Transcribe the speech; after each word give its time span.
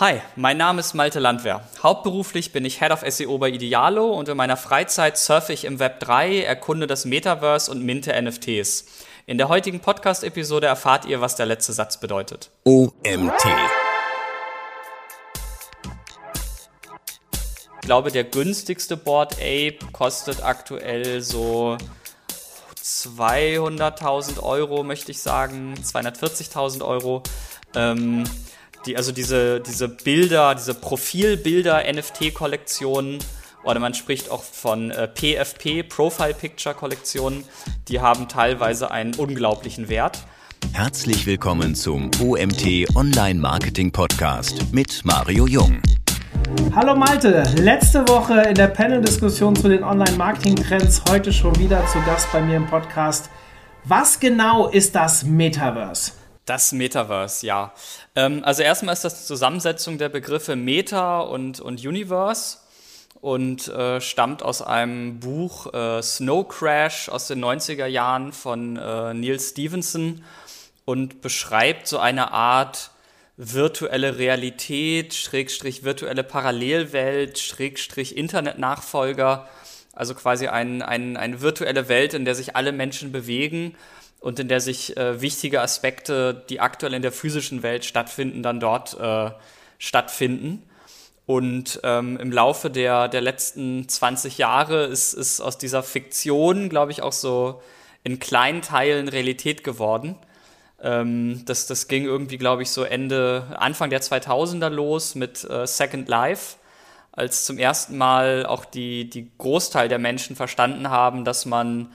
Hi, 0.00 0.22
mein 0.34 0.56
Name 0.56 0.80
ist 0.80 0.94
Malte 0.94 1.20
Landwehr. 1.20 1.60
Hauptberuflich 1.82 2.52
bin 2.52 2.64
ich 2.64 2.80
Head 2.80 2.90
of 2.90 3.04
SEO 3.06 3.36
bei 3.36 3.50
Idealo 3.50 4.14
und 4.14 4.30
in 4.30 4.36
meiner 4.38 4.56
Freizeit 4.56 5.18
surfe 5.18 5.52
ich 5.52 5.66
im 5.66 5.78
Web 5.78 6.00
3, 6.00 6.42
erkunde 6.42 6.86
das 6.86 7.04
Metaverse 7.04 7.70
und 7.70 7.84
minte 7.84 8.18
NFTs. 8.18 8.86
In 9.26 9.36
der 9.36 9.50
heutigen 9.50 9.80
Podcast-Episode 9.80 10.68
erfahrt 10.68 11.04
ihr, 11.04 11.20
was 11.20 11.36
der 11.36 11.44
letzte 11.44 11.74
Satz 11.74 12.00
bedeutet. 12.00 12.48
OMT. 12.64 13.44
Ich 17.74 17.80
glaube, 17.82 18.10
der 18.10 18.24
günstigste 18.24 18.96
Board 18.96 19.34
Ape 19.34 19.80
kostet 19.92 20.42
aktuell 20.42 21.20
so 21.20 21.76
200.000 22.82 24.42
Euro, 24.42 24.82
möchte 24.82 25.10
ich 25.10 25.20
sagen, 25.20 25.74
240.000 25.74 26.86
Euro. 26.86 27.22
Ähm, 27.74 28.24
die, 28.86 28.96
also 28.96 29.12
diese, 29.12 29.60
diese 29.60 29.88
Bilder, 29.88 30.54
diese 30.54 30.74
Profilbilder, 30.74 31.82
NFT-Kollektionen, 31.92 33.18
oder 33.62 33.78
man 33.78 33.92
spricht 33.92 34.30
auch 34.30 34.42
von 34.42 34.90
äh, 34.90 35.06
PFP, 35.06 35.82
Profile 35.82 36.32
Picture 36.34 36.74
Kollektionen, 36.74 37.44
die 37.88 38.00
haben 38.00 38.26
teilweise 38.26 38.90
einen 38.90 39.14
unglaublichen 39.14 39.88
Wert. 39.90 40.24
Herzlich 40.72 41.26
willkommen 41.26 41.74
zum 41.74 42.10
OMT 42.22 42.94
Online 42.94 43.38
Marketing 43.38 43.92
Podcast 43.92 44.72
mit 44.72 45.04
Mario 45.04 45.46
Jung. 45.46 45.82
Hallo 46.74 46.96
Malte, 46.96 47.44
letzte 47.56 48.08
Woche 48.08 48.40
in 48.42 48.54
der 48.54 48.68
Panel-Diskussion 48.68 49.54
zu 49.56 49.68
den 49.68 49.84
Online-Marketing-Trends, 49.84 51.02
heute 51.10 51.32
schon 51.32 51.56
wieder 51.58 51.86
zu 51.86 51.98
Gast 52.06 52.32
bei 52.32 52.40
mir 52.40 52.56
im 52.56 52.66
Podcast. 52.66 53.28
Was 53.84 54.20
genau 54.20 54.68
ist 54.68 54.94
das 54.94 55.24
Metaverse? 55.24 56.12
Das 56.50 56.72
Metaverse, 56.72 57.46
ja. 57.46 57.72
Ähm, 58.16 58.42
also 58.42 58.64
erstmal 58.64 58.92
ist 58.92 59.04
das 59.04 59.20
die 59.20 59.24
Zusammensetzung 59.24 59.98
der 59.98 60.08
Begriffe 60.08 60.56
Meta 60.56 61.20
und, 61.20 61.60
und 61.60 61.86
Universe 61.86 62.58
und 63.20 63.68
äh, 63.68 64.00
stammt 64.00 64.42
aus 64.42 64.60
einem 64.60 65.20
Buch 65.20 65.72
äh, 65.72 66.02
Snow 66.02 66.48
Crash 66.48 67.08
aus 67.08 67.28
den 67.28 67.38
90er 67.38 67.86
Jahren 67.86 68.32
von 68.32 68.76
äh, 68.76 69.14
Neil 69.14 69.38
Stevenson 69.38 70.24
und 70.84 71.20
beschreibt 71.20 71.86
so 71.86 72.00
eine 72.00 72.32
Art 72.32 72.90
virtuelle 73.36 74.18
Realität, 74.18 75.14
Schrägstrich 75.14 75.84
virtuelle 75.84 76.24
Parallelwelt, 76.24 77.38
Schrägstrich 77.38 78.16
Internetnachfolger, 78.16 79.48
also 79.92 80.16
quasi 80.16 80.48
ein, 80.48 80.82
ein, 80.82 81.16
eine 81.16 81.42
virtuelle 81.42 81.88
Welt, 81.88 82.12
in 82.12 82.24
der 82.24 82.34
sich 82.34 82.56
alle 82.56 82.72
Menschen 82.72 83.12
bewegen 83.12 83.76
und 84.20 84.38
in 84.38 84.48
der 84.48 84.60
sich 84.60 84.96
äh, 84.96 85.20
wichtige 85.20 85.62
Aspekte, 85.62 86.44
die 86.48 86.60
aktuell 86.60 86.94
in 86.94 87.02
der 87.02 87.12
physischen 87.12 87.62
Welt 87.62 87.84
stattfinden, 87.84 88.42
dann 88.42 88.60
dort 88.60 88.98
äh, 89.00 89.30
stattfinden. 89.78 90.62
Und 91.26 91.80
ähm, 91.84 92.18
im 92.18 92.30
Laufe 92.30 92.70
der, 92.70 93.08
der 93.08 93.20
letzten 93.20 93.88
20 93.88 94.38
Jahre 94.38 94.84
ist, 94.84 95.14
ist 95.14 95.40
aus 95.40 95.58
dieser 95.58 95.82
Fiktion, 95.82 96.68
glaube 96.68 96.92
ich, 96.92 97.02
auch 97.02 97.12
so 97.12 97.62
in 98.02 98.18
kleinen 98.18 98.62
Teilen 98.62 99.08
Realität 99.08 99.64
geworden. 99.64 100.16
Ähm, 100.82 101.42
das, 101.46 101.66
das 101.66 101.88
ging 101.88 102.04
irgendwie, 102.04 102.36
glaube 102.36 102.62
ich, 102.62 102.70
so 102.70 102.82
Ende, 102.82 103.44
Anfang 103.58 103.90
der 103.90 104.02
2000er 104.02 104.68
los 104.68 105.14
mit 105.14 105.48
äh, 105.48 105.66
Second 105.66 106.08
Life, 106.08 106.56
als 107.12 107.44
zum 107.44 107.58
ersten 107.58 107.96
Mal 107.96 108.44
auch 108.44 108.64
die, 108.64 109.08
die 109.08 109.30
Großteil 109.38 109.88
der 109.88 109.98
Menschen 109.98 110.36
verstanden 110.36 110.90
haben, 110.90 111.24
dass 111.24 111.46
man 111.46 111.90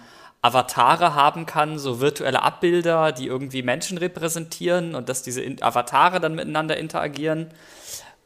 Avatare 0.46 1.16
haben 1.16 1.48
kann, 1.48 1.80
so 1.80 2.00
virtuelle 2.00 2.44
Abbilder, 2.44 3.12
die 3.12 3.26
irgendwie 3.26 3.64
Menschen 3.64 3.98
repräsentieren 3.98 4.94
und 4.94 5.10
dass 5.10 5.24
diese 5.24 5.44
Avatare 5.62 6.20
dann 6.20 6.36
miteinander 6.36 6.78
interagieren. 6.78 7.50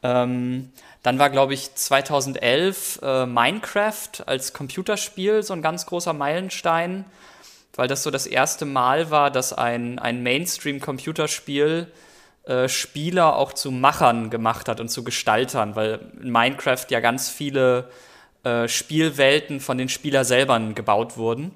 Ähm, 0.03 0.71
dann 1.01 1.17
war, 1.17 1.29
glaube 1.29 1.53
ich, 1.53 1.73
2011 1.75 2.99
äh, 3.01 3.25
Minecraft 3.25 4.09
als 4.25 4.51
Computerspiel 4.51 5.43
so 5.43 5.53
ein 5.53 5.61
ganz 5.61 5.85
großer 5.85 6.11
Meilenstein, 6.11 7.05
weil 7.75 7.87
das 7.87 8.03
so 8.03 8.11
das 8.11 8.27
erste 8.27 8.65
Mal 8.65 9.09
war, 9.11 9.31
dass 9.31 9.53
ein, 9.53 9.97
ein 9.97 10.21
Mainstream-Computerspiel 10.21 11.87
äh, 12.43 12.67
Spieler 12.67 13.37
auch 13.37 13.53
zu 13.53 13.71
Machern 13.71 14.29
gemacht 14.29 14.67
hat 14.67 14.81
und 14.81 14.89
zu 14.89 15.05
Gestaltern, 15.05 15.77
weil 15.77 16.01
in 16.21 16.31
Minecraft 16.31 16.85
ja 16.89 16.99
ganz 16.99 17.29
viele 17.29 17.89
äh, 18.43 18.67
Spielwelten 18.67 19.61
von 19.61 19.77
den 19.77 19.87
Spielern 19.87 20.25
selber 20.25 20.59
gebaut 20.59 21.15
wurden. 21.15 21.55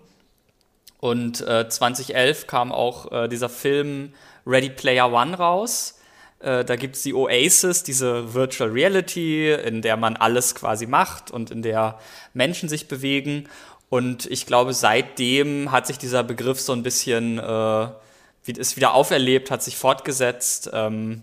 Und 1.04 1.42
äh, 1.42 1.68
2011 1.68 2.48
kam 2.48 2.72
auch 2.72 3.12
äh, 3.12 3.28
dieser 3.28 3.50
Film 3.50 4.14
Ready 4.48 4.70
Player 4.70 5.12
One 5.12 5.36
raus. 5.36 6.00
Äh, 6.40 6.64
da 6.64 6.78
gibt 6.78 6.96
es 6.96 7.04
die 7.04 7.14
Oasis, 7.14 7.84
diese 7.84 8.34
Virtual 8.34 8.70
Reality, 8.70 9.52
in 9.52 9.82
der 9.82 9.98
man 9.98 10.16
alles 10.16 10.56
quasi 10.56 10.86
macht 10.88 11.30
und 11.30 11.52
in 11.52 11.62
der 11.62 12.00
Menschen 12.34 12.70
sich 12.70 12.88
bewegen. 12.88 13.50
Und 13.90 14.28
ich 14.28 14.46
glaube, 14.46 14.74
seitdem 14.74 15.74
hat 15.74 15.88
sich 15.88 15.98
dieser 15.98 16.24
Begriff 16.24 16.62
so 16.62 16.72
ein 16.72 16.84
bisschen, 16.84 17.38
äh, 17.38 17.88
ist 18.46 18.78
wieder 18.78 18.94
auferlebt, 18.94 19.52
hat 19.52 19.62
sich 19.62 19.76
fortgesetzt. 19.76 20.70
Ähm, 20.72 21.22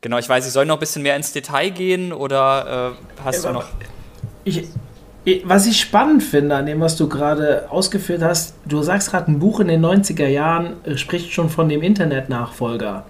genau, 0.00 0.18
ich 0.18 0.28
weiß, 0.28 0.46
ich 0.46 0.52
soll 0.52 0.64
noch 0.64 0.76
ein 0.76 0.80
bisschen 0.80 1.02
mehr 1.02 1.16
ins 1.16 1.32
Detail 1.32 1.70
gehen 1.70 2.12
oder 2.12 2.94
äh, 3.18 3.22
hast 3.24 3.42
ja, 3.42 3.50
du 3.50 3.58
noch. 3.58 3.68
Ich, 4.44 4.68
was 5.44 5.66
ich 5.66 5.80
spannend 5.80 6.22
finde 6.22 6.56
an 6.56 6.66
dem, 6.66 6.80
was 6.80 6.96
du 6.96 7.08
gerade 7.08 7.66
ausgeführt 7.70 8.22
hast, 8.22 8.54
du 8.64 8.82
sagst 8.82 9.10
gerade, 9.10 9.30
ein 9.30 9.38
Buch 9.38 9.60
in 9.60 9.68
den 9.68 9.84
90er 9.84 10.26
Jahren 10.26 10.84
äh, 10.84 10.96
spricht 10.96 11.32
schon 11.32 11.48
von 11.48 11.68
dem 11.68 11.82
Internet-Nachfolger. 11.82 13.04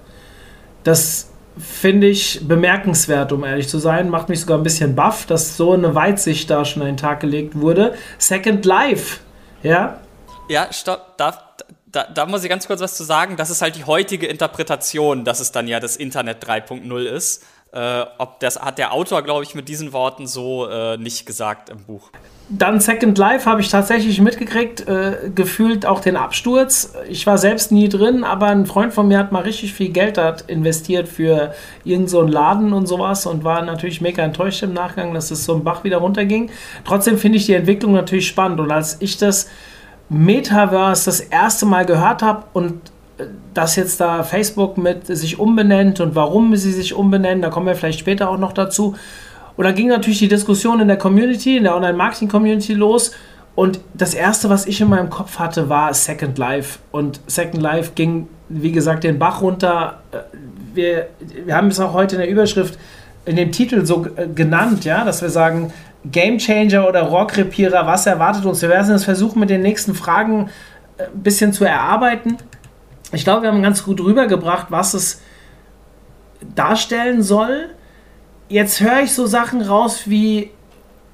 Das 0.84 1.30
finde 1.58 2.08
ich 2.08 2.46
bemerkenswert, 2.46 3.32
um 3.32 3.44
ehrlich 3.44 3.68
zu 3.68 3.78
sein. 3.78 4.10
Macht 4.10 4.28
mich 4.28 4.40
sogar 4.40 4.58
ein 4.58 4.62
bisschen 4.62 4.94
baff, 4.94 5.26
dass 5.26 5.56
so 5.56 5.72
eine 5.72 5.94
Weitsicht 5.94 6.50
da 6.50 6.64
schon 6.64 6.82
an 6.82 6.88
den 6.88 6.96
Tag 6.96 7.20
gelegt 7.20 7.58
wurde. 7.58 7.94
Second 8.18 8.64
Life, 8.64 9.20
ja? 9.62 10.00
Ja, 10.48 10.72
stopp, 10.72 11.16
da, 11.18 11.38
da, 11.86 12.04
da 12.04 12.26
muss 12.26 12.42
ich 12.42 12.50
ganz 12.50 12.66
kurz 12.66 12.80
was 12.80 12.96
zu 12.96 13.04
sagen. 13.04 13.36
Das 13.36 13.50
ist 13.50 13.62
halt 13.62 13.76
die 13.76 13.84
heutige 13.84 14.26
Interpretation, 14.26 15.24
dass 15.24 15.40
es 15.40 15.52
dann 15.52 15.68
ja 15.68 15.78
das 15.78 15.96
Internet 15.96 16.44
3.0 16.44 17.02
ist. 17.04 17.44
Äh, 17.72 18.04
ob 18.18 18.38
das 18.40 18.60
hat 18.60 18.76
der 18.76 18.92
Autor, 18.92 19.22
glaube 19.22 19.44
ich, 19.44 19.54
mit 19.54 19.66
diesen 19.66 19.94
Worten 19.94 20.26
so 20.26 20.68
äh, 20.68 20.98
nicht 20.98 21.24
gesagt 21.24 21.70
im 21.70 21.78
Buch. 21.84 22.10
Dann 22.50 22.80
Second 22.80 23.16
Life 23.16 23.48
habe 23.48 23.62
ich 23.62 23.70
tatsächlich 23.70 24.20
mitgekriegt, 24.20 24.86
äh, 24.86 25.30
gefühlt 25.34 25.86
auch 25.86 26.00
den 26.00 26.16
Absturz. 26.16 26.92
Ich 27.08 27.26
war 27.26 27.38
selbst 27.38 27.72
nie 27.72 27.88
drin, 27.88 28.24
aber 28.24 28.48
ein 28.48 28.66
Freund 28.66 28.92
von 28.92 29.08
mir 29.08 29.16
hat 29.16 29.32
mal 29.32 29.44
richtig 29.44 29.72
viel 29.72 29.88
Geld 29.88 30.18
dort 30.18 30.42
investiert 30.50 31.08
für 31.08 31.54
irgendeinen 31.82 32.08
so 32.08 32.20
Laden 32.20 32.74
und 32.74 32.86
sowas 32.86 33.24
und 33.24 33.42
war 33.42 33.62
natürlich 33.62 34.02
mega 34.02 34.22
enttäuscht 34.22 34.62
im 34.62 34.74
Nachgang, 34.74 35.14
dass 35.14 35.30
es 35.30 35.46
so 35.46 35.54
ein 35.54 35.64
Bach 35.64 35.82
wieder 35.82 35.96
runterging. 35.96 36.50
Trotzdem 36.84 37.16
finde 37.16 37.38
ich 37.38 37.46
die 37.46 37.54
Entwicklung 37.54 37.94
natürlich 37.94 38.28
spannend 38.28 38.60
und 38.60 38.70
als 38.70 38.98
ich 39.00 39.16
das 39.16 39.48
Metaverse 40.10 41.06
das 41.06 41.20
erste 41.20 41.64
Mal 41.64 41.86
gehört 41.86 42.20
habe 42.20 42.44
und 42.52 42.91
dass 43.54 43.76
jetzt 43.76 44.00
da 44.00 44.22
Facebook 44.22 44.78
mit 44.78 45.06
sich 45.06 45.38
umbenennt 45.38 46.00
und 46.00 46.14
warum 46.14 46.56
sie 46.56 46.72
sich 46.72 46.94
umbenennen, 46.94 47.42
da 47.42 47.50
kommen 47.50 47.66
wir 47.66 47.74
vielleicht 47.74 48.00
später 48.00 48.30
auch 48.30 48.38
noch 48.38 48.52
dazu. 48.52 48.94
Und 49.56 49.64
dann 49.64 49.74
ging 49.74 49.88
natürlich 49.88 50.18
die 50.18 50.28
Diskussion 50.28 50.80
in 50.80 50.88
der 50.88 50.96
Community, 50.96 51.58
in 51.58 51.64
der 51.64 51.76
Online-Marketing-Community 51.76 52.74
los. 52.74 53.12
Und 53.54 53.80
das 53.92 54.14
erste, 54.14 54.48
was 54.48 54.66
ich 54.66 54.80
in 54.80 54.88
meinem 54.88 55.10
Kopf 55.10 55.38
hatte, 55.38 55.68
war 55.68 55.92
Second 55.92 56.38
Life. 56.38 56.78
Und 56.90 57.20
Second 57.26 57.62
Life 57.62 57.92
ging, 57.94 58.28
wie 58.48 58.72
gesagt, 58.72 59.04
den 59.04 59.18
Bach 59.18 59.42
runter. 59.42 60.00
Äh, 60.10 60.18
wir, 60.74 61.08
wir 61.44 61.54
haben 61.54 61.68
es 61.68 61.78
auch 61.78 61.92
heute 61.92 62.16
in 62.16 62.22
der 62.22 62.30
Überschrift, 62.30 62.78
in 63.26 63.36
dem 63.36 63.52
Titel 63.52 63.84
so 63.84 64.06
äh, 64.16 64.26
genannt, 64.26 64.86
ja, 64.86 65.04
dass 65.04 65.20
wir 65.20 65.28
sagen, 65.28 65.70
Game 66.10 66.38
Changer 66.38 66.88
oder 66.88 67.02
Rockrepierer, 67.02 67.86
was 67.86 68.06
erwartet 68.06 68.46
uns? 68.46 68.62
Wir 68.62 68.70
werden 68.70 68.88
das 68.88 69.04
versuchen, 69.04 69.38
mit 69.38 69.50
den 69.50 69.60
nächsten 69.60 69.94
Fragen 69.94 70.48
äh, 70.96 71.04
ein 71.04 71.22
bisschen 71.22 71.52
zu 71.52 71.66
erarbeiten 71.66 72.38
ich 73.12 73.24
glaube, 73.24 73.42
wir 73.42 73.52
haben 73.52 73.62
ganz 73.62 73.84
gut 73.84 74.00
rübergebracht, 74.00 74.66
was 74.70 74.94
es 74.94 75.20
darstellen 76.54 77.22
soll. 77.22 77.70
Jetzt 78.48 78.80
höre 78.80 79.02
ich 79.02 79.12
so 79.12 79.26
Sachen 79.26 79.62
raus 79.62 80.02
wie 80.06 80.50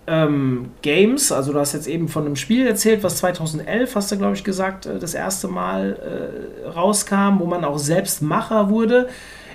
ähm, 0.07 0.71
Games, 0.83 1.31
also 1.31 1.53
du 1.53 1.59
hast 1.59 1.75
jetzt 1.75 1.87
eben 1.87 2.09
von 2.09 2.25
einem 2.25 2.37
Spiel 2.37 2.67
erzählt, 2.67 3.03
was 3.03 3.19
2011, 3.19 3.95
hast 3.95 4.11
du 4.11 4.17
glaube 4.17 4.35
ich 4.35 4.43
gesagt, 4.43 4.87
äh, 4.87 4.99
das 4.99 5.15
erste 5.15 5.49
Mal 5.49 6.65
äh, 6.65 6.69
rauskam, 6.69 7.39
wo 7.39 7.47
man 7.47 7.65
auch 7.65 7.79
selbst 7.79 8.23
Macher 8.23 8.71
wurde. 8.71 9.09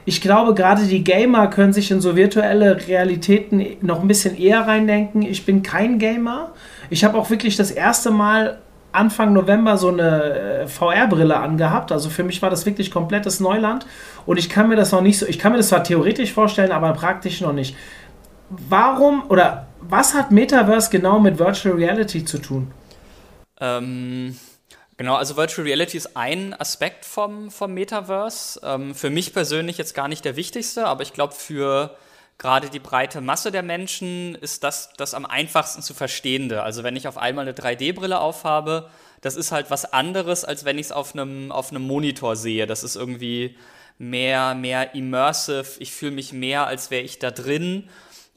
Ich 0.06 0.22
glaube, 0.22 0.54
gerade 0.54 0.84
die 0.84 1.04
Gamer 1.04 1.48
können 1.48 1.74
sich 1.74 1.90
in 1.90 2.02
so 2.02 2.16
virtuelle 2.16 2.88
Realitäten 2.88 3.66
noch 3.82 4.02
ein 4.02 4.08
bisschen 4.08 4.38
eher 4.38 4.68
reindenken. 4.68 5.22
Ich 5.22 5.46
bin 5.46 5.64
kein 5.64 5.98
Gamer. 5.98 6.52
Ich 6.90 7.04
habe 7.04 7.18
auch 7.18 7.30
wirklich 7.30 7.56
das 7.56 7.72
erste 7.72 8.12
Mal 8.12 8.60
Anfang 8.94 9.34
November 9.34 9.78
so 9.78 9.90
eine 9.90 10.62
äh, 10.62 10.68
VR-Brille 10.68 11.38
angehabt. 11.38 11.92
Also 11.92 12.10
für 12.10 12.24
mich 12.24 12.42
war 12.42 12.50
das 12.50 12.66
wirklich 12.66 12.92
komplettes 12.92 13.40
Neuland. 13.40 13.86
Und 14.26 14.38
ich 14.38 14.50
kann 14.50 14.70
mir 14.70 14.76
das 14.76 14.92
noch 14.92 15.02
nicht 15.02 15.18
so, 15.20 15.26
ich 15.26 15.40
kann 15.40 15.52
mir 15.52 15.58
das 15.58 15.70
zwar 15.70 15.84
theoretisch 15.84 16.32
vorstellen, 16.32 16.72
aber 16.72 16.94
praktisch 16.94 17.42
noch 17.42 17.54
nicht. 17.54 17.76
Warum 18.50 19.24
oder 19.30 19.68
was 19.82 20.14
hat 20.14 20.32
Metaverse 20.32 20.90
genau 20.90 21.20
mit 21.20 21.40
Virtual 21.40 21.76
Reality 21.76 22.24
zu 22.24 22.38
tun? 22.38 22.72
Ähm, 23.60 24.38
genau, 24.98 25.16
also 25.16 25.38
Virtual 25.38 25.66
Reality 25.66 25.98
ist 25.98 26.16
ein 26.16 26.54
Aspekt 26.60 27.04
vom, 27.04 27.50
vom 27.50 27.74
Metaverse. 27.74 28.62
Ähm, 28.64 28.94
für 28.96 29.10
mich 29.10 29.34
persönlich 29.34 29.78
jetzt 29.78 29.96
gar 29.96 30.08
nicht 30.08 30.24
der 30.24 30.36
wichtigste, 30.36 30.86
aber 30.86 31.02
ich 31.04 31.14
glaube 31.14 31.34
für 31.34 31.96
gerade 32.38 32.70
die 32.70 32.80
breite 32.80 33.22
Masse 33.22 33.52
der 33.52 33.64
Menschen 33.64 34.36
ist 34.36 34.64
das 34.64 34.92
das 34.98 35.14
am 35.14 35.26
einfachsten 35.26 35.82
zu 35.82 35.94
verstehende. 35.94 36.64
Also 36.64 36.84
wenn 36.84 36.96
ich 36.96 37.08
auf 37.08 37.18
einmal 37.18 37.48
eine 37.48 37.56
3D-Brille 37.56 38.20
aufhabe, 38.20 38.90
das 39.22 39.36
ist 39.36 39.52
halt 39.52 39.72
was 39.72 39.92
anderes, 39.94 40.44
als 40.46 40.66
wenn 40.66 40.78
ich 40.78 40.88
es 40.88 40.92
auf 40.92 41.14
einem 41.14 41.52
auf 41.52 41.72
einem 41.72 41.84
Monitor 41.84 42.36
sehe. 42.36 42.68
Das 42.68 42.84
ist 42.84 42.96
irgendwie 42.96 43.58
mehr 43.98 44.56
mehr 44.56 44.96
immersive. 44.96 45.80
Ich 45.80 45.92
fühle 45.92 46.12
mich 46.12 46.34
mehr, 46.34 46.68
als 46.68 46.92
wäre 46.92 47.04
ich 47.04 47.20
da 47.20 47.32
drin. 47.32 47.90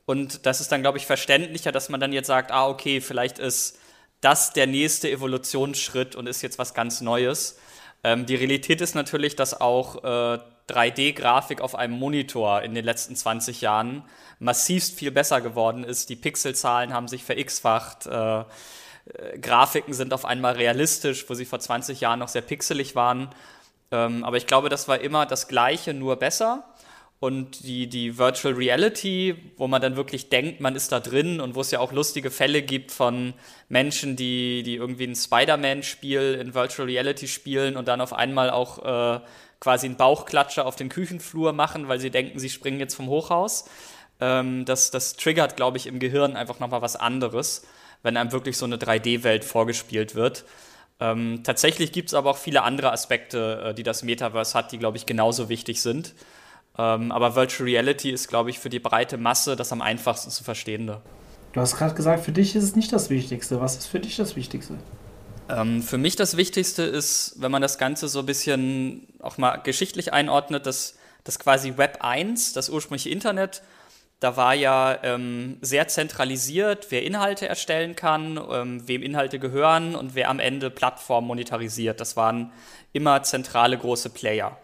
Und 0.04 0.46
das 0.46 0.60
ist 0.60 0.70
dann, 0.70 0.82
glaube 0.82 0.98
ich, 0.98 1.06
verständlicher, 1.06 1.72
dass 1.72 1.88
man 1.88 2.00
dann 2.00 2.12
jetzt 2.12 2.28
sagt, 2.28 2.52
ah, 2.52 2.69
okay, 2.69 3.00
vielleicht 3.00 3.40
ist 3.40 3.78
das 4.20 4.52
der 4.52 4.66
nächste 4.66 5.10
Evolutionsschritt 5.10 6.14
und 6.14 6.28
ist 6.28 6.43
jetzt 6.43 6.58
was 6.58 6.75
ganz 6.75 7.00
Neues. 7.00 7.58
Ähm, 8.04 8.25
die 8.25 8.37
Realität 8.37 8.81
ist 8.81 8.94
natürlich, 8.94 9.37
dass 9.37 9.60
auch 9.60 10.04
äh, 10.04 10.38
3D-Grafik 10.69 11.61
auf 11.61 11.75
einem 11.75 11.95
Monitor 11.95 12.63
in 12.63 12.75
den 12.75 12.85
letzten 12.85 13.17
20 13.17 13.61
Jahren 13.61 14.03
massivst 14.39 14.99
viel 14.99 15.11
besser 15.11 15.41
geworden 15.41 15.85
ist. 15.85 16.11
Die 16.11 16.17
Pixelzahlen 16.17 16.93
haben 16.93 17.09
sich 17.09 17.25
verX-facht. 17.25 18.07
Äh, 18.07 18.41
äh, 18.41 18.45
Grafiken 19.41 19.95
sind 19.95 20.13
auf 20.13 20.25
einmal 20.25 20.55
realistisch, 20.55 21.29
wo 21.29 21.35
sie 21.35 21.45
vor 21.45 21.61
20 21.61 22.01
Jahren 22.01 22.19
noch 22.19 22.29
sehr 22.29 22.43
pixelig 22.43 22.95
waren. 22.95 23.31
Ähm, 23.91 24.25
aber 24.25 24.37
ich 24.37 24.47
glaube, 24.47 24.69
das 24.69 24.89
war 24.89 25.01
immer 25.01 25.27
das 25.27 25.49
Gleiche, 25.49 25.95
nur 25.95 26.17
besser. 26.17 26.65
Und 27.19 27.65
die, 27.65 27.87
die 27.87 28.19
Virtual 28.19 28.53
Reality, 28.53 29.37
wo 29.57 29.69
man 29.69 29.81
dann 29.81 29.97
wirklich 29.97 30.29
denkt, 30.29 30.61
man 30.61 30.77
ist 30.77 30.93
da 30.93 31.01
drin 31.01 31.41
und 31.41 31.55
wo 31.55 31.63
es 31.63 31.71
ja 31.71 31.81
auch 31.81 31.93
lustige 31.93 32.31
Fälle 32.31 32.61
gibt 32.61 32.93
von 32.93 33.33
Menschen, 33.71 34.17
die, 34.17 34.63
die 34.63 34.75
irgendwie 34.75 35.07
ein 35.07 35.17
Spider-Man-Spiel 35.17 36.39
in 36.39 36.53
Virtual 36.53 36.87
Reality 36.87 37.27
spielen 37.27 37.79
und 37.79 37.89
dann 37.89 38.03
auf 38.03 38.13
einmal 38.13 38.51
auch 38.51 39.17
äh, 39.17 39.21
quasi 39.61 39.87
einen 39.87 39.97
Bauchklatscher 39.97 40.67
auf 40.67 40.76
den 40.76 40.88
Küchenflur 40.88 41.53
machen, 41.53 41.88
weil 41.88 42.00
sie 42.00 42.11
denken, 42.11 42.38
sie 42.38 42.50
springen 42.50 42.81
jetzt 42.81 42.94
vom 42.94 43.08
Hochhaus. 43.08 43.64
Ähm, 44.20 44.64
das, 44.64 44.91
das 44.91 45.17
triggert, 45.17 45.56
glaube 45.56 45.76
ich, 45.76 45.87
im 45.87 45.99
Gehirn 45.99 46.37
einfach 46.37 46.61
nochmal 46.61 46.82
was 46.82 46.97
anderes, 46.97 47.67
wenn 48.03 48.17
einem 48.17 48.32
wirklich 48.32 48.56
so 48.56 48.67
eine 48.67 48.76
3D-Welt 48.76 49.44
vorgespielt 49.44 50.14
wird. 50.14 50.44
Ähm, 50.99 51.43
tatsächlich 51.44 51.93
gibt 51.93 52.08
es 52.08 52.14
aber 52.14 52.31
auch 52.31 52.38
viele 52.38 52.62
andere 52.62 52.93
Aspekte, 52.93 53.67
äh, 53.67 53.75
die 53.75 53.82
das 53.82 54.03
Metaverse 54.03 54.55
hat, 54.55 54.73
die, 54.73 54.79
glaube 54.79 54.97
ich, 54.97 55.06
genauso 55.06 55.49
wichtig 55.49 55.82
sind. 55.82 56.14
Ähm, 56.79 57.12
aber 57.12 57.35
Virtual 57.35 57.69
Reality 57.69 58.11
ist, 58.11 58.29
glaube 58.29 58.50
ich, 58.50 58.58
für 58.58 58.70
die 58.70 58.79
breite 58.79 59.19
Masse 59.19 59.56
das 59.56 59.73
am 59.73 59.82
einfachsten 59.82 60.31
zu 60.31 60.44
verstehende. 60.44 61.03
Du 61.53 61.61
hast 61.61 61.76
gerade 61.76 61.94
gesagt, 61.94 62.25
für 62.25 62.32
dich 62.32 62.55
ist 62.55 62.64
es 62.64 62.76
nicht 62.76 62.93
das 62.93 63.08
Wichtigste. 63.08 63.61
Was 63.61 63.76
ist 63.76 63.87
für 63.87 64.00
dich 64.00 64.17
das 64.17 64.37
Wichtigste? 64.37 64.75
Ähm, 65.48 65.82
für 65.82 65.98
mich 65.98 66.16
das 66.16 66.37
Wichtigste 66.37 66.82
ist, 66.82 67.34
wenn 67.38 67.50
man 67.50 67.62
das 67.62 67.78
Ganze 67.78 68.08
so 68.08 68.20
ein 68.20 68.26
bisschen 68.26 69.06
auch 69.20 69.38
mal 69.38 69.56
geschichtlich 69.58 70.12
einordnet, 70.12 70.66
dass 70.66 70.98
das 71.25 71.38
quasi 71.38 71.76
Web 71.76 71.98
1, 72.00 72.52
das 72.52 72.69
ursprüngliche 72.69 73.10
Internet, 73.10 73.62
da 74.20 74.37
war 74.37 74.54
ja 74.54 74.98
ähm, 75.02 75.58
sehr 75.60 75.88
zentralisiert, 75.88 76.87
wer 76.90 77.02
Inhalte 77.02 77.46
erstellen 77.46 77.96
kann, 77.96 78.40
ähm, 78.50 78.88
wem 78.88 79.02
Inhalte 79.02 79.38
gehören 79.38 79.94
und 79.94 80.14
wer 80.14 80.31
am 80.31 80.40
Ende 80.40 80.70
Plattformen 80.70 81.26
monetarisiert. 81.26 82.00
Das 82.00 82.16
waren 82.16 82.52
immer 82.93 83.22
zentrale 83.22 83.76
große 83.76 84.10
Player 84.10 84.56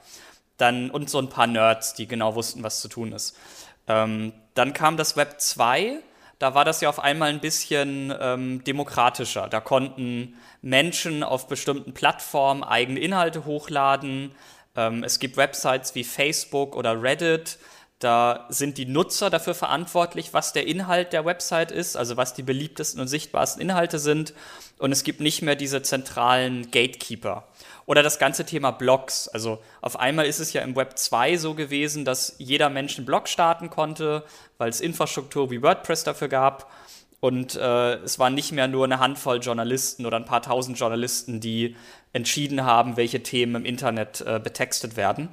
dann 0.56 0.90
und 0.90 1.10
so 1.10 1.18
ein 1.18 1.28
paar 1.28 1.46
Nerds, 1.46 1.94
die 1.94 2.06
genau 2.06 2.34
wussten, 2.34 2.62
was 2.62 2.80
zu 2.80 2.88
tun 2.88 3.12
ist. 3.12 3.36
Ähm, 3.88 4.32
dann 4.54 4.72
kam 4.72 4.96
das 4.96 5.16
Web 5.16 5.40
2, 5.40 5.98
da 6.42 6.54
war 6.54 6.64
das 6.64 6.80
ja 6.80 6.88
auf 6.88 6.98
einmal 6.98 7.28
ein 7.28 7.38
bisschen 7.38 8.12
ähm, 8.18 8.64
demokratischer. 8.64 9.46
Da 9.48 9.60
konnten 9.60 10.34
Menschen 10.60 11.22
auf 11.22 11.46
bestimmten 11.46 11.94
Plattformen 11.94 12.64
eigene 12.64 12.98
Inhalte 12.98 13.44
hochladen. 13.44 14.34
Ähm, 14.74 15.04
es 15.04 15.20
gibt 15.20 15.36
Websites 15.36 15.94
wie 15.94 16.02
Facebook 16.02 16.74
oder 16.74 17.00
Reddit. 17.00 17.60
Da 18.00 18.46
sind 18.48 18.76
die 18.76 18.86
Nutzer 18.86 19.30
dafür 19.30 19.54
verantwortlich, 19.54 20.34
was 20.34 20.52
der 20.52 20.66
Inhalt 20.66 21.12
der 21.12 21.24
Website 21.24 21.70
ist, 21.70 21.96
also 21.96 22.16
was 22.16 22.34
die 22.34 22.42
beliebtesten 22.42 23.00
und 23.00 23.06
sichtbarsten 23.06 23.62
Inhalte 23.62 24.00
sind. 24.00 24.34
Und 24.78 24.90
es 24.90 25.04
gibt 25.04 25.20
nicht 25.20 25.42
mehr 25.42 25.54
diese 25.54 25.82
zentralen 25.82 26.72
Gatekeeper. 26.72 27.46
Oder 27.86 28.02
das 28.02 28.18
ganze 28.18 28.46
Thema 28.46 28.70
Blogs. 28.70 29.28
Also 29.28 29.58
auf 29.80 29.98
einmal 29.98 30.26
ist 30.26 30.38
es 30.38 30.52
ja 30.52 30.62
im 30.62 30.76
Web 30.76 30.98
2 30.98 31.36
so 31.36 31.54
gewesen, 31.54 32.04
dass 32.04 32.36
jeder 32.38 32.70
Mensch 32.70 32.96
einen 32.96 33.06
Blog 33.06 33.28
starten 33.28 33.70
konnte, 33.70 34.24
weil 34.58 34.68
es 34.68 34.80
Infrastruktur 34.80 35.50
wie 35.50 35.62
WordPress 35.62 36.04
dafür 36.04 36.28
gab. 36.28 36.70
Und 37.20 37.54
äh, 37.54 37.94
es 37.96 38.18
waren 38.18 38.34
nicht 38.34 38.50
mehr 38.50 38.66
nur 38.66 38.84
eine 38.84 38.98
Handvoll 38.98 39.40
Journalisten 39.40 40.06
oder 40.06 40.16
ein 40.16 40.24
paar 40.24 40.42
tausend 40.42 40.78
Journalisten, 40.78 41.40
die 41.40 41.76
entschieden 42.12 42.64
haben, 42.64 42.96
welche 42.96 43.22
Themen 43.22 43.56
im 43.56 43.64
Internet 43.64 44.20
äh, 44.22 44.40
betextet 44.42 44.96
werden. 44.96 45.28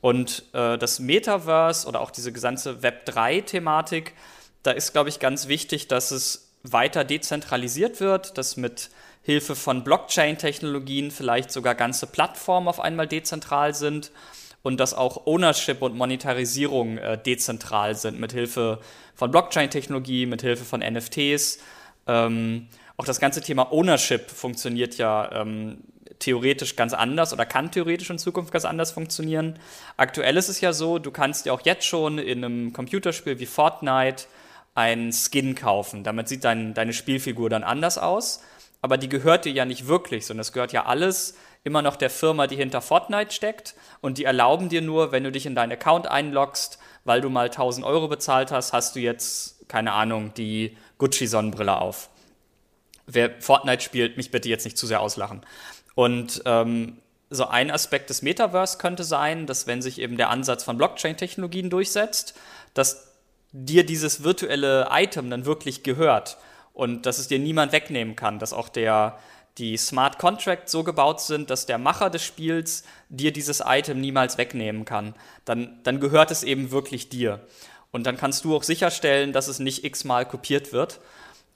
Und 0.00 0.44
äh, 0.52 0.76
das 0.78 0.98
Metaverse 0.98 1.86
oder 1.86 2.00
auch 2.00 2.10
diese 2.10 2.32
gesamte 2.32 2.82
Web 2.82 3.08
3-Thematik, 3.08 4.14
da 4.62 4.72
ist, 4.72 4.92
glaube 4.92 5.08
ich, 5.08 5.20
ganz 5.20 5.46
wichtig, 5.46 5.88
dass 5.88 6.10
es 6.10 6.50
weiter 6.62 7.04
dezentralisiert 7.04 8.00
wird, 8.00 8.36
dass 8.36 8.56
mit 8.56 8.90
Hilfe 9.30 9.54
von 9.54 9.84
Blockchain-Technologien 9.84 11.12
vielleicht 11.12 11.52
sogar 11.52 11.76
ganze 11.76 12.08
Plattformen 12.08 12.66
auf 12.66 12.80
einmal 12.80 13.06
dezentral 13.06 13.74
sind 13.74 14.10
und 14.64 14.80
dass 14.80 14.92
auch 14.92 15.24
Ownership 15.24 15.82
und 15.82 15.94
Monetarisierung 15.94 16.98
äh, 16.98 17.16
dezentral 17.16 17.94
sind 17.94 18.18
mit 18.18 18.32
Hilfe 18.32 18.80
von 19.14 19.30
Blockchain-Technologie, 19.30 20.26
mit 20.26 20.42
Hilfe 20.42 20.64
von 20.64 20.80
NFTs. 20.80 21.60
Ähm, 22.08 22.66
auch 22.96 23.04
das 23.04 23.20
ganze 23.20 23.40
Thema 23.40 23.72
Ownership 23.72 24.32
funktioniert 24.32 24.98
ja 24.98 25.30
ähm, 25.30 25.78
theoretisch 26.18 26.74
ganz 26.74 26.92
anders 26.92 27.32
oder 27.32 27.46
kann 27.46 27.70
theoretisch 27.70 28.10
in 28.10 28.18
Zukunft 28.18 28.52
ganz 28.52 28.64
anders 28.64 28.90
funktionieren. 28.90 29.60
Aktuell 29.96 30.36
ist 30.38 30.48
es 30.48 30.60
ja 30.60 30.72
so, 30.72 30.98
du 30.98 31.12
kannst 31.12 31.46
ja 31.46 31.52
auch 31.52 31.60
jetzt 31.64 31.86
schon 31.86 32.18
in 32.18 32.44
einem 32.44 32.72
Computerspiel 32.72 33.38
wie 33.38 33.46
Fortnite 33.46 34.24
einen 34.74 35.12
Skin 35.12 35.54
kaufen. 35.54 36.02
Damit 36.02 36.26
sieht 36.26 36.42
dein, 36.42 36.74
deine 36.74 36.92
Spielfigur 36.92 37.48
dann 37.48 37.62
anders 37.62 37.96
aus 37.96 38.40
aber 38.82 38.96
die 38.96 39.08
gehört 39.08 39.44
dir 39.44 39.52
ja 39.52 39.64
nicht 39.64 39.86
wirklich, 39.86 40.26
sondern 40.26 40.42
es 40.42 40.52
gehört 40.52 40.72
ja 40.72 40.86
alles 40.86 41.34
immer 41.64 41.82
noch 41.82 41.96
der 41.96 42.10
Firma, 42.10 42.46
die 42.46 42.56
hinter 42.56 42.80
Fortnite 42.80 43.32
steckt 43.32 43.74
und 44.00 44.18
die 44.18 44.24
erlauben 44.24 44.68
dir 44.68 44.80
nur, 44.80 45.12
wenn 45.12 45.24
du 45.24 45.32
dich 45.32 45.46
in 45.46 45.54
deinen 45.54 45.72
Account 45.72 46.06
einloggst, 46.06 46.78
weil 47.04 47.20
du 47.20 47.28
mal 47.28 47.46
1000 47.46 47.84
Euro 47.84 48.08
bezahlt 48.08 48.50
hast, 48.50 48.72
hast 48.72 48.96
du 48.96 49.00
jetzt, 49.00 49.68
keine 49.68 49.92
Ahnung, 49.92 50.32
die 50.34 50.76
Gucci-Sonnenbrille 50.98 51.78
auf. 51.78 52.08
Wer 53.06 53.40
Fortnite 53.40 53.82
spielt, 53.82 54.16
mich 54.16 54.30
bitte 54.30 54.48
jetzt 54.48 54.64
nicht 54.64 54.78
zu 54.78 54.86
sehr 54.86 55.00
auslachen. 55.00 55.42
Und 55.94 56.42
ähm, 56.46 56.98
so 57.28 57.46
ein 57.46 57.70
Aspekt 57.70 58.10
des 58.10 58.22
Metaverse 58.22 58.78
könnte 58.78 59.04
sein, 59.04 59.46
dass 59.46 59.66
wenn 59.66 59.82
sich 59.82 60.00
eben 60.00 60.16
der 60.16 60.30
Ansatz 60.30 60.64
von 60.64 60.78
Blockchain-Technologien 60.78 61.70
durchsetzt, 61.70 62.34
dass 62.74 63.14
dir 63.52 63.84
dieses 63.84 64.22
virtuelle 64.22 64.88
Item 64.90 65.28
dann 65.28 65.44
wirklich 65.44 65.82
gehört 65.82 66.38
und 66.80 67.04
dass 67.04 67.18
es 67.18 67.28
dir 67.28 67.38
niemand 67.38 67.72
wegnehmen 67.72 68.16
kann, 68.16 68.38
dass 68.38 68.54
auch 68.54 68.70
der, 68.70 69.18
die 69.58 69.76
Smart 69.76 70.18
Contracts 70.18 70.72
so 70.72 70.82
gebaut 70.82 71.20
sind, 71.20 71.50
dass 71.50 71.66
der 71.66 71.76
Macher 71.76 72.08
des 72.08 72.24
Spiels 72.24 72.84
dir 73.10 73.34
dieses 73.34 73.62
Item 73.66 74.00
niemals 74.00 74.38
wegnehmen 74.38 74.86
kann, 74.86 75.14
dann, 75.44 75.78
dann 75.82 76.00
gehört 76.00 76.30
es 76.30 76.42
eben 76.42 76.70
wirklich 76.70 77.10
dir. 77.10 77.40
Und 77.90 78.06
dann 78.06 78.16
kannst 78.16 78.46
du 78.46 78.56
auch 78.56 78.62
sicherstellen, 78.62 79.34
dass 79.34 79.46
es 79.46 79.58
nicht 79.58 79.84
x-mal 79.84 80.24
kopiert 80.24 80.72
wird. 80.72 81.00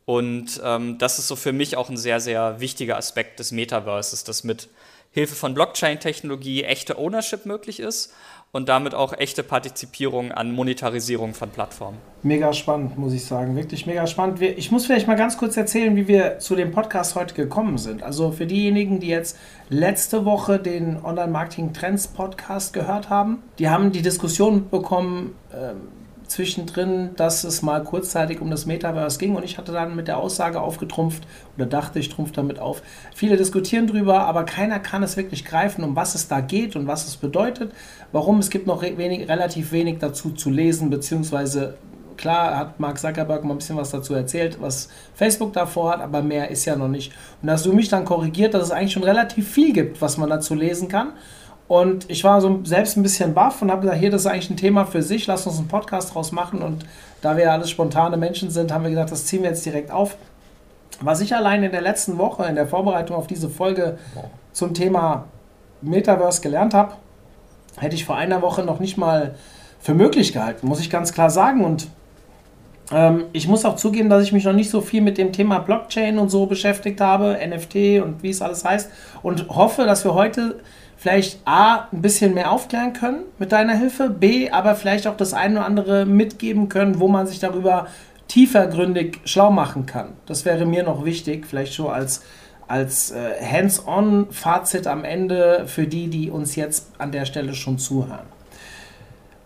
Und 0.05 0.61
ähm, 0.63 0.99
das 0.99 1.19
ist 1.19 1.29
so 1.29 1.37
für 1.37 1.55
mich 1.55 1.79
auch 1.79 1.89
ein 1.89 1.97
sehr, 1.97 2.21
sehr 2.21 2.61
wichtiger 2.61 2.99
Aspekt 2.99 3.39
des 3.39 3.51
Metaverses, 3.51 4.25
dass 4.25 4.45
mit 4.45 4.69
Hilfe 5.11 5.37
von 5.37 5.55
Blockchain-Technologie 5.55 6.65
echte 6.65 6.99
Ownership 6.99 7.47
möglich 7.47 7.81
ist 7.81 8.13
und 8.55 8.69
damit 8.69 8.95
auch 8.95 9.13
echte 9.13 9.43
Partizipierung 9.43 10.31
an 10.31 10.53
Monetarisierung 10.53 11.35
von 11.35 11.51
Plattformen. 11.51 11.99
Mega 12.23 12.53
spannend, 12.53 12.97
muss 12.97 13.13
ich 13.13 13.25
sagen. 13.25 13.57
Wirklich 13.57 13.85
mega 13.85 14.07
spannend. 14.07 14.41
Ich 14.41 14.71
muss 14.71 14.87
vielleicht 14.87 15.09
mal 15.09 15.17
ganz 15.17 15.37
kurz 15.37 15.57
erzählen, 15.57 15.97
wie 15.97 16.07
wir 16.07 16.39
zu 16.39 16.55
dem 16.55 16.71
Podcast 16.71 17.17
heute 17.17 17.35
gekommen 17.35 17.79
sind. 17.79 18.05
Also 18.05 18.31
für 18.31 18.47
diejenigen, 18.47 19.01
die 19.01 19.09
jetzt 19.09 19.37
letzte 19.71 20.25
Woche 20.25 20.61
den 20.61 21.03
Online-Marketing-Trends-Podcast 21.03 22.73
gehört 22.73 23.11
haben, 23.11 23.43
die 23.59 23.69
haben 23.69 23.91
die 23.91 24.03
Diskussion 24.03 24.55
mitbekommen, 24.55 25.35
ähm, 25.53 26.04
zwischendrin, 26.35 27.11
dass 27.17 27.45
es 27.45 27.63
mal 27.63 27.83
kurzzeitig 27.83 28.41
um 28.41 28.51
das 28.51 28.67
Metaverse 28.67 29.19
ging 29.19 29.37
und 29.37 29.45
ich 29.45 29.57
hatte 29.57 29.73
dann 29.73 29.95
mit 29.95 30.09
der 30.09 30.19
Aussage 30.19 30.61
aufgetrumpft 30.61 31.27
oder 31.57 31.67
dachte, 31.67 31.99
ich 31.99 32.09
trumpf 32.09 32.33
damit 32.33 32.59
auf. 32.59 32.83
Viele 33.15 33.37
diskutieren 33.37 33.87
drüber, 33.87 34.21
aber 34.21 34.45
keiner 34.45 34.81
kann 34.81 35.03
es 35.03 35.17
wirklich 35.17 35.45
greifen, 35.45 35.85
um 35.85 35.95
was 35.97 36.15
es 36.15 36.29
da 36.29 36.41
geht 36.41 36.75
und 36.77 36.87
was 36.87 37.07
es 37.07 37.17
bedeutet. 37.17 37.73
Warum? 38.13 38.41
Es 38.41 38.51
gibt 38.51 38.67
noch 38.67 38.83
wenig, 38.83 39.29
relativ 39.29 39.73
wenig 39.73 39.99
dazu 39.99 40.31
zu 40.31 40.51
lesen, 40.51 40.91
beziehungsweise 40.91 41.75
klar 42.17 42.57
hat 42.57 42.81
Mark 42.81 42.99
Zuckerberg 42.99 43.45
mal 43.45 43.55
ein 43.55 43.59
bisschen 43.59 43.77
was 43.77 43.91
dazu 43.91 44.15
erzählt, 44.15 44.59
was 44.61 44.89
Facebook 45.15 45.53
davor 45.53 45.93
hat, 45.93 46.01
aber 46.01 46.23
mehr 46.23 46.51
ist 46.51 46.65
ja 46.65 46.77
noch 46.77 46.89
nicht. 46.89 47.13
Und 47.43 47.51
hast 47.51 47.67
du 47.67 47.73
mich 47.73 47.89
dann 47.89 48.05
korrigiert, 48.05 48.55
dass 48.55 48.65
es 48.65 48.71
eigentlich 48.71 48.93
schon 48.93 49.05
relativ 49.05 49.51
viel 49.51 49.73
gibt, 49.73 50.01
was 50.01 50.17
man 50.17 50.29
dazu 50.29 50.55
lesen 50.55 50.89
kann. 50.89 51.13
Und 51.67 52.11
ich 52.11 52.25
war 52.25 52.41
so 52.41 52.61
selbst 52.65 52.97
ein 52.97 53.03
bisschen 53.03 53.33
baff 53.33 53.63
und 53.63 53.71
habe 53.71 53.83
gesagt, 53.83 53.99
hier, 53.99 54.11
das 54.11 54.23
ist 54.23 54.27
eigentlich 54.27 54.51
ein 54.51 54.57
Thema 54.57 54.85
für 54.85 55.03
sich, 55.03 55.27
lass 55.27 55.47
uns 55.47 55.59
einen 55.59 55.69
Podcast 55.69 56.15
draus 56.15 56.31
machen. 56.31 56.61
Und 56.61 56.85
da 57.23 57.37
wir 57.37 57.45
ja 57.45 57.53
alles 57.53 57.71
spontane 57.71 58.17
Menschen 58.17 58.51
sind, 58.51 58.73
haben 58.73 58.85
wir 58.85 58.91
gesagt, 58.91 59.13
das 59.13 59.25
ziehen 59.27 59.43
wir 59.43 59.51
jetzt 59.51 59.65
direkt 59.65 59.91
auf. 59.91 60.17
Was 61.01 61.21
ich 61.21 61.35
allein 61.35 61.63
in 61.63 61.73
der 61.73 61.81
letzten 61.81 62.19
Woche, 62.19 62.45
in 62.45 62.55
der 62.55 62.67
Vorbereitung 62.67 63.17
auf 63.17 63.27
diese 63.27 63.49
Folge 63.49 63.99
zum 64.53 64.75
Thema 64.75 65.25
Metaverse 65.81 66.41
gelernt 66.41 66.75
habe, 66.75 66.93
hätte 67.79 67.95
ich 67.95 68.05
vor 68.05 68.17
einer 68.17 68.43
Woche 68.43 68.63
noch 68.63 68.79
nicht 68.79 68.97
mal 68.97 69.35
für 69.81 69.95
möglich 69.95 70.33
gehalten, 70.33 70.67
muss 70.67 70.81
ich 70.81 70.91
ganz 70.91 71.13
klar 71.13 71.31
sagen. 71.31 71.65
Und 71.65 71.89
ähm, 72.93 73.25
ich 73.33 73.49
muss 73.49 73.65
auch 73.65 73.77
zugeben, 73.77 74.09
dass 74.09 74.23
ich 74.23 74.33
mich 74.33 74.45
noch 74.45 74.53
nicht 74.53 74.71
so 74.71 74.81
viel 74.81 75.01
mit 75.01 75.19
dem 75.19 75.33
Thema 75.33 75.59
Blockchain 75.59 76.19
und 76.19 76.31
so 76.31 76.47
beschäftigt 76.47 77.01
habe, 77.01 77.39
NFT 77.45 78.03
und 78.03 78.23
wie 78.23 78.31
es 78.31 78.43
alles 78.43 78.65
heißt. 78.65 78.91
Und 79.23 79.49
hoffe, 79.49 79.85
dass 79.85 80.05
wir 80.05 80.15
heute 80.15 80.61
vielleicht 80.97 81.41
A, 81.45 81.89
ein 81.93 82.03
bisschen 82.03 82.35
mehr 82.35 82.51
aufklären 82.51 82.93
können 82.93 83.25
mit 83.39 83.53
deiner 83.53 83.77
Hilfe, 83.77 84.11
B, 84.11 84.51
aber 84.51 84.75
vielleicht 84.75 85.07
auch 85.07 85.17
das 85.17 85.35
eine 85.35 85.59
oder 85.59 85.67
andere 85.67 86.07
mitgeben 86.07 86.69
können, 86.69 87.01
wo 87.01 87.09
man 87.09 87.27
sich 87.27 87.41
darüber 87.41 87.89
tiefergründig 88.29 89.21
schlau 89.25 89.51
machen 89.51 89.87
kann. 89.87 90.15
Das 90.27 90.45
wäre 90.45 90.65
mir 90.65 90.83
noch 90.83 91.05
wichtig, 91.05 91.47
vielleicht 91.47 91.75
schon 91.75 91.91
als, 91.91 92.23
als 92.69 93.11
äh, 93.11 93.45
Hands-on-Fazit 93.45 94.87
am 94.87 95.05
Ende 95.05 95.65
für 95.67 95.87
die, 95.87 96.09
die 96.09 96.31
uns 96.31 96.57
jetzt 96.57 96.93
an 96.99 97.13
der 97.13 97.27
Stelle 97.27 97.55
schon 97.55 97.79
zuhören. 97.79 98.34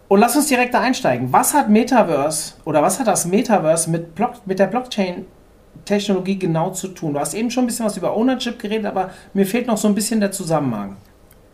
Und 0.08 0.20
lass 0.20 0.34
uns 0.36 0.46
direkt 0.46 0.72
da 0.72 0.80
einsteigen. 0.80 1.32
Was 1.32 1.52
hat 1.52 1.68
Metaverse 1.68 2.54
oder 2.64 2.82
was 2.82 2.98
hat 2.98 3.06
das 3.06 3.26
Metaverse 3.26 3.90
mit, 3.90 4.14
Block, 4.14 4.46
mit 4.46 4.58
der 4.58 4.66
Blockchain-Technologie 4.66 6.38
genau 6.38 6.70
zu 6.70 6.88
tun? 6.88 7.12
Du 7.12 7.20
hast 7.20 7.34
eben 7.34 7.50
schon 7.50 7.64
ein 7.64 7.66
bisschen 7.66 7.84
was 7.84 7.98
über 7.98 8.16
Ownership 8.16 8.58
geredet, 8.58 8.86
aber 8.86 9.10
mir 9.34 9.44
fehlt 9.44 9.66
noch 9.66 9.76
so 9.76 9.86
ein 9.86 9.94
bisschen 9.94 10.20
der 10.20 10.32
Zusammenhang. 10.32 10.96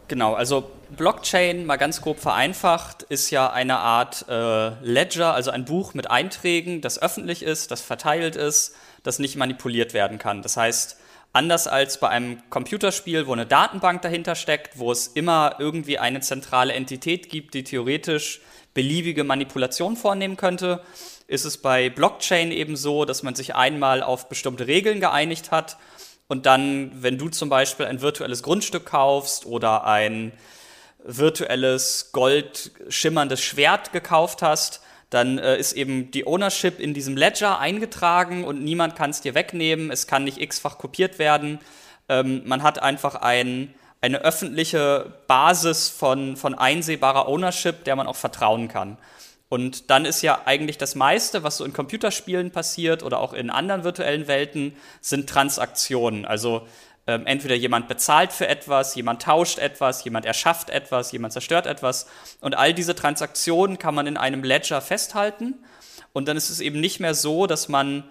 Genau, 0.06 0.34
also 0.34 0.70
Blockchain, 0.96 1.66
mal 1.66 1.76
ganz 1.76 2.00
grob 2.00 2.20
vereinfacht, 2.20 3.02
ist 3.02 3.30
ja 3.30 3.50
eine 3.50 3.78
Art 3.78 4.26
äh, 4.28 4.68
Ledger, 4.82 5.34
also 5.34 5.50
ein 5.50 5.64
Buch 5.64 5.94
mit 5.94 6.10
Einträgen, 6.10 6.80
das 6.80 7.02
öffentlich 7.02 7.42
ist, 7.42 7.72
das 7.72 7.80
verteilt 7.80 8.36
ist, 8.36 8.76
das 9.02 9.18
nicht 9.18 9.36
manipuliert 9.36 9.94
werden 9.94 10.18
kann. 10.18 10.42
Das 10.42 10.56
heißt, 10.56 10.98
anders 11.34 11.66
als 11.66 11.98
bei 11.98 12.08
einem 12.08 12.42
Computerspiel, 12.48 13.26
wo 13.26 13.32
eine 13.32 13.44
Datenbank 13.44 14.00
dahinter 14.02 14.36
steckt, 14.36 14.78
wo 14.78 14.92
es 14.92 15.08
immer 15.08 15.56
irgendwie 15.58 15.98
eine 15.98 16.20
zentrale 16.20 16.72
Entität 16.72 17.28
gibt, 17.28 17.54
die 17.54 17.64
theoretisch 17.64 18.40
beliebige 18.72 19.24
Manipulationen 19.24 19.96
vornehmen 19.96 20.36
könnte, 20.36 20.80
ist 21.26 21.44
es 21.44 21.58
bei 21.58 21.90
Blockchain 21.90 22.52
eben 22.52 22.76
so, 22.76 23.04
dass 23.04 23.22
man 23.22 23.34
sich 23.34 23.54
einmal 23.54 24.02
auf 24.02 24.28
bestimmte 24.28 24.66
Regeln 24.66 25.00
geeinigt 25.00 25.50
hat 25.50 25.76
und 26.28 26.46
dann, 26.46 26.90
wenn 27.02 27.18
du 27.18 27.28
zum 27.28 27.48
Beispiel 27.48 27.86
ein 27.86 28.00
virtuelles 28.00 28.42
Grundstück 28.42 28.86
kaufst 28.86 29.44
oder 29.44 29.84
ein 29.84 30.32
virtuelles 31.02 32.10
gold 32.12 32.70
schimmerndes 32.88 33.42
Schwert 33.42 33.92
gekauft 33.92 34.40
hast, 34.40 34.82
dann 35.14 35.38
äh, 35.38 35.56
ist 35.56 35.74
eben 35.74 36.10
die 36.10 36.26
Ownership 36.26 36.80
in 36.80 36.92
diesem 36.92 37.16
Ledger 37.16 37.60
eingetragen 37.60 38.42
und 38.42 38.64
niemand 38.64 38.96
kann 38.96 39.10
es 39.10 39.20
dir 39.20 39.34
wegnehmen, 39.34 39.92
es 39.92 40.08
kann 40.08 40.24
nicht 40.24 40.40
x-fach 40.40 40.76
kopiert 40.76 41.20
werden. 41.20 41.60
Ähm, 42.08 42.42
man 42.46 42.64
hat 42.64 42.82
einfach 42.82 43.14
ein, 43.14 43.72
eine 44.00 44.22
öffentliche 44.22 45.12
Basis 45.28 45.88
von, 45.88 46.36
von 46.36 46.54
einsehbarer 46.54 47.28
Ownership, 47.28 47.84
der 47.84 47.94
man 47.94 48.08
auch 48.08 48.16
vertrauen 48.16 48.66
kann. 48.66 48.98
Und 49.48 49.88
dann 49.88 50.04
ist 50.04 50.20
ja 50.22 50.42
eigentlich 50.46 50.78
das 50.78 50.96
meiste, 50.96 51.44
was 51.44 51.58
so 51.58 51.64
in 51.64 51.72
Computerspielen 51.72 52.50
passiert 52.50 53.04
oder 53.04 53.20
auch 53.20 53.34
in 53.34 53.50
anderen 53.50 53.84
virtuellen 53.84 54.26
Welten, 54.26 54.74
sind 55.00 55.28
Transaktionen. 55.28 56.24
Also 56.24 56.66
ähm, 57.06 57.26
entweder 57.26 57.54
jemand 57.54 57.88
bezahlt 57.88 58.32
für 58.32 58.48
etwas, 58.48 58.94
jemand 58.94 59.22
tauscht 59.22 59.58
etwas, 59.58 60.04
jemand 60.04 60.24
erschafft 60.24 60.70
etwas, 60.70 61.12
jemand 61.12 61.32
zerstört 61.32 61.66
etwas. 61.66 62.06
Und 62.40 62.56
all 62.56 62.72
diese 62.72 62.94
Transaktionen 62.94 63.78
kann 63.78 63.94
man 63.94 64.06
in 64.06 64.16
einem 64.16 64.42
Ledger 64.42 64.80
festhalten. 64.80 65.54
Und 66.12 66.28
dann 66.28 66.36
ist 66.36 66.48
es 66.48 66.60
eben 66.60 66.80
nicht 66.80 67.00
mehr 67.00 67.14
so, 67.14 67.46
dass 67.46 67.68
man 67.68 68.04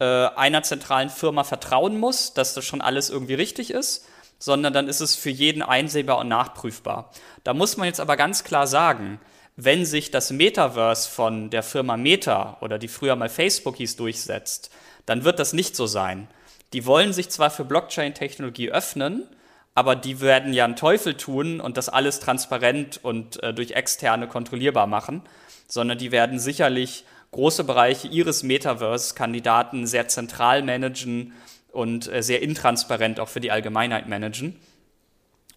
äh, 0.00 0.04
einer 0.04 0.62
zentralen 0.62 1.10
Firma 1.10 1.44
vertrauen 1.44 1.98
muss, 1.98 2.32
dass 2.32 2.54
das 2.54 2.64
schon 2.64 2.80
alles 2.80 3.10
irgendwie 3.10 3.34
richtig 3.34 3.70
ist, 3.70 4.06
sondern 4.38 4.72
dann 4.72 4.88
ist 4.88 5.00
es 5.00 5.16
für 5.16 5.30
jeden 5.30 5.62
einsehbar 5.62 6.18
und 6.18 6.28
nachprüfbar. 6.28 7.10
Da 7.44 7.52
muss 7.52 7.76
man 7.76 7.86
jetzt 7.86 8.00
aber 8.00 8.16
ganz 8.16 8.44
klar 8.44 8.66
sagen, 8.66 9.20
wenn 9.56 9.84
sich 9.84 10.12
das 10.12 10.30
Metaverse 10.30 11.10
von 11.10 11.50
der 11.50 11.64
Firma 11.64 11.96
Meta 11.96 12.56
oder 12.60 12.78
die 12.78 12.86
früher 12.86 13.16
mal 13.16 13.28
Facebook 13.28 13.76
hieß 13.76 13.96
durchsetzt, 13.96 14.70
dann 15.04 15.24
wird 15.24 15.40
das 15.40 15.52
nicht 15.52 15.74
so 15.74 15.86
sein. 15.86 16.28
Die 16.72 16.84
wollen 16.84 17.12
sich 17.12 17.30
zwar 17.30 17.50
für 17.50 17.64
Blockchain-Technologie 17.64 18.70
öffnen, 18.70 19.26
aber 19.74 19.94
die 19.96 20.20
werden 20.20 20.52
ja 20.52 20.64
einen 20.64 20.76
Teufel 20.76 21.14
tun 21.14 21.60
und 21.60 21.76
das 21.76 21.88
alles 21.88 22.20
transparent 22.20 22.98
und 23.02 23.42
äh, 23.42 23.54
durch 23.54 23.72
Externe 23.72 24.26
kontrollierbar 24.26 24.86
machen, 24.86 25.22
sondern 25.68 25.98
die 25.98 26.10
werden 26.10 26.38
sicherlich 26.38 27.04
große 27.30 27.64
Bereiche 27.64 28.08
ihres 28.08 28.42
Metaverse-Kandidaten 28.42 29.86
sehr 29.86 30.08
zentral 30.08 30.62
managen 30.62 31.32
und 31.72 32.12
äh, 32.12 32.22
sehr 32.22 32.42
intransparent 32.42 33.20
auch 33.20 33.28
für 33.28 33.40
die 33.40 33.50
Allgemeinheit 33.50 34.08
managen. 34.08 34.56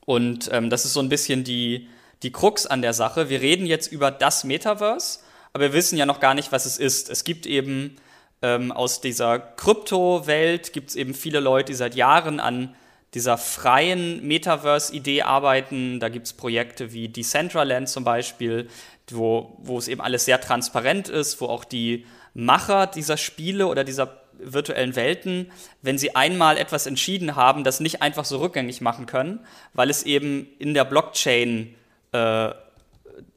Und 0.06 0.50
ähm, 0.52 0.70
das 0.70 0.86
ist 0.86 0.94
so 0.94 1.00
ein 1.00 1.10
bisschen 1.10 1.44
die, 1.44 1.88
die 2.24 2.32
Krux 2.32 2.66
an 2.66 2.82
der 2.82 2.94
Sache. 2.94 3.30
Wir 3.30 3.42
reden 3.42 3.66
jetzt 3.66 3.92
über 3.92 4.12
das 4.12 4.44
Metaverse, 4.44 5.20
aber 5.54 5.66
wir 5.66 5.74
wissen 5.74 5.98
ja 5.98 6.06
noch 6.06 6.20
gar 6.20 6.34
nicht, 6.34 6.52
was 6.52 6.66
es 6.66 6.78
ist. 6.78 7.10
Es 7.10 7.24
gibt 7.24 7.46
eben 7.46 7.96
ähm, 8.42 8.72
aus 8.72 9.02
dieser 9.02 9.40
Krypto-Welt 9.40 10.74
gibt 10.74 10.90
es 10.90 10.96
eben 10.96 11.14
viele 11.14 11.40
Leute, 11.40 11.72
die 11.72 11.76
seit 11.76 11.96
Jahren 11.96 12.40
an 12.40 12.76
dieser 13.14 13.38
freien 13.38 14.26
Metaverse-Idee 14.26 15.24
arbeiten. 15.24 16.00
Da 16.00 16.10
gibt 16.10 16.28
es 16.28 16.34
Projekte 16.34 16.94
wie 16.94 17.10
Decentraland 17.10 17.90
zum 17.90 18.04
Beispiel, 18.04 18.70
wo, 19.10 19.58
wo 19.60 19.78
es 19.78 19.88
eben 19.88 20.02
alles 20.02 20.26
sehr 20.26 20.40
transparent 20.40 21.10
ist, 21.10 21.42
wo 21.42 21.48
auch 21.48 21.66
die 21.66 22.06
Macher 22.34 22.88
dieser 22.88 23.18
Spiele 23.18 23.68
oder 23.68 23.84
dieser 23.84 24.22
virtuellen 24.44 24.96
Welten, 24.96 25.52
wenn 25.82 25.98
sie 25.98 26.16
einmal 26.16 26.58
etwas 26.58 26.88
entschieden 26.88 27.36
haben, 27.36 27.64
das 27.64 27.80
nicht 27.80 28.02
einfach 28.02 28.26
so 28.26 28.40
rückgängig 28.40 28.82
machen 28.82 29.06
können, 29.06 29.40
weil 29.74 29.90
es 29.90 30.04
eben 30.04 30.48
in 30.58 30.74
der 30.74 30.86
Blockchain 30.86 31.76
äh, 32.12 32.50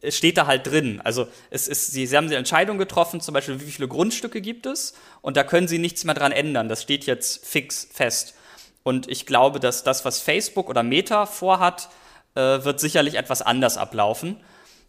es 0.04 0.16
steht 0.16 0.36
da 0.36 0.46
halt 0.46 0.66
drin. 0.66 1.00
Also 1.02 1.26
es 1.50 1.68
ist, 1.68 1.92
sie, 1.92 2.06
sie 2.06 2.16
haben 2.16 2.28
die 2.28 2.34
Entscheidung 2.34 2.78
getroffen, 2.78 3.20
zum 3.20 3.34
Beispiel, 3.34 3.60
wie 3.60 3.70
viele 3.70 3.88
Grundstücke 3.88 4.40
gibt 4.40 4.66
es, 4.66 4.94
und 5.22 5.36
da 5.36 5.44
können 5.44 5.68
sie 5.68 5.78
nichts 5.78 6.04
mehr 6.04 6.14
dran 6.14 6.32
ändern. 6.32 6.68
Das 6.68 6.82
steht 6.82 7.06
jetzt 7.06 7.46
fix 7.46 7.88
fest. 7.92 8.34
Und 8.82 9.08
ich 9.08 9.26
glaube, 9.26 9.60
dass 9.60 9.82
das, 9.82 10.04
was 10.04 10.20
Facebook 10.20 10.68
oder 10.68 10.82
Meta 10.82 11.26
vorhat, 11.26 11.88
äh, 12.34 12.40
wird 12.40 12.80
sicherlich 12.80 13.14
etwas 13.14 13.42
anders 13.42 13.76
ablaufen. 13.76 14.36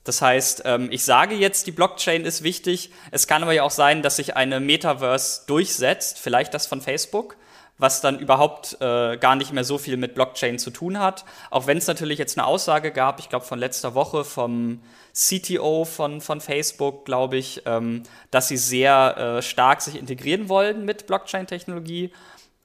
Das 0.04 0.22
heißt, 0.22 0.64
ähm, 0.66 0.90
ich 0.92 1.04
sage 1.04 1.36
jetzt, 1.36 1.66
die 1.66 1.72
Blockchain 1.72 2.26
ist 2.26 2.44
wichtig. 2.44 2.92
Es 3.12 3.26
kann 3.26 3.42
aber 3.42 3.54
ja 3.54 3.64
auch 3.64 3.72
sein, 3.72 4.02
dass 4.02 4.18
sich 4.18 4.36
eine 4.36 4.60
Metaverse 4.60 5.44
durchsetzt, 5.48 6.20
vielleicht 6.20 6.54
das 6.54 6.68
von 6.68 6.82
Facebook 6.82 7.38
was 7.78 8.02
dann 8.02 8.20
überhaupt 8.20 8.78
äh, 8.80 9.18
gar 9.18 9.36
nicht 9.36 9.52
mehr 9.52 9.66
so 9.66 9.78
viel 9.78 9.98
mit 9.98 10.16
Blockchain 10.16 10.60
zu 10.60 10.72
tun 10.72 11.00
hat. 11.00 11.26
Auch 11.52 11.68
wenn 11.68 11.78
es 11.78 11.88
natürlich 11.88 12.20
jetzt 12.20 12.38
eine 12.38 12.48
Aussage 12.48 12.92
gab, 12.92 13.20
ich 13.20 13.30
glaube 13.30 13.46
von 13.46 13.60
letzter 13.60 13.96
Woche 13.96 14.24
vom 14.24 14.82
CTO 15.14 15.86
von, 15.86 16.22
von 16.22 16.42
Facebook, 16.42 17.06
glaube 17.06 17.38
ich, 17.38 17.64
ähm, 17.66 18.04
dass 18.32 18.48
sie 18.48 18.58
sehr 18.58 19.18
äh, 19.18 19.42
stark 19.42 19.82
sich 19.82 19.98
integrieren 19.98 20.50
wollen 20.50 20.86
mit 20.86 21.08
Blockchain-Technologie, 21.08 22.12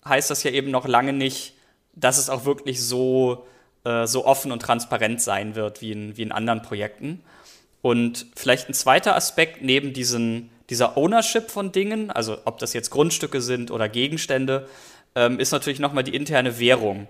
heißt 0.05 0.31
das 0.31 0.43
ja 0.43 0.51
eben 0.51 0.71
noch 0.71 0.87
lange 0.87 1.13
nicht, 1.13 1.55
dass 1.95 2.19
es 2.19 2.31
auch 2.31 2.45
wirklich 2.45 2.83
so, 2.83 3.47
äh, 3.85 4.07
so 4.07 4.27
offen 4.27 4.53
und 4.53 4.63
transparent 4.63 5.21
sein 5.21 5.55
wird 5.55 5.81
wie 5.81 5.93
in, 5.93 6.17
wie 6.17 6.23
in 6.23 6.33
anderen 6.33 6.63
Projekten. 6.63 7.23
Und 7.83 8.27
vielleicht 8.37 8.69
ein 8.69 8.75
zweiter 8.75 9.17
Aspekt 9.17 9.63
neben 9.63 9.93
diesen, 9.93 10.51
dieser 10.69 10.97
Ownership 10.97 11.51
von 11.51 11.73
Dingen, 11.73 12.11
also 12.11 12.39
ob 12.45 12.59
das 12.59 12.73
jetzt 12.73 12.91
Grundstücke 12.91 13.41
sind 13.41 13.71
oder 13.71 13.89
Gegenstände, 13.89 14.69
ähm, 15.15 15.39
ist 15.39 15.53
natürlich 15.53 15.81
nochmal 15.81 16.05
die 16.05 16.15
interne 16.15 16.59
Währung. 16.59 17.09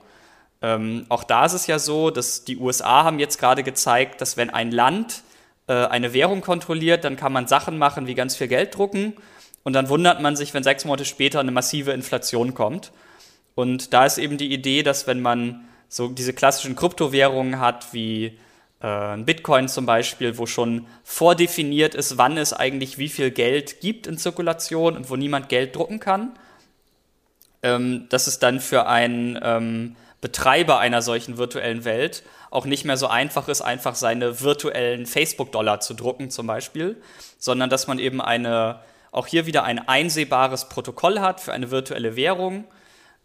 Ähm, 0.62 1.06
auch 1.08 1.24
da 1.24 1.46
ist 1.46 1.54
es 1.54 1.66
ja 1.66 1.78
so, 1.78 2.10
dass 2.10 2.44
die 2.44 2.58
USA 2.58 3.04
haben 3.04 3.18
jetzt 3.18 3.38
gerade 3.38 3.62
gezeigt, 3.62 4.20
dass 4.20 4.36
wenn 4.36 4.50
ein 4.50 4.70
Land 4.70 5.22
äh, 5.66 5.86
eine 5.86 6.12
Währung 6.12 6.40
kontrolliert, 6.40 7.04
dann 7.04 7.16
kann 7.16 7.32
man 7.32 7.46
Sachen 7.46 7.78
machen 7.78 8.06
wie 8.06 8.14
ganz 8.14 8.36
viel 8.36 8.48
Geld 8.48 8.76
drucken 8.76 9.14
und 9.62 9.72
dann 9.72 9.88
wundert 9.88 10.20
man 10.20 10.36
sich, 10.36 10.52
wenn 10.54 10.62
sechs 10.62 10.84
Monate 10.84 11.04
später 11.04 11.40
eine 11.40 11.50
massive 11.50 11.92
Inflation 11.92 12.54
kommt. 12.54 12.92
Und 13.54 13.92
da 13.92 14.06
ist 14.06 14.18
eben 14.18 14.38
die 14.38 14.52
Idee, 14.52 14.82
dass 14.82 15.06
wenn 15.06 15.20
man 15.20 15.68
so 15.88 16.08
diese 16.08 16.32
klassischen 16.32 16.76
Kryptowährungen 16.76 17.58
hat, 17.58 17.92
wie 17.92 18.38
äh, 18.80 19.16
Bitcoin 19.18 19.68
zum 19.68 19.86
Beispiel, 19.86 20.38
wo 20.38 20.46
schon 20.46 20.86
vordefiniert 21.04 21.94
ist, 21.94 22.16
wann 22.16 22.36
es 22.36 22.52
eigentlich 22.52 22.98
wie 22.98 23.08
viel 23.08 23.30
Geld 23.30 23.80
gibt 23.80 24.06
in 24.06 24.18
Zirkulation 24.18 24.96
und 24.96 25.10
wo 25.10 25.16
niemand 25.16 25.48
Geld 25.48 25.76
drucken 25.76 26.00
kann, 26.00 26.32
ähm, 27.62 28.06
dass 28.08 28.26
es 28.26 28.38
dann 28.38 28.60
für 28.60 28.86
einen 28.86 29.38
ähm, 29.42 29.96
Betreiber 30.20 30.78
einer 30.78 31.02
solchen 31.02 31.38
virtuellen 31.38 31.84
Welt 31.84 32.22
auch 32.50 32.66
nicht 32.66 32.84
mehr 32.84 32.96
so 32.96 33.06
einfach 33.06 33.48
ist, 33.48 33.62
einfach 33.62 33.94
seine 33.94 34.40
virtuellen 34.40 35.06
Facebook-Dollar 35.06 35.80
zu 35.80 35.94
drucken 35.94 36.30
zum 36.30 36.46
Beispiel, 36.46 37.00
sondern 37.38 37.70
dass 37.70 37.86
man 37.86 37.98
eben 37.98 38.20
eine, 38.20 38.80
auch 39.12 39.26
hier 39.26 39.46
wieder 39.46 39.64
ein 39.64 39.86
einsehbares 39.88 40.68
Protokoll 40.68 41.20
hat 41.20 41.40
für 41.40 41.52
eine 41.52 41.70
virtuelle 41.70 42.16
Währung, 42.16 42.64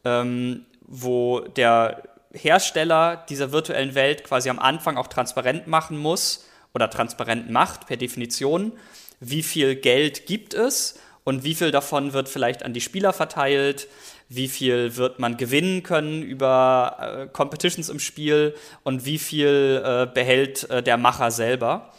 ähm, 0.03 0.65
wo 0.81 1.39
der 1.39 2.03
Hersteller 2.33 3.25
dieser 3.29 3.51
virtuellen 3.51 3.95
Welt 3.95 4.23
quasi 4.23 4.49
am 4.49 4.59
Anfang 4.59 4.97
auch 4.97 5.07
transparent 5.07 5.67
machen 5.67 5.97
muss 5.97 6.45
oder 6.73 6.89
transparent 6.89 7.49
macht 7.49 7.87
per 7.87 7.97
Definition, 7.97 8.73
wie 9.19 9.43
viel 9.43 9.75
Geld 9.75 10.27
gibt 10.27 10.53
es 10.53 10.99
und 11.23 11.43
wie 11.43 11.55
viel 11.55 11.71
davon 11.71 12.13
wird 12.13 12.29
vielleicht 12.29 12.63
an 12.63 12.73
die 12.73 12.81
Spieler 12.81 13.13
verteilt, 13.13 13.87
wie 14.29 14.47
viel 14.47 14.95
wird 14.97 15.19
man 15.19 15.37
gewinnen 15.37 15.83
können 15.83 16.23
über 16.23 16.97
äh, 16.99 17.27
Competitions 17.27 17.89
im 17.89 17.99
Spiel 17.99 18.55
und 18.83 19.05
wie 19.05 19.19
viel 19.19 19.83
äh, 19.85 20.07
behält 20.11 20.69
äh, 20.69 20.81
der 20.81 20.97
Macher 20.97 21.31
selber. 21.31 21.91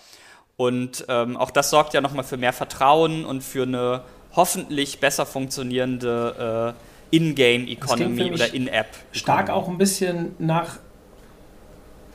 Und 0.57 1.05
ähm, 1.09 1.37
auch 1.37 1.51
das 1.51 1.71
sorgt 1.71 1.95
ja 1.95 2.01
nochmal 2.01 2.25
für 2.25 2.37
mehr 2.37 2.53
Vertrauen 2.53 3.25
und 3.25 3.43
für 3.43 3.63
eine 3.63 4.03
hoffentlich 4.35 5.01
besser 5.01 5.27
funktionierende 5.27 6.75
äh, 7.13 7.17
In-Game-Economy 7.17 8.33
oder 8.33 8.53
In-App. 8.53 8.89
Stark 9.13 9.51
auch 9.51 9.69
ein 9.69 9.79
bisschen 9.79 10.35
nach, 10.39 10.79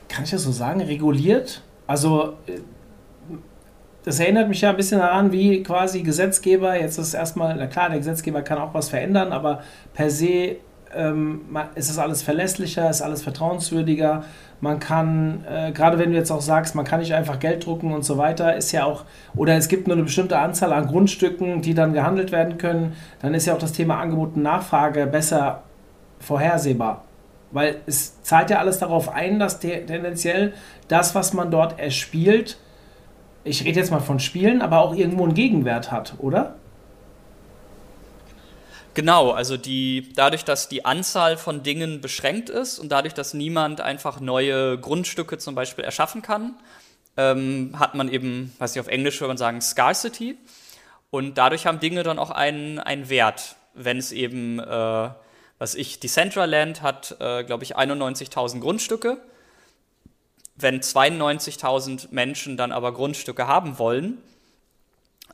kann 0.08 0.24
ich 0.24 0.30
das 0.30 0.42
so 0.42 0.52
sagen, 0.52 0.80
reguliert? 0.80 1.62
Also 1.86 2.36
äh, 2.46 2.60
das 4.04 4.18
erinnert 4.18 4.48
mich 4.48 4.60
ja 4.60 4.70
ein 4.70 4.76
bisschen 4.76 4.98
daran, 4.98 5.32
wie 5.32 5.62
quasi 5.62 6.02
Gesetzgeber, 6.02 6.78
jetzt 6.78 6.98
ist 6.98 7.14
erstmal, 7.14 7.54
na 7.56 7.66
klar, 7.66 7.88
der 7.88 7.98
Gesetzgeber 7.98 8.42
kann 8.42 8.58
auch 8.58 8.74
was 8.74 8.88
verändern, 8.88 9.32
aber 9.32 9.62
per 9.94 10.10
se 10.10 10.56
ähm, 10.94 11.42
ist 11.74 11.90
es 11.90 11.98
alles 11.98 12.22
verlässlicher, 12.22 12.90
ist 12.90 13.02
alles 13.02 13.22
vertrauenswürdiger. 13.22 14.24
Man 14.60 14.78
kann, 14.78 15.44
äh, 15.50 15.72
gerade 15.72 15.98
wenn 15.98 16.10
du 16.10 16.16
jetzt 16.16 16.30
auch 16.30 16.40
sagst, 16.40 16.74
man 16.74 16.84
kann 16.84 17.00
nicht 17.00 17.14
einfach 17.14 17.38
Geld 17.38 17.64
drucken 17.64 17.92
und 17.92 18.04
so 18.04 18.18
weiter, 18.18 18.56
ist 18.56 18.72
ja 18.72 18.84
auch, 18.84 19.04
oder 19.34 19.56
es 19.56 19.68
gibt 19.68 19.86
nur 19.86 19.96
eine 19.96 20.04
bestimmte 20.04 20.38
Anzahl 20.38 20.72
an 20.72 20.86
Grundstücken, 20.86 21.62
die 21.62 21.74
dann 21.74 21.92
gehandelt 21.92 22.32
werden 22.32 22.58
können, 22.58 22.94
dann 23.20 23.34
ist 23.34 23.46
ja 23.46 23.54
auch 23.54 23.58
das 23.58 23.72
Thema 23.72 23.98
Angebot 23.98 24.36
und 24.36 24.42
Nachfrage 24.42 25.06
besser 25.06 25.62
vorhersehbar. 26.20 27.04
Weil 27.50 27.76
es 27.86 28.22
zahlt 28.22 28.50
ja 28.50 28.58
alles 28.58 28.78
darauf 28.78 29.12
ein, 29.12 29.38
dass 29.38 29.58
tendenziell 29.60 30.54
das, 30.88 31.14
was 31.14 31.34
man 31.34 31.50
dort 31.50 31.78
erspielt, 31.78 32.58
ich 33.44 33.64
rede 33.64 33.80
jetzt 33.80 33.90
mal 33.90 34.00
von 34.00 34.20
Spielen, 34.20 34.62
aber 34.62 34.80
auch 34.80 34.94
irgendwo 34.94 35.24
einen 35.24 35.34
Gegenwert 35.34 35.90
hat, 35.90 36.14
oder? 36.18 36.56
Genau, 38.94 39.30
also 39.30 39.56
die, 39.56 40.12
dadurch, 40.14 40.44
dass 40.44 40.68
die 40.68 40.84
Anzahl 40.84 41.38
von 41.38 41.62
Dingen 41.62 42.02
beschränkt 42.02 42.50
ist 42.50 42.78
und 42.78 42.92
dadurch, 42.92 43.14
dass 43.14 43.32
niemand 43.32 43.80
einfach 43.80 44.20
neue 44.20 44.78
Grundstücke 44.78 45.38
zum 45.38 45.54
Beispiel 45.54 45.82
erschaffen 45.82 46.20
kann, 46.20 46.54
ähm, 47.16 47.74
hat 47.78 47.94
man 47.94 48.08
eben, 48.08 48.54
was 48.58 48.74
ich 48.74 48.80
auf 48.80 48.88
Englisch 48.88 49.18
würde 49.20 49.28
man 49.28 49.38
sagen, 49.38 49.60
Scarcity. 49.62 50.36
Und 51.10 51.38
dadurch 51.38 51.66
haben 51.66 51.80
Dinge 51.80 52.02
dann 52.02 52.18
auch 52.18 52.30
einen, 52.30 52.78
einen 52.78 53.08
Wert, 53.08 53.56
wenn 53.74 53.96
es 53.96 54.12
eben, 54.12 54.58
äh, 54.58 55.08
was 55.58 55.74
ich, 55.74 55.98
Decentraland 56.00 56.82
hat, 56.82 57.16
äh, 57.18 57.44
glaube 57.44 57.64
ich, 57.64 57.76
91.000 57.76 58.60
Grundstücke. 58.60 59.18
Wenn 60.54 60.80
92.000 60.80 62.08
Menschen 62.10 62.56
dann 62.56 62.72
aber 62.72 62.92
Grundstücke 62.92 63.46
haben 63.46 63.78
wollen, 63.78 64.18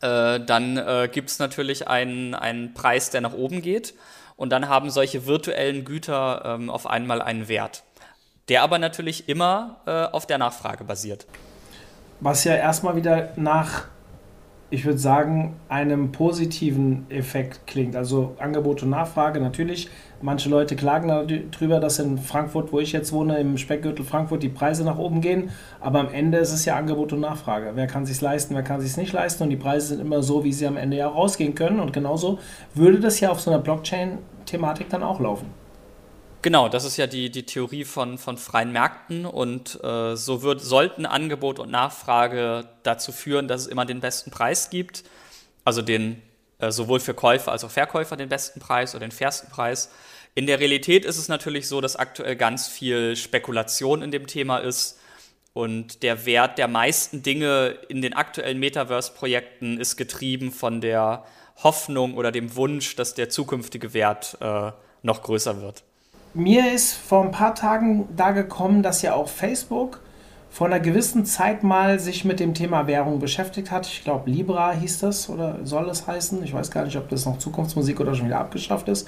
äh, 0.01 0.41
dann 0.41 0.77
äh, 0.77 1.09
gibt 1.13 1.31
es 1.31 1.39
natürlich 1.39 1.89
einen, 1.89 2.35
einen 2.35 2.75
Preis, 2.75 3.11
der 3.11 3.21
nach 3.21 3.33
oben 3.33 3.63
geht. 3.63 3.95
Und 4.37 4.51
dann 4.51 4.69
haben 4.69 4.91
solche 4.91 5.27
virtuellen 5.27 5.85
Güter 5.85 6.43
ähm, 6.45 6.71
auf 6.71 6.87
einmal 6.87 7.21
einen 7.21 7.49
Wert, 7.49 7.83
der 8.49 8.63
aber 8.63 8.79
natürlich 8.79 9.29
immer 9.29 9.81
äh, 9.87 10.05
auf 10.05 10.27
der 10.27 10.39
Nachfrage 10.39 10.85
basiert. 10.85 11.27
Was 12.21 12.45
ja 12.45 12.55
erstmal 12.55 12.95
wieder 12.95 13.33
nach 13.35 13.87
ich 14.71 14.85
würde 14.85 14.99
sagen, 14.99 15.57
einem 15.69 16.13
positiven 16.13 17.07
Effekt 17.11 17.67
klingt. 17.67 17.97
Also 17.97 18.35
Angebot 18.39 18.83
und 18.83 18.91
Nachfrage 18.91 19.41
natürlich. 19.41 19.89
Manche 20.21 20.51
Leute 20.51 20.77
klagen 20.77 21.09
darüber, 21.09 21.81
dass 21.81 21.99
in 21.99 22.19
Frankfurt, 22.19 22.73
wo 22.73 22.81
ich 22.81 22.93
jetzt 22.93 23.13
wohne, 23.13 23.39
im 23.39 23.57
Speckgürtel 23.57 24.05
Frankfurt, 24.05 24.43
die 24.43 24.49
Preise 24.49 24.85
nach 24.85 24.99
oben 24.99 25.21
gehen. 25.21 25.51
Aber 25.81 26.01
am 26.01 26.13
Ende 26.13 26.39
ist 26.39 26.53
es 26.53 26.65
ja 26.65 26.77
Angebot 26.77 27.13
und 27.13 27.21
Nachfrage. 27.21 27.71
Wer 27.75 27.87
kann 27.87 28.05
sich 28.05 28.21
leisten, 28.21 28.55
wer 28.55 28.63
kann 28.63 28.81
sich 28.81 28.97
nicht 28.97 29.13
leisten? 29.13 29.45
Und 29.45 29.51
die 29.51 29.57
Preise 29.57 29.89
sind 29.89 30.01
immer 30.01 30.23
so, 30.23 30.45
wie 30.45 30.53
sie 30.53 30.67
am 30.67 30.77
Ende 30.77 30.97
ja 30.97 31.09
rausgehen 31.09 31.55
können. 31.55 31.81
Und 31.81 31.93
genauso 31.93 32.39
würde 32.75 33.01
das 33.01 33.21
ja 33.21 33.31
auf 33.31 33.41
so 33.41 33.51
einer 33.51 33.61
Blockchain-Thematik 33.61 34.91
dann 34.91 35.03
auch 35.03 35.21
laufen. 35.21 35.47
Genau, 36.49 36.71
das 36.71 36.87
ist 36.87 36.97
ja 36.97 37.07
die, 37.07 37.29
die 37.29 37.43
Theorie 37.43 37.85
von, 37.85 38.17
von 38.17 38.39
freien 38.39 38.73
Märkten 38.73 39.27
und 39.27 39.85
äh, 39.85 40.17
so 40.17 40.41
wird, 40.41 40.63
sollten 40.63 41.05
Angebot 41.05 41.59
und 41.59 41.71
Nachfrage 41.71 42.67
dazu 42.85 43.13
führen, 43.13 43.49
dass 43.49 43.61
es 43.61 43.67
immer 43.67 43.85
den 43.85 44.01
besten 44.01 44.31
Preis 44.31 44.71
gibt, 44.71 45.05
also 45.67 45.83
den 45.83 46.23
äh, 46.59 46.71
sowohl 46.71 47.01
für 47.01 47.13
Käufer 47.13 47.53
als 47.53 47.65
auch 47.65 47.71
Verkäufer 47.71 48.17
den 48.17 48.31
besten 48.31 48.61
Preis 48.61 48.95
oder 48.95 49.05
den 49.05 49.11
fairsten 49.11 49.51
Preis. 49.51 49.91
In 50.35 50.47
der 50.47 50.59
Realität 50.59 51.05
ist 51.05 51.19
es 51.19 51.29
natürlich 51.29 51.69
so, 51.69 51.83
dass 51.83 51.97
aktuell 51.97 52.35
ganz 52.35 52.67
viel 52.67 53.15
Spekulation 53.15 54.01
in 54.01 54.11
dem 54.11 54.27
Thema 54.27 54.57
ist 54.57 54.99
und 55.53 56.03
der 56.03 56.25
Wert 56.25 56.57
der 56.57 56.69
meisten 56.69 57.23
Dinge 57.23 57.77
in 57.91 58.01
den 58.01 58.15
aktuellen 58.15 58.59
Metaverse-Projekten 58.59 59.79
ist 59.79 59.99
getrieben 59.99 60.51
von 60.51 60.81
der 60.81 61.27
Hoffnung 61.63 62.17
oder 62.17 62.33
dem 62.33 62.57
Wunsch, 62.57 62.97
dass 62.97 63.13
der 63.13 63.29
zukünftige 63.29 63.93
Wert 63.93 64.39
äh, 64.41 64.73
noch 65.03 65.23
größer 65.23 65.61
wird 65.61 65.85
mir 66.35 66.73
ist 66.73 66.95
vor 66.95 67.25
ein 67.25 67.31
paar 67.31 67.55
Tagen 67.55 68.09
da 68.17 68.31
gekommen, 68.33 68.83
dass 68.83 69.03
ja 69.03 69.15
auch 69.15 69.29
Facebook 69.29 70.01
vor 70.51 70.67
einer 70.67 70.81
gewissen 70.81 71.25
Zeit 71.25 71.63
mal 71.63 72.01
sich 72.01 72.25
mit 72.25 72.41
dem 72.41 72.55
Thema 72.55 72.87
Währung 72.87 73.21
beschäftigt 73.21 73.71
hat. 73.71 73.87
Ich 73.87 74.03
glaube, 74.03 74.31
Libra 74.31 74.73
hieß 74.73 75.01
das 75.01 75.29
oder 75.29 75.59
soll 75.65 75.89
es 75.89 76.07
heißen. 76.07 76.43
Ich 76.43 76.55
weiß 76.55 76.71
gar 76.71 76.85
nicht, 76.85 76.97
ob 76.97 77.09
das 77.09 77.27
noch 77.27 77.39
Zukunftsmusik 77.39 78.01
oder 78.01 78.15
schon 78.15 78.27
wieder 78.27 78.41
abgeschafft 78.41 78.89
ist. 78.89 79.07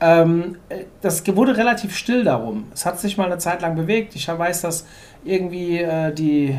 Ähm, 0.00 0.56
das 1.00 1.26
wurde 1.36 1.56
relativ 1.56 1.96
still 1.96 2.24
darum. 2.24 2.64
Es 2.72 2.86
hat 2.86 3.00
sich 3.00 3.16
mal 3.16 3.26
eine 3.26 3.38
Zeit 3.38 3.62
lang 3.62 3.74
bewegt. 3.74 4.14
Ich 4.14 4.28
weiß, 4.28 4.62
dass 4.62 4.86
irgendwie 5.24 5.78
äh, 5.78 6.12
die 6.12 6.58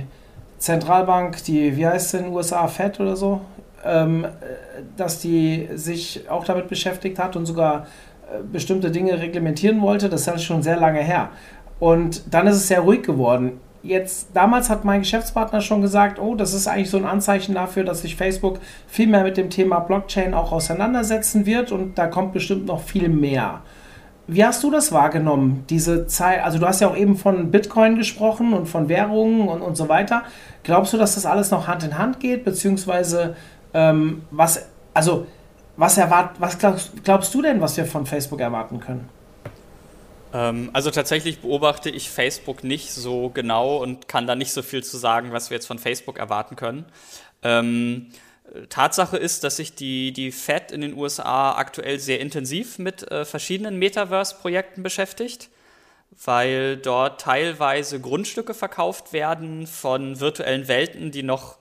Zentralbank, 0.57 1.43
die, 1.45 1.75
wie 1.77 1.87
heißt 1.87 2.13
es 2.13 2.19
in 2.19 2.25
den 2.25 2.33
USA, 2.33 2.67
Fed 2.67 2.99
oder 2.99 3.15
so, 3.15 3.41
ähm, 3.85 4.25
äh, 4.25 4.27
dass 4.97 5.19
die 5.19 5.69
sich 5.75 6.29
auch 6.29 6.43
damit 6.43 6.67
beschäftigt 6.67 7.17
hat 7.17 7.35
und 7.35 7.45
sogar 7.45 7.87
bestimmte 8.51 8.91
Dinge 8.91 9.19
reglementieren 9.19 9.81
wollte. 9.81 10.09
Das 10.09 10.27
ist 10.27 10.43
schon 10.43 10.61
sehr 10.61 10.77
lange 10.77 10.99
her. 10.99 11.29
Und 11.79 12.33
dann 12.33 12.47
ist 12.47 12.55
es 12.55 12.67
sehr 12.67 12.81
ruhig 12.81 13.03
geworden. 13.03 13.59
Jetzt, 13.81 14.31
damals 14.33 14.69
hat 14.69 14.83
mein 14.83 15.01
Geschäftspartner 15.01 15.61
schon 15.61 15.81
gesagt, 15.81 16.19
oh, 16.19 16.35
das 16.35 16.53
ist 16.53 16.67
eigentlich 16.67 16.89
so 16.89 16.97
ein 16.97 17.05
Anzeichen 17.05 17.55
dafür, 17.55 17.85
dass 17.85 18.01
sich 18.01 18.17
Facebook 18.17 18.59
viel 18.87 19.07
mehr 19.07 19.23
mit 19.23 19.37
dem 19.37 19.49
Thema 19.49 19.79
Blockchain 19.79 20.33
auch 20.33 20.51
auseinandersetzen 20.51 21.45
wird 21.45 21.71
und 21.71 21.97
da 21.97 22.07
kommt 22.07 22.33
bestimmt 22.33 22.65
noch 22.65 22.81
viel 22.81 23.07
mehr. 23.07 23.61
Wie 24.27 24.45
hast 24.45 24.63
du 24.63 24.69
das 24.69 24.91
wahrgenommen, 24.91 25.63
diese 25.69 26.05
Zeit? 26.07 26.43
Also 26.43 26.59
du 26.59 26.67
hast 26.67 26.81
ja 26.81 26.89
auch 26.89 26.97
eben 26.97 27.15
von 27.15 27.51
Bitcoin 27.51 27.95
gesprochen 27.95 28.53
und 28.53 28.67
von 28.67 28.89
Währungen 28.89 29.47
und, 29.47 29.61
und 29.61 29.75
so 29.75 29.89
weiter. 29.89 30.23
Glaubst 30.63 30.93
du, 30.93 30.97
dass 30.97 31.15
das 31.15 31.25
alles 31.25 31.49
noch 31.49 31.67
Hand 31.67 31.83
in 31.83 31.97
Hand 31.97 32.19
geht? 32.19 32.43
Beziehungsweise 32.43 33.35
ähm, 33.73 34.21
was, 34.29 34.67
also 34.93 35.25
was, 35.79 35.97
erwart 35.97 36.39
was 36.39 36.59
glaubst, 36.59 37.03
glaubst 37.03 37.33
du 37.33 37.41
denn, 37.41 37.61
was 37.61 37.77
wir 37.77 37.85
von 37.85 38.05
Facebook 38.05 38.41
erwarten 38.41 38.81
können? 38.81 39.09
Ähm, 40.33 40.69
also 40.73 40.91
tatsächlich 40.91 41.39
beobachte 41.39 41.89
ich 41.89 42.09
Facebook 42.09 42.65
nicht 42.65 42.93
so 42.93 43.29
genau 43.29 43.77
und 43.77 44.09
kann 44.09 44.27
da 44.27 44.35
nicht 44.35 44.51
so 44.51 44.61
viel 44.61 44.83
zu 44.83 44.97
sagen, 44.97 45.31
was 45.31 45.49
wir 45.49 45.55
jetzt 45.55 45.67
von 45.67 45.79
Facebook 45.79 46.19
erwarten 46.19 46.57
können. 46.57 46.85
Ähm, 47.43 48.07
Tatsache 48.67 49.15
ist, 49.15 49.45
dass 49.45 49.55
sich 49.55 49.73
die, 49.73 50.11
die 50.11 50.31
Fed 50.33 50.71
in 50.71 50.81
den 50.81 50.97
USA 50.97 51.53
aktuell 51.53 51.99
sehr 51.99 52.19
intensiv 52.19 52.77
mit 52.77 53.09
äh, 53.09 53.23
verschiedenen 53.23 53.77
Metaverse-Projekten 53.77 54.83
beschäftigt, 54.83 55.49
weil 56.25 56.75
dort 56.75 57.21
teilweise 57.21 58.01
Grundstücke 58.01 58.53
verkauft 58.53 59.13
werden 59.13 59.65
von 59.65 60.19
virtuellen 60.19 60.67
Welten, 60.67 61.11
die 61.11 61.23
noch 61.23 61.57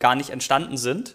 gar 0.00 0.16
nicht 0.16 0.30
entstanden 0.30 0.76
sind 0.76 1.14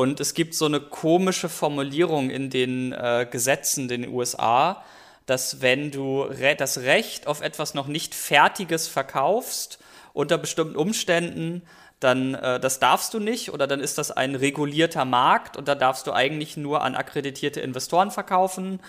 und 0.00 0.18
es 0.18 0.32
gibt 0.32 0.54
so 0.54 0.64
eine 0.64 0.80
komische 0.80 1.50
Formulierung 1.50 2.30
in 2.30 2.48
den 2.48 2.92
äh, 2.92 3.26
Gesetzen 3.30 3.82
in 3.82 4.04
den 4.04 4.08
USA, 4.08 4.82
dass 5.26 5.60
wenn 5.60 5.90
du 5.90 6.22
re 6.22 6.56
das 6.56 6.78
Recht 6.78 7.26
auf 7.26 7.42
etwas 7.42 7.74
noch 7.74 7.86
nicht 7.86 8.14
Fertiges 8.14 8.88
verkaufst, 8.88 9.78
unter 10.14 10.38
bestimmten 10.38 10.76
Umständen, 10.76 11.60
dann 12.00 12.32
äh, 12.32 12.58
das 12.58 12.78
darfst 12.78 13.12
du 13.12 13.18
nicht 13.18 13.52
oder 13.52 13.66
dann 13.66 13.80
ist 13.80 13.98
das 13.98 14.10
ein 14.10 14.36
regulierter 14.36 15.04
Markt 15.04 15.58
und 15.58 15.68
da 15.68 15.74
darfst 15.74 16.06
du 16.06 16.12
eigentlich 16.12 16.56
nur 16.56 16.80
an 16.80 16.94
akkreditierte 16.94 17.60
Investoren 17.60 18.10
verkaufen. 18.10 18.80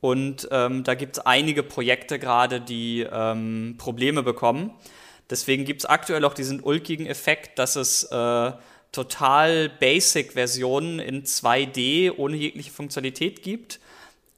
Und 0.00 0.46
ähm, 0.52 0.84
da 0.84 0.94
gibt 0.94 1.16
es 1.16 1.26
einige 1.26 1.64
Projekte 1.64 2.20
gerade, 2.20 2.60
die 2.60 3.00
ähm, 3.00 3.74
Probleme 3.78 4.22
bekommen. 4.22 4.70
Deswegen 5.28 5.64
gibt 5.64 5.80
es 5.80 5.86
aktuell 5.86 6.24
auch 6.24 6.34
diesen 6.34 6.60
ulkigen 6.60 7.06
Effekt, 7.06 7.58
dass 7.58 7.74
es 7.74 8.04
äh, 8.04 8.52
total 8.92 9.68
Basic-Versionen 9.68 10.98
in 10.98 11.24
2D 11.24 12.12
ohne 12.16 12.36
jegliche 12.36 12.70
Funktionalität 12.70 13.42
gibt, 13.42 13.80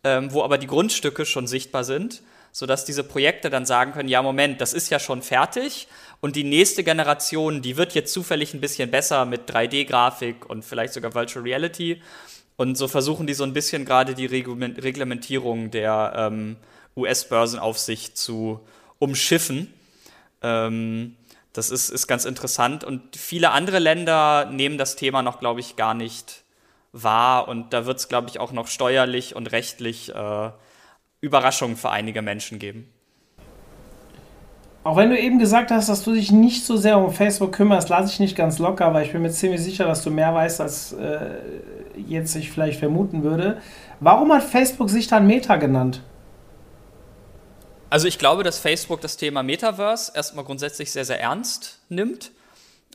ähm, 0.05 0.33
wo 0.33 0.43
aber 0.43 0.59
die 0.59 0.69
Grundstücke 0.69 1.27
schon 1.27 1.47
sichtbar 1.47 1.85
sind, 1.85 2.23
sodass 2.53 2.85
diese 2.85 3.03
Projekte 3.03 3.51
dann 3.51 3.67
sagen 3.67 3.93
können, 3.93 4.09
ja 4.09 4.23
Moment, 4.23 4.61
das 4.61 4.73
ist 4.73 4.91
ja 4.91 5.01
schon 5.01 5.23
fertig 5.23 5.89
und 6.25 6.37
die 6.37 6.45
nächste 6.45 6.85
Generation, 6.85 7.61
die 7.61 7.77
wird 7.77 7.95
jetzt 7.95 8.11
zufällig 8.11 8.55
ein 8.55 8.61
bisschen 8.63 8.91
besser 8.91 9.27
mit 9.27 9.51
3D-Grafik 9.51 10.49
und 10.49 10.65
vielleicht 10.65 10.95
sogar 10.95 11.15
Virtual 11.15 11.45
Reality. 11.45 12.01
Und 12.57 12.79
so 12.79 12.89
versuchen 12.89 13.27
die 13.27 13.35
so 13.35 13.45
ein 13.45 13.53
bisschen 13.53 13.85
gerade 13.85 14.15
die 14.15 14.25
Reglementierung 14.25 15.71
der 15.71 16.15
ähm, 16.17 16.57
US-Börsenaufsicht 16.97 18.17
zu 18.17 18.61
umschiffen. 18.99 19.75
Ähm, 20.41 21.17
das 21.55 21.71
ist, 21.71 21.89
ist 21.89 22.07
ganz 22.09 22.25
interessant 22.25 22.85
und 22.85 23.17
viele 23.17 23.53
andere 23.53 23.79
Länder 23.79 24.51
nehmen 24.51 24.77
das 24.77 24.97
Thema 24.97 25.23
noch, 25.23 25.39
glaube 25.39 25.61
ich, 25.61 25.77
gar 25.77 25.95
nicht 25.95 26.45
wahr 26.93 27.49
und 27.49 27.73
da 27.73 27.87
wird 27.87 27.99
es, 27.99 28.09
glaube 28.09 28.29
ich, 28.29 28.39
auch 28.41 28.53
noch 28.53 28.67
steuerlich 28.67 29.35
und 29.35 29.51
rechtlich 29.53 30.15
äh, 30.15 30.51
Überraschungen 31.21 31.77
für 31.77 31.91
einige 31.91 32.23
Menschen 32.23 32.59
geben. 32.59 32.93
auch 34.83 34.97
wenn 34.97 35.11
du 35.11 35.19
eben 35.19 35.39
gesagt 35.39 35.71
hast, 35.71 35.89
dass 35.89 36.03
du 36.03 36.13
dich 36.13 36.31
nicht 36.31 36.67
so 36.67 36.77
sehr 36.77 36.99
um 36.99 37.13
Facebook 37.13 37.53
kümmerst, 37.53 37.89
lasse 37.89 38.13
ich 38.13 38.21
nicht 38.21 38.37
ganz 38.37 38.59
locker, 38.59 38.93
weil 38.93 39.07
ich 39.07 39.13
bin 39.13 39.23
mir 39.23 39.31
ziemlich 39.31 39.63
sicher, 39.63 39.87
dass 39.87 40.03
du 40.03 40.11
mehr 40.11 40.35
weißt, 40.35 40.61
als 40.61 40.93
äh, 40.93 41.39
jetzt 41.97 42.35
ich 42.35 42.51
vielleicht 42.51 42.81
vermuten 42.81 43.23
würde. 43.23 43.59
Warum 44.01 44.33
hat 44.33 44.43
Facebook 44.43 44.91
sich 44.91 45.07
dann 45.07 45.27
Meta 45.27 45.57
genannt? 45.57 46.03
Also 47.91 48.09
ich 48.09 48.19
glaube, 48.19 48.43
dass 48.43 48.59
Facebook 48.59 49.01
das 49.01 49.17
Thema 49.17 49.43
Metaverse 49.43 50.13
erstmal 50.15 50.45
grundsätzlich 50.45 50.91
sehr, 50.91 51.05
sehr 51.05 51.21
ernst 51.21 51.81
nimmt. 51.89 52.33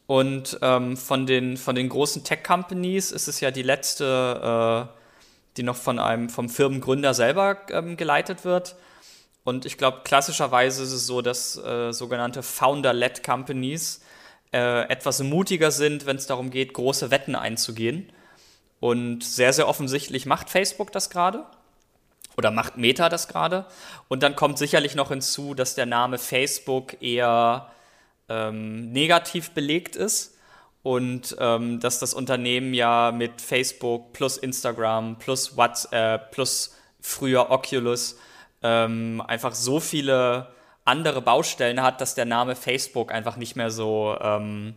Und 0.07 0.57
ähm, 0.63 0.97
von, 0.97 1.27
den, 1.27 1.55
von 1.55 1.75
den 1.75 1.87
großen 1.87 2.23
Tech-Companies 2.23 3.11
ist 3.11 3.27
es 3.27 3.39
ja 3.41 3.51
die 3.51 3.61
letzte, 3.61 4.89
äh, 4.89 4.99
die 5.55 5.63
noch 5.63 5.75
von 5.75 5.99
einem 5.99 6.29
vom 6.29 6.49
Firmengründer 6.49 7.13
selber 7.13 7.57
ähm, 7.69 7.95
geleitet 7.95 8.43
wird. 8.43 8.75
Und 9.43 9.65
ich 9.65 9.77
glaube, 9.77 9.99
klassischerweise 10.03 10.83
ist 10.83 10.91
es 10.91 11.05
so, 11.05 11.21
dass 11.21 11.57
äh, 11.57 11.91
sogenannte 11.91 12.41
Founder-led 12.41 13.23
Companies 13.23 14.01
äh, 14.51 14.89
etwas 14.89 15.21
mutiger 15.21 15.71
sind, 15.71 16.05
wenn 16.05 16.17
es 16.17 16.25
darum 16.25 16.49
geht, 16.49 16.73
große 16.73 17.11
Wetten 17.11 17.35
einzugehen. 17.35 18.11
Und 18.79 19.23
sehr, 19.23 19.53
sehr 19.53 19.67
offensichtlich 19.67 20.25
macht 20.25 20.49
Facebook 20.49 20.91
das 20.91 21.09
gerade. 21.09 21.45
Oder 22.39 22.51
macht 22.51 22.77
Meta 22.77 23.09
das 23.09 23.27
gerade. 23.27 23.65
Und 24.07 24.23
dann 24.23 24.33
kommt 24.33 24.57
sicherlich 24.57 24.95
noch 24.95 25.09
hinzu, 25.09 25.53
dass 25.53 25.75
der 25.75 25.85
Name 25.85 26.17
Facebook 26.17 27.01
eher 27.01 27.69
ähm, 28.29 28.93
negativ 28.93 29.51
belegt 29.51 29.97
ist 29.97 30.37
und 30.81 31.35
ähm, 31.37 31.81
dass 31.81 31.99
das 31.99 32.13
Unternehmen 32.13 32.73
ja 32.73 33.11
mit 33.11 33.41
Facebook 33.41 34.13
plus 34.13 34.37
Instagram 34.37 35.17
plus 35.17 35.57
WhatsApp 35.57 36.31
plus 36.31 36.77
früher 37.01 37.51
Oculus 37.51 38.17
ähm, 38.63 39.21
einfach 39.27 39.53
so 39.53 39.81
viele 39.81 40.47
andere 40.85 41.21
Baustellen 41.21 41.81
hat, 41.81 41.99
dass 41.99 42.15
der 42.15 42.23
Name 42.23 42.55
Facebook 42.55 43.11
einfach 43.11 43.35
nicht 43.35 43.57
mehr 43.57 43.69
so 43.69 44.15
ähm, 44.21 44.75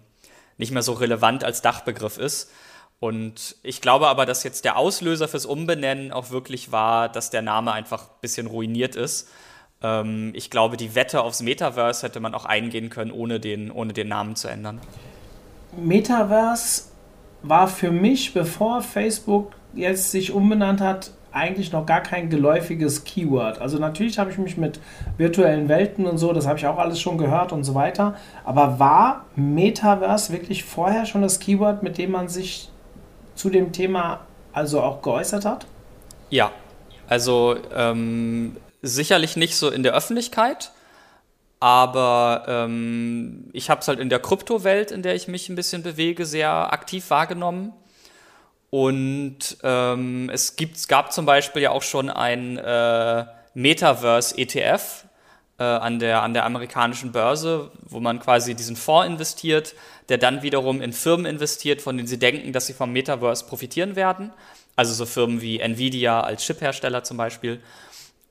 nicht 0.59 0.73
mehr 0.73 0.83
so 0.83 0.95
relevant 0.95 1.45
als 1.45 1.63
Dachbegriff 1.63 2.19
ist. 2.19 2.51
Und 3.03 3.57
ich 3.65 3.81
glaube 3.81 4.07
aber, 4.07 4.27
dass 4.27 4.45
jetzt 4.45 4.65
der 4.65 4.77
Auslöser 4.77 5.27
fürs 5.27 5.45
Umbenennen 5.45 6.13
auch 6.13 6.31
wirklich 6.31 6.71
war, 6.71 7.09
dass 7.09 7.31
der 7.31 7.43
Name 7.43 7.73
einfach 7.73 8.03
ein 8.03 8.21
bisschen 8.21 8.47
ruiniert 8.47 8.95
ist. 8.95 9.29
Ähm, 9.83 10.31
ich 10.37 10.51
glaube, 10.51 10.77
die 10.77 10.95
Wette 10.95 11.21
aufs 11.23 11.43
Metaverse 11.43 12.07
hätte 12.07 12.21
man 12.21 12.33
auch 12.33 12.45
eingehen 12.45 12.91
können, 12.91 13.11
ohne 13.11 13.41
den, 13.41 13.73
ohne 13.73 13.93
den 13.93 14.07
Namen 14.07 14.37
zu 14.37 14.47
ändern. 14.47 14.81
Metaverse 15.77 16.85
war 17.43 17.67
für 17.67 17.91
mich, 17.91 18.35
bevor 18.35 18.83
Facebook 18.83 19.51
jetzt 19.75 20.13
sich 20.13 20.31
umbenannt 20.31 20.81
hat, 20.81 21.11
eigentlich 21.33 21.73
noch 21.73 21.87
gar 21.87 22.03
kein 22.03 22.31
geläufiges 22.31 23.03
Keyword. 23.03 23.61
Also 23.61 23.81
natürlich 23.81 24.21
habe 24.21 24.31
ich 24.31 24.39
mich 24.39 24.57
mit 24.57 24.79
virtuellen 25.17 25.69
Welten 25.69 26.07
und 26.07 26.19
so, 26.19 26.33
das 26.33 26.47
habe 26.47 26.57
ich 26.57 26.69
auch 26.69 26.79
alles 26.79 27.01
schon 27.01 27.19
gehört 27.19 27.51
und 27.51 27.65
so 27.65 27.75
weiter. 27.75 28.15
Aber 28.45 28.79
war 28.79 29.27
Metaverse 29.35 30.33
wirklich 30.33 30.63
vorher 30.63 31.05
schon 31.05 31.23
das 31.23 31.41
Keyword, 31.41 31.83
mit 31.83 31.99
dem 31.99 32.13
man 32.13 32.29
sich 32.29 32.69
zu 33.43 33.51
dem 33.51 33.73
Thema 33.73 34.21
also 34.53 34.81
auch 34.81 35.03
geäußert 35.03 35.45
hat? 35.45 35.67
Ja, 36.31 36.53
also 37.09 37.57
ähm, 37.75 38.57
sicherlich 38.83 39.37
nicht 39.37 39.57
so 39.57 39.69
in 39.69 39.83
der 39.83 39.95
Öffentlichkeit, 39.95 40.71
aber 41.59 42.45
ähm, 42.47 43.51
ich 43.53 43.69
habe 43.69 43.81
es 43.81 43.89
halt 43.89 43.99
in 43.99 44.11
der 44.11 44.21
Kryptowelt, 44.21 44.93
in 44.93 45.03
der 45.03 45.17
ich 45.17 45.27
mich 45.27 45.49
ein 45.49 45.57
bisschen 45.57 45.83
bewege, 45.83 46.25
sehr 46.25 46.73
aktiv 46.73 47.11
wahrgenommen. 47.11 47.73
Und 48.71 49.59
ähm, 49.65 50.31
es, 50.33 50.55
gibt, 50.55 50.89
gab 50.89 51.13
zum 51.13 51.27
Beispiel 51.27 51.63
ja 51.63 51.73
auch 51.73 51.83
schon 51.83 52.11
ein 52.11 52.59
äh, 52.59 53.25
Metaverse-ETF 53.55 55.05
äh, 55.63 55.77
an, 55.77 56.01
der, 56.01 56.23
an 56.23 56.35
der 56.35 56.45
amerikanischen 56.45 57.13
Börse, 57.13 57.71
wo 57.89 58.01
man 58.01 58.19
quasi 58.19 58.55
diesen 58.55 58.75
Fonds 58.75 59.07
investiert, 59.07 59.75
der 60.09 60.19
dann 60.19 60.43
wiederum 60.43 60.83
in 60.83 60.93
Firmen 60.93 61.25
investiert, 61.27 61.81
von 61.81 61.97
denen 61.97 62.09
sie 62.09 62.19
denken, 62.19 62.53
dass 62.53 62.67
sie 62.67 62.73
vom 62.73 62.93
Metaverse 62.93 63.47
profitieren 63.47 63.95
werden. 63.95 64.33
Also 64.75 64.93
so 64.93 65.07
Firmen 65.07 65.41
wie 65.41 65.61
Nvidia 65.61 66.21
als 66.21 66.45
Chiphersteller 66.45 67.05
zum 67.05 67.17
Beispiel. 67.17 67.61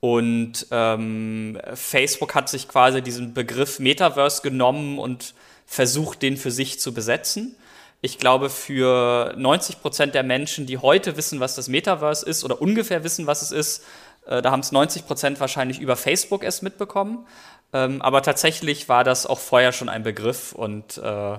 Und 0.02 0.68
ähm, 0.72 1.58
Facebook 1.74 2.36
hat 2.36 2.50
sich 2.50 2.68
quasi 2.68 3.02
diesen 3.02 3.34
Begriff 3.34 3.80
Metaverse 3.80 4.42
genommen 4.42 5.00
und 5.00 5.34
versucht, 5.66 6.22
den 6.24 6.36
für 6.36 6.52
sich 6.52 6.80
zu 6.82 6.94
besetzen. 6.94 7.56
Ich 8.02 8.18
glaube, 8.18 8.50
für 8.50 9.34
90 9.38 9.80
Prozent 9.80 10.16
der 10.16 10.24
Menschen, 10.24 10.66
die 10.66 10.80
heute 10.80 11.16
wissen, 11.16 11.40
was 11.40 11.56
das 11.56 11.70
Metaverse 11.70 12.26
ist 12.26 12.44
oder 12.44 12.62
ungefähr 12.62 13.04
wissen, 13.04 13.28
was 13.28 13.42
es 13.44 13.52
ist, 13.52 13.86
äh, 14.26 14.42
da 14.42 14.52
haben 14.52 14.62
es 14.62 14.72
90 14.72 15.06
Prozent 15.06 15.40
wahrscheinlich 15.40 15.80
über 15.80 15.96
Facebook 15.96 16.44
erst 16.44 16.64
mitbekommen. 16.64 17.26
Ähm, 17.74 18.02
aber 18.02 18.22
tatsächlich 18.22 18.90
war 18.90 19.04
das 19.04 19.26
auch 19.26 19.40
vorher 19.40 19.72
schon 19.72 19.90
ein 19.90 20.04
Begriff 20.04 20.52
und 20.52 20.98
äh, 20.98 21.38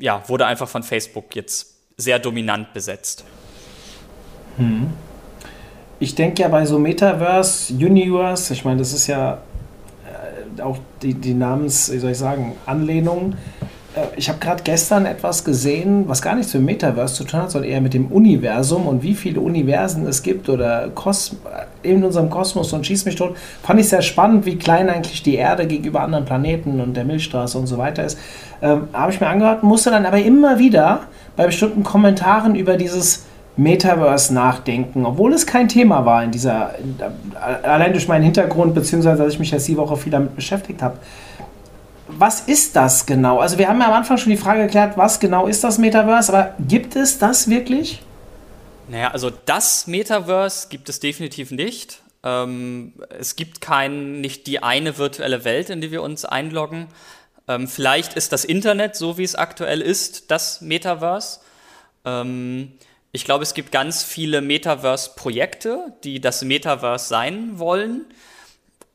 ja, 0.00 0.28
wurde 0.28 0.46
einfach 0.46 0.68
von 0.68 0.82
Facebook 0.82 1.34
jetzt 1.34 1.76
sehr 1.96 2.18
dominant 2.18 2.72
besetzt. 2.72 3.24
Hm. 4.56 4.92
Ich 6.00 6.14
denke 6.14 6.42
ja 6.42 6.48
bei 6.48 6.64
so 6.64 6.78
Metaverse, 6.78 7.74
Universe, 7.74 8.52
ich 8.52 8.64
meine, 8.64 8.78
das 8.78 8.92
ist 8.92 9.08
ja 9.08 9.42
äh, 10.56 10.62
auch 10.62 10.78
die, 11.02 11.14
die 11.14 11.34
Namens, 11.34 11.92
wie 11.92 11.98
soll 11.98 12.12
ich 12.12 12.18
sagen, 12.18 12.56
Anlehnung 12.66 13.36
ich 14.16 14.28
habe 14.28 14.38
gerade 14.38 14.62
gestern 14.62 15.06
etwas 15.06 15.44
gesehen, 15.44 16.04
was 16.08 16.20
gar 16.20 16.34
nichts 16.34 16.52
mit 16.54 16.62
Metaverse 16.62 17.14
zu 17.14 17.24
tun 17.24 17.42
hat, 17.42 17.50
sondern 17.50 17.70
eher 17.70 17.80
mit 17.80 17.94
dem 17.94 18.06
Universum 18.08 18.86
und 18.86 19.02
wie 19.02 19.14
viele 19.14 19.40
Universen 19.40 20.06
es 20.06 20.22
gibt 20.22 20.48
oder 20.48 20.88
Kos 20.94 21.36
in 21.82 22.04
unserem 22.04 22.28
Kosmos 22.28 22.72
und 22.72 22.86
schieß 22.86 23.06
mich 23.06 23.16
tot. 23.16 23.36
Fand 23.62 23.80
ich 23.80 23.88
sehr 23.88 24.02
spannend, 24.02 24.44
wie 24.46 24.56
klein 24.56 24.90
eigentlich 24.90 25.22
die 25.22 25.36
Erde 25.36 25.66
gegenüber 25.66 26.02
anderen 26.02 26.24
Planeten 26.24 26.80
und 26.80 26.96
der 26.96 27.04
Milchstraße 27.04 27.56
und 27.58 27.66
so 27.66 27.78
weiter 27.78 28.04
ist. 28.04 28.18
Ähm, 28.60 28.88
habe 28.92 29.12
ich 29.12 29.20
mir 29.20 29.28
angehört, 29.28 29.62
musste 29.62 29.90
dann 29.90 30.04
aber 30.04 30.18
immer 30.18 30.58
wieder 30.58 31.02
bei 31.36 31.46
bestimmten 31.46 31.82
Kommentaren 31.82 32.56
über 32.56 32.76
dieses 32.76 33.24
Metaverse 33.56 34.34
nachdenken, 34.34 35.04
obwohl 35.06 35.32
es 35.32 35.46
kein 35.46 35.68
Thema 35.68 36.04
war 36.04 36.22
in 36.22 36.30
dieser, 36.30 36.78
in, 36.78 36.96
allein 37.64 37.92
durch 37.92 38.06
meinen 38.06 38.22
Hintergrund, 38.22 38.74
beziehungsweise 38.74 39.22
dass 39.24 39.32
ich 39.32 39.38
mich 39.38 39.50
jetzt 39.50 39.66
die 39.66 39.76
Woche 39.76 39.96
viel 39.96 40.12
damit 40.12 40.36
beschäftigt 40.36 40.82
habe 40.82 40.98
was 42.18 42.40
ist 42.40 42.74
das 42.76 43.06
genau? 43.06 43.38
Also 43.38 43.58
wir 43.58 43.68
haben 43.68 43.80
ja 43.80 43.86
am 43.86 43.92
Anfang 43.92 44.18
schon 44.18 44.30
die 44.30 44.36
Frage 44.36 44.62
geklärt, 44.62 44.96
was 44.96 45.20
genau 45.20 45.46
ist 45.46 45.62
das 45.62 45.78
Metaverse, 45.78 46.32
aber 46.32 46.54
gibt 46.66 46.96
es 46.96 47.18
das 47.18 47.48
wirklich? 47.48 48.02
Naja, 48.88 49.10
also 49.12 49.30
das 49.30 49.86
Metaverse 49.86 50.68
gibt 50.68 50.88
es 50.88 50.98
definitiv 51.00 51.50
nicht. 51.50 52.00
Ähm, 52.24 52.94
es 53.18 53.36
gibt 53.36 53.60
kein, 53.60 54.20
nicht 54.20 54.46
die 54.46 54.62
eine 54.62 54.98
virtuelle 54.98 55.44
Welt, 55.44 55.70
in 55.70 55.80
die 55.80 55.92
wir 55.92 56.02
uns 56.02 56.24
einloggen. 56.24 56.88
Ähm, 57.46 57.68
vielleicht 57.68 58.14
ist 58.14 58.32
das 58.32 58.44
Internet, 58.44 58.96
so 58.96 59.16
wie 59.18 59.24
es 59.24 59.34
aktuell 59.34 59.80
ist, 59.80 60.30
das 60.30 60.60
Metaverse. 60.60 61.40
Ähm, 62.04 62.72
ich 63.12 63.24
glaube, 63.24 63.42
es 63.42 63.54
gibt 63.54 63.72
ganz 63.72 64.02
viele 64.02 64.40
Metaverse-Projekte, 64.40 65.92
die 66.04 66.20
das 66.20 66.42
Metaverse 66.42 67.08
sein 67.08 67.58
wollen. 67.58 68.06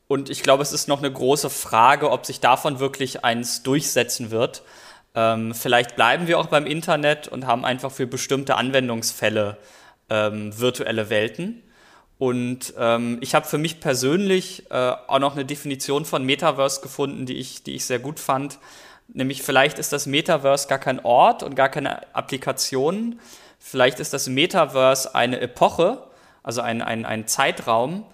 Und 0.06 0.30
ich 0.30 0.42
glaube, 0.42 0.62
es 0.62 0.72
ist 0.72 0.88
noch 0.88 0.98
eine 0.98 1.12
große 1.12 1.50
Frage, 1.50 2.10
ob 2.10 2.26
sich 2.26 2.40
davon 2.40 2.78
wirklich 2.78 3.24
eins 3.24 3.62
durchsetzen 3.62 4.30
wird. 4.30 4.62
Ähm, 5.14 5.54
vielleicht 5.54 5.96
bleiben 5.96 6.26
wir 6.26 6.38
auch 6.38 6.46
beim 6.46 6.66
Internet 6.66 7.28
und 7.28 7.46
haben 7.46 7.64
einfach 7.64 7.90
für 7.90 8.06
bestimmte 8.06 8.56
Anwendungsfälle 8.56 9.56
ähm, 10.10 10.58
virtuelle 10.58 11.08
Welten. 11.08 11.62
Und 12.18 12.74
ähm, 12.78 13.18
ich 13.20 13.34
habe 13.34 13.46
für 13.46 13.58
mich 13.58 13.80
persönlich 13.80 14.70
äh, 14.70 14.92
auch 15.06 15.18
noch 15.18 15.34
eine 15.34 15.44
Definition 15.44 16.04
von 16.04 16.24
Metaverse 16.24 16.80
gefunden, 16.80 17.26
die 17.26 17.34
ich, 17.34 17.62
die 17.62 17.74
ich 17.74 17.86
sehr 17.86 17.98
gut 17.98 18.20
fand. 18.20 18.58
Nämlich 19.08 19.42
vielleicht 19.42 19.78
ist 19.78 19.92
das 19.92 20.06
Metaverse 20.06 20.68
gar 20.68 20.78
kein 20.78 21.04
Ort 21.04 21.42
und 21.42 21.54
gar 21.54 21.68
keine 21.68 22.14
Applikation. 22.14 23.20
Vielleicht 23.58 24.00
ist 24.00 24.12
das 24.12 24.28
Metaverse 24.28 25.14
eine 25.14 25.40
Epoche, 25.40 26.04
also 26.42 26.60
ein, 26.60 26.82
ein, 26.82 27.04
ein 27.04 27.26
Zeitraum, 27.26 28.06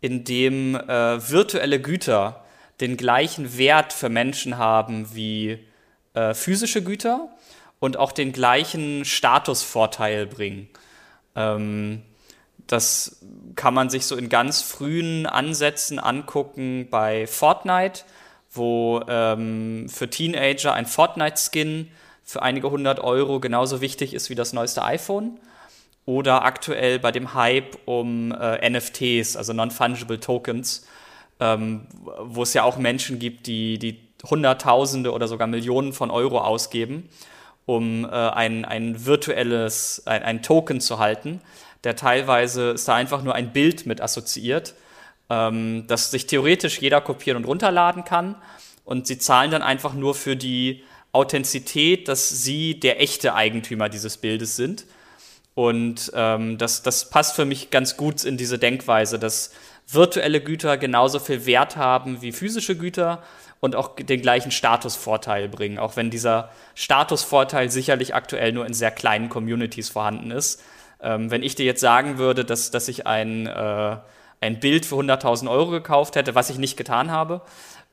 in 0.00 0.24
dem 0.24 0.74
äh, 0.74 1.30
virtuelle 1.30 1.80
Güter 1.80 2.44
den 2.80 2.96
gleichen 2.96 3.58
Wert 3.58 3.92
für 3.92 4.08
Menschen 4.08 4.58
haben 4.58 5.14
wie 5.14 5.58
äh, 6.14 6.34
physische 6.34 6.82
Güter 6.82 7.28
und 7.80 7.96
auch 7.96 8.12
den 8.12 8.32
gleichen 8.32 9.04
Statusvorteil 9.04 10.26
bringen. 10.26 10.68
Ähm, 11.34 12.02
das 12.66 13.20
kann 13.56 13.74
man 13.74 13.90
sich 13.90 14.06
so 14.06 14.16
in 14.16 14.28
ganz 14.28 14.62
frühen 14.62 15.26
Ansätzen 15.26 15.98
angucken 15.98 16.88
bei 16.90 17.26
Fortnite, 17.26 18.02
wo 18.52 19.02
ähm, 19.08 19.88
für 19.88 20.08
Teenager 20.08 20.74
ein 20.74 20.86
Fortnite-Skin 20.86 21.90
für 22.24 22.42
einige 22.42 22.70
hundert 22.70 23.00
Euro 23.00 23.40
genauso 23.40 23.80
wichtig 23.80 24.12
ist 24.12 24.28
wie 24.28 24.34
das 24.34 24.52
neueste 24.52 24.84
iPhone 24.84 25.40
oder 26.08 26.42
aktuell 26.44 26.98
bei 26.98 27.12
dem 27.12 27.34
Hype 27.34 27.76
um 27.84 28.32
äh, 28.32 28.70
NFTs, 28.70 29.36
also 29.36 29.52
Non-Fungible 29.52 30.18
Tokens, 30.18 30.86
ähm, 31.38 31.86
wo 32.20 32.42
es 32.42 32.54
ja 32.54 32.62
auch 32.62 32.78
Menschen 32.78 33.18
gibt, 33.18 33.46
die, 33.46 33.78
die 33.78 34.00
Hunderttausende 34.28 35.12
oder 35.12 35.28
sogar 35.28 35.46
Millionen 35.46 35.92
von 35.92 36.10
Euro 36.10 36.40
ausgeben, 36.40 37.10
um 37.66 38.06
äh, 38.06 38.08
ein, 38.08 38.64
ein 38.64 39.04
virtuelles, 39.04 40.02
ein, 40.06 40.22
ein 40.22 40.42
Token 40.42 40.80
zu 40.80 40.98
halten, 40.98 41.42
der 41.84 41.94
teilweise 41.94 42.70
ist 42.70 42.88
da 42.88 42.94
einfach 42.94 43.22
nur 43.22 43.34
ein 43.34 43.52
Bild 43.52 43.84
mit 43.84 44.00
assoziiert 44.00 44.74
ähm, 45.30 45.84
das 45.86 46.10
sich 46.10 46.26
theoretisch 46.26 46.80
jeder 46.80 47.00
kopieren 47.00 47.36
und 47.36 47.44
runterladen 47.44 48.04
kann. 48.04 48.36
Und 48.84 49.06
sie 49.06 49.18
zahlen 49.18 49.50
dann 49.50 49.62
einfach 49.62 49.92
nur 49.94 50.14
für 50.14 50.36
die 50.36 50.82
Authentizität, 51.12 52.08
dass 52.08 52.28
sie 52.28 52.80
der 52.80 53.00
echte 53.00 53.34
Eigentümer 53.34 53.88
dieses 53.88 54.16
Bildes 54.16 54.56
sind. 54.56 54.86
Und 55.58 56.12
ähm, 56.14 56.56
das, 56.56 56.82
das 56.82 57.10
passt 57.10 57.34
für 57.34 57.44
mich 57.44 57.70
ganz 57.70 57.96
gut 57.96 58.22
in 58.22 58.36
diese 58.36 58.60
Denkweise, 58.60 59.18
dass 59.18 59.50
virtuelle 59.88 60.40
Güter 60.40 60.76
genauso 60.76 61.18
viel 61.18 61.46
Wert 61.46 61.76
haben 61.76 62.22
wie 62.22 62.30
physische 62.30 62.76
Güter 62.76 63.24
und 63.58 63.74
auch 63.74 63.96
den 63.96 64.22
gleichen 64.22 64.52
Statusvorteil 64.52 65.48
bringen, 65.48 65.80
auch 65.80 65.96
wenn 65.96 66.10
dieser 66.10 66.50
Statusvorteil 66.76 67.72
sicherlich 67.72 68.14
aktuell 68.14 68.52
nur 68.52 68.66
in 68.66 68.72
sehr 68.72 68.92
kleinen 68.92 69.30
Communities 69.30 69.88
vorhanden 69.88 70.30
ist. 70.30 70.62
Ähm, 71.02 71.32
wenn 71.32 71.42
ich 71.42 71.56
dir 71.56 71.66
jetzt 71.66 71.80
sagen 71.80 72.18
würde, 72.18 72.44
dass, 72.44 72.70
dass 72.70 72.86
ich 72.86 73.08
ein, 73.08 73.48
äh, 73.48 73.96
ein 74.40 74.60
Bild 74.60 74.86
für 74.86 74.94
100.000 74.94 75.50
Euro 75.50 75.72
gekauft 75.72 76.14
hätte, 76.14 76.36
was 76.36 76.50
ich 76.50 76.58
nicht 76.58 76.76
getan 76.76 77.10
habe, 77.10 77.40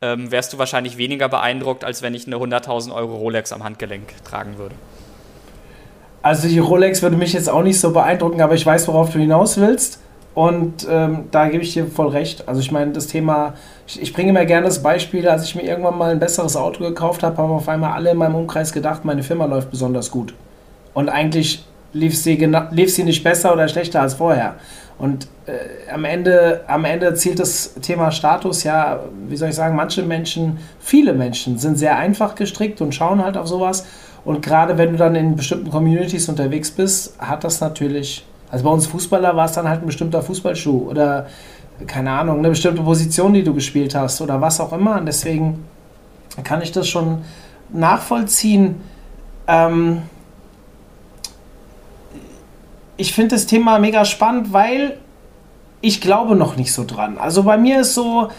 ähm, 0.04 0.30
wärst 0.30 0.54
du 0.54 0.60
wahrscheinlich 0.60 1.00
weniger 1.00 1.30
beeindruckt, 1.30 1.84
als 1.84 2.04
wenn 2.04 2.14
ich 2.14 2.28
eine 2.28 2.36
100.000 2.36 2.94
Euro 2.94 3.16
Rolex 3.16 3.52
am 3.52 3.64
Handgelenk 3.64 4.24
tragen 4.24 4.60
würde. 4.60 4.76
Also 6.26 6.48
die 6.48 6.58
Rolex 6.58 7.04
würde 7.04 7.18
mich 7.18 7.34
jetzt 7.34 7.48
auch 7.52 7.62
nicht 7.62 7.80
so 7.80 7.92
beeindrucken, 7.92 8.42
aber 8.42 8.56
ich 8.56 8.66
weiß, 8.66 8.88
worauf 8.88 9.12
du 9.12 9.20
hinaus 9.20 9.58
willst. 9.58 10.00
Und 10.34 10.88
ähm, 10.90 11.26
da 11.30 11.50
gebe 11.50 11.62
ich 11.62 11.74
dir 11.74 11.86
voll 11.86 12.08
recht. 12.08 12.48
Also 12.48 12.62
ich 12.62 12.72
meine, 12.72 12.94
das 12.94 13.06
Thema, 13.06 13.54
ich, 13.86 14.02
ich, 14.02 14.12
bringe 14.12 14.32
immer 14.32 14.44
gerne 14.46 14.66
das 14.66 14.82
Beispiel, 14.82 15.30
als 15.30 15.44
ich 15.44 15.54
mir 15.54 15.62
irgendwann 15.62 16.00
mal 16.00 16.10
ein 16.10 16.20
besseres 16.20 16.58
Auto 16.58 16.84
gekauft 16.84 17.22
habe, 17.22 17.38
haben 17.38 17.52
auf 17.52 17.70
einmal 17.70 17.92
alle 17.92 18.10
in 18.10 18.18
meinem 18.18 18.34
Umkreis 18.34 18.74
gedacht, 18.74 19.06
meine 19.06 19.22
Firma 19.22 19.46
läuft 19.46 19.70
besonders 19.70 20.10
gut. 20.10 20.34
Und 20.96 21.10
eigentlich 21.10 21.64
lief 21.94 22.18
sie, 22.18 22.38
lief 22.72 22.92
sie 22.92 23.04
nicht 23.04 23.24
besser 23.24 23.54
oder 23.54 23.68
schlechter 23.68 24.02
als 24.02 24.16
vorher. 24.16 24.56
Und 24.98 25.28
äh, 25.46 25.92
am, 25.94 26.06
Ende, 26.06 26.64
am 26.66 26.86
Ende 26.86 27.14
zielt 27.14 27.38
das 27.38 27.76
Thema 27.84 28.12
Status 28.12 28.64
ja, 28.64 29.02
wie 29.28 29.38
soll 29.38 29.50
ich 29.50 29.56
sagen, 29.56 29.76
manche 29.76 30.02
Menschen, 30.02 30.58
viele 30.80 31.14
Menschen 31.14 31.60
sind 31.60 31.78
sehr 31.78 31.98
einfach 31.98 32.34
gestrickt 32.34 32.82
und 32.82 32.96
schauen 32.96 33.24
halt 33.24 33.38
auf 33.38 33.48
sowas. 33.48 33.86
Und 34.26 34.42
gerade 34.42 34.78
wenn 34.78 34.92
du 34.92 34.98
dann 34.98 35.16
in 35.16 35.36
bestimmten 35.36 35.70
Communities 35.70 36.28
unterwegs 36.28 36.72
bist, 36.72 37.14
hat 37.20 37.44
das 37.44 37.62
natürlich 37.62 38.26
also 38.56 38.64
bei 38.64 38.72
uns 38.72 38.88
Fußballer 38.88 39.36
war 39.36 39.46
es 39.46 39.54
dann 39.54 39.68
halt 39.68 39.82
ein 39.82 39.86
bestimmter 39.86 40.22
Fußballschuh 40.22 40.90
oder 40.90 41.28
keine 41.88 42.12
Ahnung, 42.12 42.40
eine 42.40 42.50
bestimmte 42.50 42.82
Position, 42.84 43.34
die 43.34 43.44
du 43.44 43.54
gespielt 43.54 43.96
hast 43.96 44.22
oder 44.22 44.40
was 44.40 44.62
auch 44.62 44.72
immer. 44.72 44.98
Und 44.98 45.08
deswegen 45.08 45.66
kann 46.44 46.62
ich 46.62 46.72
das 46.72 46.88
schon 46.88 47.24
nachvollziehen. 47.70 48.82
Ähm 49.48 50.04
ich 52.96 53.14
finde 53.14 53.36
das 53.36 53.46
Thema 53.46 53.78
mega 53.78 54.06
spannend, 54.06 54.54
weil 54.54 55.00
ich 55.82 56.00
glaube 56.00 56.38
noch 56.38 56.56
nicht 56.56 56.72
so 56.72 56.86
dran. 56.86 57.18
Also 57.18 57.44
bei 57.44 57.58
mir 57.58 57.82
ist 57.82 57.94
so, 57.94 58.30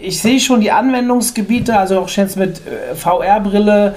ich 0.00 0.22
sehe 0.22 0.38
schon 0.38 0.60
die 0.60 0.70
Anwendungsgebiete, 0.70 1.76
also 1.76 1.98
auch 1.98 2.08
jetzt 2.10 2.36
mit 2.36 2.62
äh, 2.64 2.94
VR-Brille, 2.94 3.96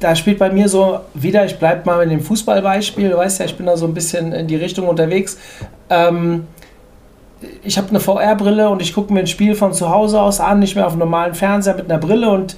da 0.00 0.14
spielt 0.14 0.38
bei 0.38 0.50
mir 0.50 0.68
so 0.68 1.00
wieder, 1.14 1.44
ich 1.44 1.58
bleibe 1.58 1.86
mal 1.86 1.98
mit 1.98 2.10
dem 2.10 2.20
Fußballbeispiel, 2.20 3.10
du 3.10 3.16
weißt 3.16 3.40
ja, 3.40 3.46
ich 3.46 3.56
bin 3.56 3.66
da 3.66 3.76
so 3.76 3.86
ein 3.86 3.94
bisschen 3.94 4.32
in 4.32 4.46
die 4.46 4.56
Richtung 4.56 4.88
unterwegs. 4.88 5.38
Ähm, 5.90 6.46
ich 7.62 7.76
habe 7.78 7.90
eine 7.90 8.00
VR-Brille 8.00 8.68
und 8.68 8.80
ich 8.80 8.94
gucke 8.94 9.12
mir 9.12 9.20
ein 9.20 9.26
Spiel 9.26 9.54
von 9.54 9.72
zu 9.72 9.90
Hause 9.90 10.20
aus 10.20 10.40
an, 10.40 10.58
nicht 10.58 10.74
mehr 10.74 10.86
auf 10.86 10.92
einem 10.92 11.00
normalen 11.00 11.34
Fernseher 11.34 11.74
mit 11.74 11.90
einer 11.90 11.98
Brille 11.98 12.30
und 12.30 12.56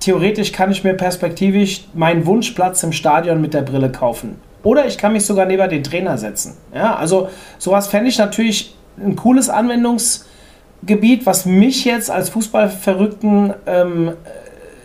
theoretisch 0.00 0.52
kann 0.52 0.70
ich 0.70 0.84
mir 0.84 0.94
perspektivisch 0.94 1.86
meinen 1.94 2.26
Wunschplatz 2.26 2.82
im 2.82 2.92
Stadion 2.92 3.40
mit 3.40 3.54
der 3.54 3.62
Brille 3.62 3.90
kaufen. 3.90 4.36
Oder 4.62 4.86
ich 4.86 4.96
kann 4.96 5.12
mich 5.12 5.26
sogar 5.26 5.46
neben 5.46 5.68
den 5.68 5.84
Trainer 5.84 6.16
setzen. 6.16 6.56
Ja, 6.74 6.96
also 6.96 7.28
sowas 7.58 7.86
fände 7.86 8.08
ich 8.08 8.18
natürlich 8.18 8.74
ein 8.98 9.14
cooles 9.14 9.50
Anwendungsgebiet, 9.50 11.26
was 11.26 11.44
mich 11.44 11.84
jetzt 11.84 12.10
als 12.10 12.30
Fußballverrückten 12.30 13.54
ähm, 13.66 14.12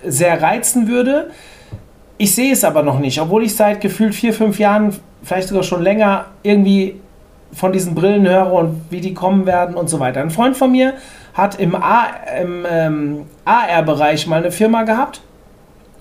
sehr 0.05 0.41
reizen 0.41 0.87
würde. 0.87 1.31
Ich 2.21 2.35
sehe 2.35 2.51
es 2.51 2.65
aber 2.65 2.83
noch 2.83 2.99
nicht, 2.99 3.21
obwohl 3.21 3.45
ich 3.45 3.55
seit 3.55 3.79
gefühlt 3.79 4.13
vier, 4.13 4.33
fünf 4.33 4.59
Jahren, 4.59 4.93
vielleicht 5.23 5.47
sogar 5.47 5.63
schon 5.63 5.81
länger, 5.81 6.25
irgendwie 6.43 6.99
von 7.53 7.71
diesen 7.71 7.95
Brillen 7.95 8.27
höre 8.27 8.51
und 8.51 8.81
wie 8.89 8.99
die 8.99 9.13
kommen 9.13 9.45
werden 9.45 9.75
und 9.75 9.89
so 9.89 10.01
weiter. 10.01 10.19
Ein 10.19 10.29
Freund 10.29 10.57
von 10.57 10.69
mir 10.69 10.95
hat 11.33 11.57
im, 11.61 11.77
im 12.37 12.65
ähm, 12.69 13.25
AR-Bereich 13.45 14.27
mal 14.27 14.41
eine 14.41 14.51
Firma 14.51 14.83
gehabt 14.83 15.21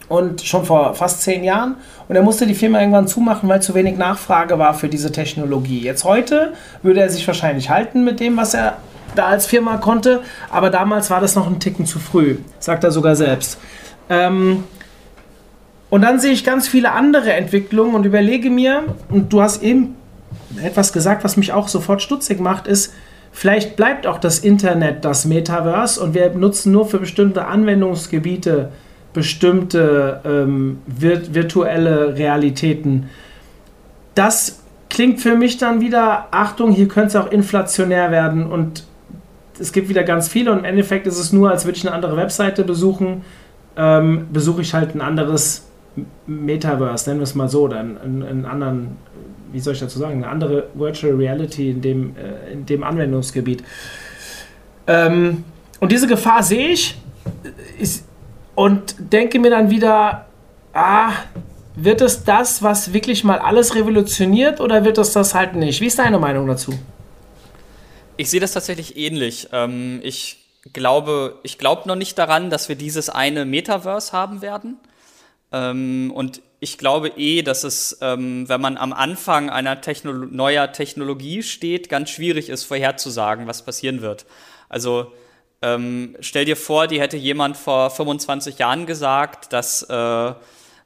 und 0.08 0.42
schon 0.42 0.64
vor 0.64 0.96
fast 0.96 1.22
zehn 1.22 1.44
Jahren 1.44 1.76
und 2.08 2.16
er 2.16 2.22
musste 2.22 2.48
die 2.48 2.54
Firma 2.56 2.80
irgendwann 2.80 3.06
zumachen, 3.06 3.48
weil 3.48 3.62
zu 3.62 3.76
wenig 3.76 3.96
Nachfrage 3.96 4.58
war 4.58 4.74
für 4.74 4.88
diese 4.88 5.12
Technologie. 5.12 5.82
Jetzt 5.84 6.02
heute 6.02 6.52
würde 6.82 7.00
er 7.00 7.10
sich 7.10 7.24
wahrscheinlich 7.28 7.70
halten 7.70 8.02
mit 8.02 8.18
dem, 8.18 8.36
was 8.36 8.54
er 8.54 8.78
da 9.14 9.26
als 9.26 9.46
Firma 9.46 9.76
konnte, 9.76 10.22
aber 10.50 10.70
damals 10.70 11.10
war 11.10 11.20
das 11.20 11.36
noch 11.36 11.46
ein 11.46 11.60
Ticken 11.60 11.86
zu 11.86 12.00
früh, 12.00 12.38
sagt 12.58 12.82
er 12.82 12.90
sogar 12.90 13.14
selbst. 13.14 13.60
Ähm, 14.10 14.64
und 15.90 16.02
dann 16.02 16.20
sehe 16.20 16.32
ich 16.32 16.44
ganz 16.44 16.68
viele 16.68 16.92
andere 16.92 17.32
Entwicklungen 17.32 17.94
und 17.94 18.04
überlege 18.04 18.50
mir, 18.50 18.84
und 19.08 19.32
du 19.32 19.40
hast 19.40 19.62
eben 19.62 19.96
etwas 20.62 20.92
gesagt, 20.92 21.24
was 21.24 21.36
mich 21.36 21.52
auch 21.52 21.68
sofort 21.68 22.02
stutzig 22.02 22.40
macht, 22.40 22.66
ist, 22.66 22.94
vielleicht 23.32 23.76
bleibt 23.76 24.06
auch 24.06 24.18
das 24.18 24.38
Internet 24.38 25.04
das 25.04 25.24
Metaverse 25.24 26.00
und 26.02 26.14
wir 26.14 26.30
nutzen 26.30 26.72
nur 26.72 26.86
für 26.86 26.98
bestimmte 26.98 27.46
Anwendungsgebiete 27.46 28.70
bestimmte 29.12 30.20
ähm, 30.24 30.78
vir 30.86 31.34
virtuelle 31.34 32.16
Realitäten. 32.16 33.08
Das 34.14 34.60
klingt 34.90 35.20
für 35.20 35.34
mich 35.34 35.58
dann 35.58 35.80
wieder, 35.80 36.28
Achtung, 36.30 36.72
hier 36.72 36.88
könnte 36.88 37.08
es 37.08 37.16
auch 37.16 37.30
inflationär 37.30 38.10
werden 38.10 38.46
und 38.46 38.84
es 39.58 39.72
gibt 39.72 39.88
wieder 39.88 40.04
ganz 40.04 40.28
viele 40.28 40.52
und 40.52 40.58
im 40.58 40.64
Endeffekt 40.64 41.06
ist 41.06 41.18
es 41.18 41.32
nur, 41.32 41.50
als 41.50 41.64
würde 41.64 41.78
ich 41.78 41.86
eine 41.86 41.94
andere 41.94 42.16
Webseite 42.16 42.64
besuchen, 42.64 43.22
ähm, 43.76 44.28
besuche 44.32 44.60
ich 44.62 44.74
halt 44.74 44.94
ein 44.94 45.00
anderes 45.00 45.67
Metaverse, 46.26 47.08
nennen 47.08 47.20
wir 47.20 47.24
es 47.24 47.34
mal 47.34 47.48
so, 47.48 47.68
dann 47.68 47.98
einen, 47.98 48.44
anderen, 48.44 48.96
wie 49.52 49.60
soll 49.60 49.74
ich 49.74 49.80
dazu 49.80 49.98
sagen, 49.98 50.22
eine 50.22 50.28
andere 50.28 50.68
Virtual 50.74 51.14
Reality 51.14 51.70
in 51.70 51.80
dem, 51.80 52.16
äh, 52.16 52.52
in 52.52 52.66
dem 52.66 52.82
Anwendungsgebiet. 52.82 53.62
Ähm, 54.86 55.44
und 55.80 55.92
diese 55.92 56.06
Gefahr 56.06 56.42
sehe 56.42 56.68
ich 56.68 56.98
ist, 57.78 58.04
und 58.54 58.96
denke 58.98 59.38
mir 59.38 59.50
dann 59.50 59.70
wieder, 59.70 60.26
ah, 60.72 61.12
wird 61.76 62.00
es 62.00 62.24
das, 62.24 62.62
was 62.62 62.92
wirklich 62.92 63.22
mal 63.22 63.38
alles 63.38 63.74
revolutioniert 63.76 64.60
oder 64.60 64.84
wird 64.84 64.98
es 64.98 65.12
das 65.12 65.34
halt 65.34 65.54
nicht? 65.54 65.80
Wie 65.80 65.86
ist 65.86 65.98
deine 65.98 66.18
Meinung 66.18 66.46
dazu? 66.48 66.72
Ich 68.16 68.30
sehe 68.30 68.40
das 68.40 68.52
tatsächlich 68.52 68.96
ähnlich. 68.96 69.48
Ähm, 69.52 70.00
ich 70.02 70.38
glaube, 70.72 71.38
ich 71.44 71.58
glaube 71.58 71.86
noch 71.86 71.94
nicht 71.94 72.18
daran, 72.18 72.50
dass 72.50 72.68
wir 72.68 72.74
dieses 72.74 73.08
eine 73.08 73.44
Metaverse 73.44 74.12
haben 74.12 74.42
werden. 74.42 74.76
Ähm, 75.52 76.12
und 76.14 76.42
ich 76.60 76.78
glaube 76.78 77.08
eh, 77.16 77.42
dass 77.42 77.64
es, 77.64 77.98
ähm, 78.00 78.48
wenn 78.48 78.60
man 78.60 78.76
am 78.76 78.92
Anfang 78.92 79.50
einer 79.50 79.80
Techno 79.80 80.12
neuer 80.12 80.72
Technologie 80.72 81.42
steht, 81.42 81.88
ganz 81.88 82.10
schwierig 82.10 82.48
ist, 82.48 82.64
vorherzusagen, 82.64 83.46
was 83.46 83.64
passieren 83.64 84.02
wird. 84.02 84.26
Also 84.68 85.12
ähm, 85.62 86.16
stell 86.20 86.44
dir 86.44 86.56
vor, 86.56 86.86
die 86.86 87.00
hätte 87.00 87.16
jemand 87.16 87.56
vor 87.56 87.90
25 87.90 88.58
Jahren 88.58 88.86
gesagt, 88.86 89.52
dass 89.52 89.82
äh, 89.82 90.32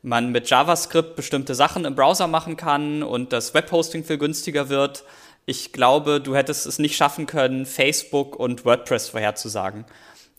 man 0.02 0.32
mit 0.32 0.48
JavaScript 0.50 1.16
bestimmte 1.16 1.54
Sachen 1.54 1.84
im 1.84 1.94
Browser 1.94 2.26
machen 2.26 2.56
kann 2.56 3.02
und 3.02 3.32
das 3.32 3.54
Webhosting 3.54 4.04
viel 4.04 4.18
günstiger 4.18 4.68
wird. 4.68 5.04
Ich 5.46 5.72
glaube, 5.72 6.20
du 6.20 6.34
hättest 6.34 6.66
es 6.66 6.78
nicht 6.78 6.96
schaffen 6.96 7.26
können, 7.26 7.66
Facebook 7.66 8.36
und 8.36 8.64
WordPress 8.64 9.08
vorherzusagen. 9.08 9.84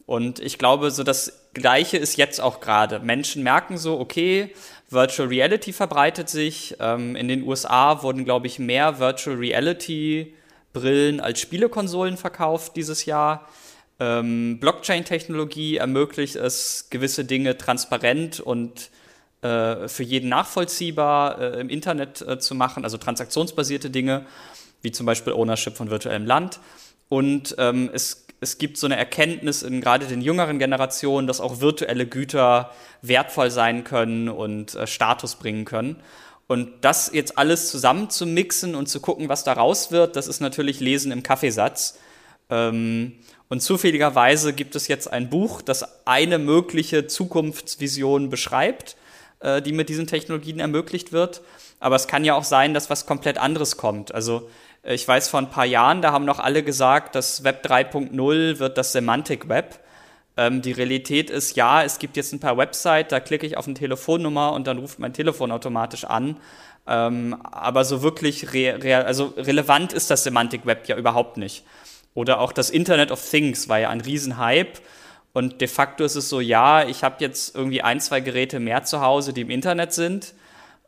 Und 0.06 0.40
ich 0.40 0.58
glaube, 0.58 0.92
so 0.92 1.04
das 1.04 1.43
Gleiche 1.54 1.98
ist 1.98 2.18
jetzt 2.18 2.42
auch 2.42 2.60
gerade. 2.60 3.00
Menschen 3.00 3.44
merken 3.44 3.78
so, 3.78 4.00
okay, 4.00 4.54
Virtual 4.90 5.28
Reality 5.28 5.74
verbreitet 5.74 6.30
sich. 6.30 6.76
Ähm, 6.80 7.16
in 7.16 7.28
den 7.28 7.44
USA 7.44 8.02
wurden, 8.04 8.26
glaube 8.26 8.48
ich, 8.48 8.60
mehr 8.60 9.00
Virtual 9.00 9.36
Reality 9.36 10.34
Brillen 10.74 11.20
als 11.20 11.40
Spielekonsolen 11.40 12.18
verkauft 12.18 12.76
dieses 12.76 13.06
Jahr. 13.06 13.48
Ähm, 14.00 14.60
Blockchain-Technologie 14.60 15.78
ermöglicht 15.78 16.36
es, 16.36 16.88
gewisse 16.90 17.26
Dinge 17.26 17.58
transparent 17.58 18.40
und 18.40 18.90
äh, 19.44 19.88
für 19.88 20.04
jeden 20.04 20.30
nachvollziehbar 20.30 21.40
äh, 21.40 21.60
im 21.60 21.70
Internet 21.70 22.22
äh, 22.22 22.40
zu 22.40 22.56
machen, 22.56 22.84
also 22.84 22.98
transaktionsbasierte 22.98 23.92
Dinge, 23.92 24.26
wie 24.82 24.92
zum 24.92 25.06
Beispiel 25.06 25.34
Ownership 25.34 25.78
von 25.78 25.92
virtuellem 25.92 26.26
Land. 26.26 26.60
Und 27.08 27.56
ähm, 27.60 27.92
es 27.94 28.23
es 28.44 28.58
gibt 28.60 28.78
so 28.78 28.86
eine 28.86 28.98
Erkenntnis 28.98 29.64
in 29.64 29.82
gerade 29.82 30.06
den 30.06 30.22
jüngeren 30.22 30.60
Generationen, 30.60 31.26
dass 31.26 31.42
auch 31.42 31.62
virtuelle 31.62 32.06
Güter 32.06 32.72
wertvoll 33.02 33.50
sein 33.50 33.84
können 33.84 34.30
und 34.30 34.76
äh, 34.76 34.86
Status 34.86 35.36
bringen 35.36 35.66
können. 35.66 35.96
Und 36.48 36.70
das 36.82 37.10
jetzt 37.14 37.38
alles 37.38 37.72
zusammen 37.72 38.10
zu 38.10 38.28
mixen 38.28 38.76
und 38.76 38.88
zu 38.88 39.00
gucken, 39.00 39.30
was 39.30 39.44
daraus 39.44 39.92
wird, 39.92 40.16
das 40.16 40.28
ist 40.28 40.42
natürlich 40.42 40.80
Lesen 40.80 41.12
im 41.12 41.24
Kaffeesatz. 41.24 41.98
Ähm, 42.50 43.14
und 43.50 43.62
zufälligerweise 43.62 44.54
gibt 44.54 44.76
es 44.76 44.88
jetzt 44.88 45.12
ein 45.12 45.30
Buch, 45.30 45.62
das 45.62 46.06
eine 46.06 46.38
mögliche 46.38 47.08
Zukunftsvision 47.08 48.30
beschreibt. 48.30 48.98
äh, 49.44 49.62
die 49.62 49.74
mit 49.74 49.90
diesen 49.90 50.08
Technologien 50.08 50.60
ermöglicht 50.60 51.12
wird. 51.12 51.42
Aber 51.80 51.96
es 51.96 52.08
kann 52.08 52.24
ja 52.24 52.34
auch 52.34 52.46
sein, 52.46 52.74
dass 52.74 52.90
was 52.90 53.06
komplett 53.06 53.38
anderes 53.38 53.78
kommt. 53.78 54.14
Also 54.16 54.50
ich 54.84 55.08
weiß 55.08 55.30
vor 55.30 55.40
ein 55.40 55.50
paar 55.50 55.66
Jahren, 55.66 56.02
da 56.02 56.12
haben 56.12 56.26
noch 56.26 56.40
alle 56.40 56.62
gesagt, 56.62 57.16
das 57.16 57.44
Web 57.44 57.66
3.0 57.66 58.60
wird 58.60 58.78
das 58.78 58.92
Semantic 58.92 59.48
Web. 59.48 59.80
Ähm, 60.36 60.62
die 60.62 60.72
Realität 60.72 61.30
ist, 61.30 61.56
ja, 61.56 61.84
es 61.84 62.00
gibt 62.00 62.18
jetzt 62.18 62.34
ein 62.34 62.40
paar 62.40 62.58
Websites, 62.58 63.10
da 63.10 63.20
klicke 63.20 63.46
ich 63.46 63.56
auf 63.56 63.66
eine 63.66 63.76
Telefonnummer 63.76 64.52
und 64.52 64.68
dann 64.68 64.80
ruft 64.80 65.00
mein 65.00 65.14
Telefon 65.14 65.52
automatisch 65.52 66.04
an. 66.06 66.38
Ähm, 66.86 67.38
aber 67.44 67.86
so 67.86 68.02
wirklich 68.02 68.54
re 68.54 68.78
re 68.84 69.06
also 69.06 69.34
relevant 69.38 69.94
ist 69.94 70.12
das 70.12 70.24
Semantic 70.24 70.66
Web 70.66 70.88
ja 70.88 70.98
überhaupt 70.98 71.38
nicht. 71.38 71.64
Oder 72.14 72.42
auch 72.42 72.52
das 72.52 72.70
Internet 72.70 73.12
of 73.12 73.24
Things 73.28 73.70
war 73.70 73.80
ja 73.80 73.90
ein 73.90 74.02
Riesenhype. 74.02 74.82
Und 75.32 75.62
de 75.62 75.68
facto 75.68 76.04
ist 76.04 76.16
es 76.16 76.30
so, 76.30 76.42
ja, 76.42 76.86
ich 76.86 77.04
habe 77.04 77.16
jetzt 77.20 77.56
irgendwie 77.56 77.82
ein, 77.82 78.00
zwei 78.02 78.20
Geräte 78.20 78.60
mehr 78.60 78.84
zu 78.84 79.02
Hause, 79.02 79.34
die 79.34 79.42
im 79.42 79.50
Internet 79.50 79.94
sind. 79.94 80.34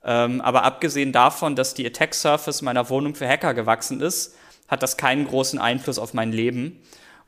Ähm, 0.05 0.39
aber 0.41 0.63
abgesehen 0.63 1.11
davon, 1.11 1.55
dass 1.55 1.73
die 1.73 1.85
Attack 1.85 2.13
Surface 2.13 2.61
meiner 2.61 2.89
Wohnung 2.89 3.15
für 3.15 3.27
Hacker 3.27 3.55
gewachsen 3.55 4.01
ist, 4.01 4.35
hat 4.67 4.83
das 4.83 4.97
keinen 4.97 5.27
großen 5.27 5.59
Einfluss 5.59 5.97
auf 5.97 6.13
mein 6.13 6.31
Leben. 6.31 6.79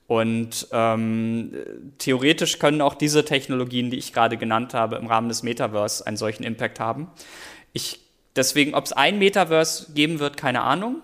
Und 0.06 0.68
ähm, 0.72 1.54
theoretisch 1.98 2.60
können 2.60 2.82
auch 2.82 2.94
diese 2.94 3.26
Technologien, 3.26 3.92
die 3.92 3.98
ich 3.98 4.14
gerade 4.14 4.38
genannt 4.38 4.74
habe, 4.74 4.96
im 4.96 5.08
Rahmen 5.08 5.28
des 5.28 5.44
Metaverse 5.44 6.06
einen 6.06 6.18
solchen 6.18 6.44
Impact 6.44 6.80
haben. 6.80 7.10
Ich, 7.74 8.00
deswegen, 8.36 8.74
ob 8.74 8.86
es 8.86 8.94
ein 8.94 9.20
Metaverse 9.20 9.92
geben 9.94 10.20
wird, 10.20 10.38
keine 10.38 10.62
Ahnung. 10.62 11.02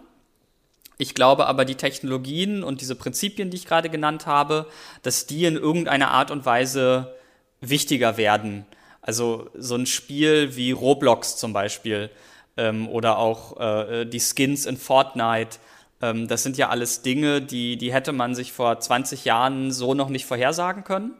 Ich 0.98 1.16
glaube 1.16 1.48
aber, 1.48 1.66
die 1.66 1.76
Technologien 1.76 2.64
und 2.64 2.80
diese 2.80 2.96
Prinzipien, 2.96 3.50
die 3.50 3.58
ich 3.58 3.66
gerade 3.66 3.90
genannt 3.90 4.26
habe, 4.26 4.68
dass 5.02 5.26
die 5.26 5.44
in 5.46 5.56
irgendeiner 5.56 6.12
Art 6.12 6.32
und 6.32 6.46
Weise 6.46 7.16
wichtiger 7.60 8.16
werden. 8.16 8.66
Also 9.04 9.50
so 9.56 9.76
ein 9.76 9.86
Spiel 9.86 10.56
wie 10.56 10.72
Roblox 10.72 11.38
zum 11.38 11.54
Beispiel 11.54 12.10
ähm, 12.58 12.90
oder 12.90 13.20
auch 13.20 13.60
äh, 13.60 14.06
die 14.06 14.20
Skins 14.20 14.66
in 14.66 14.78
Fortnite 14.78 15.60
ähm, 16.04 16.28
das 16.28 16.44
sind 16.44 16.58
ja 16.58 16.70
alles 16.70 17.02
Dinge, 17.02 17.42
die, 17.42 17.78
die 17.78 17.94
hätte 17.94 18.12
man 18.12 18.36
sich 18.36 18.52
vor 18.52 18.80
20 18.80 19.24
Jahren 19.24 19.72
so 19.72 19.94
noch 19.94 20.10
nicht 20.10 20.26
vorhersagen 20.26 20.84
können. 20.84 21.14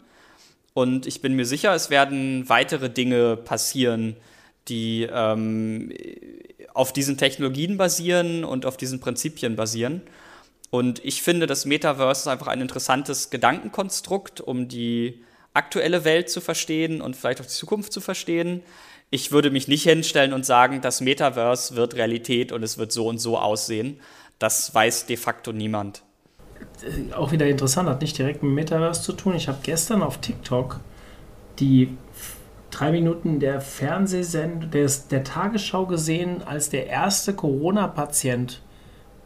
Und 0.74 1.08
ich 1.08 1.22
bin 1.22 1.36
mir 1.36 1.46
sicher, 1.46 1.74
es 1.74 1.90
werden 1.90 2.50
weitere 2.50 2.90
Dinge 2.90 3.38
passieren, 3.38 4.18
die 4.68 5.08
ähm, 5.12 5.94
auf 6.74 6.92
diesen 6.92 7.18
Technologien 7.18 7.78
basieren 7.78 8.44
und 8.44 8.66
auf 8.66 8.76
diesen 8.76 9.00
Prinzipien 9.00 9.56
basieren. 9.56 10.02
Und 10.70 11.06
ich 11.06 11.22
finde, 11.22 11.48
das 11.48 11.66
Metaverse 11.66 12.22
ist 12.22 12.28
einfach 12.28 12.48
ein 12.48 12.60
interessantes 12.60 13.30
Gedankenkonstrukt, 13.30 14.42
um 14.42 14.68
die 14.68 15.24
aktuelle 15.54 16.04
Welt 16.06 16.30
zu 16.30 16.42
verstehen 16.42 17.02
und 17.02 17.16
vielleicht 17.16 17.42
auch 17.42 17.46
die 17.46 17.52
Zukunft 17.52 17.94
zu 17.94 18.02
verstehen. 18.02 18.64
Ich 19.10 19.32
würde 19.32 19.52
mich 19.52 19.68
nicht 19.68 19.84
hinstellen 19.84 20.34
und 20.34 20.46
sagen, 20.46 20.82
das 20.82 21.02
Metaverse 21.02 21.76
wird 21.76 21.96
Realität 21.96 22.52
und 22.52 22.64
es 22.64 22.78
wird 22.78 22.92
so 22.92 23.08
und 23.08 23.20
so 23.20 23.38
aussehen. 23.38 24.00
Das 24.40 24.74
weiß 24.74 25.06
de 25.06 25.18
facto 25.18 25.52
niemand. 25.52 26.04
Auch 27.16 27.32
wieder 27.32 27.46
interessant, 27.46 27.88
hat 27.90 28.02
nicht 28.02 28.18
direkt 28.18 28.42
mit 28.42 28.54
Metaverse 28.54 29.04
zu 29.04 29.14
tun. 29.14 29.36
Ich 29.36 29.48
habe 29.48 29.60
gestern 29.62 30.02
auf 30.02 30.20
TikTok 30.20 30.80
die 31.60 31.96
drei 32.72 32.92
Minuten 32.92 33.40
der 33.40 33.62
Fernsehsendung, 33.62 34.72
der, 34.72 34.90
der 35.12 35.24
Tagesschau 35.24 35.86
gesehen, 35.86 36.42
als 36.44 36.70
der 36.70 36.88
erste 36.88 37.34
Corona-Patient 37.34 38.62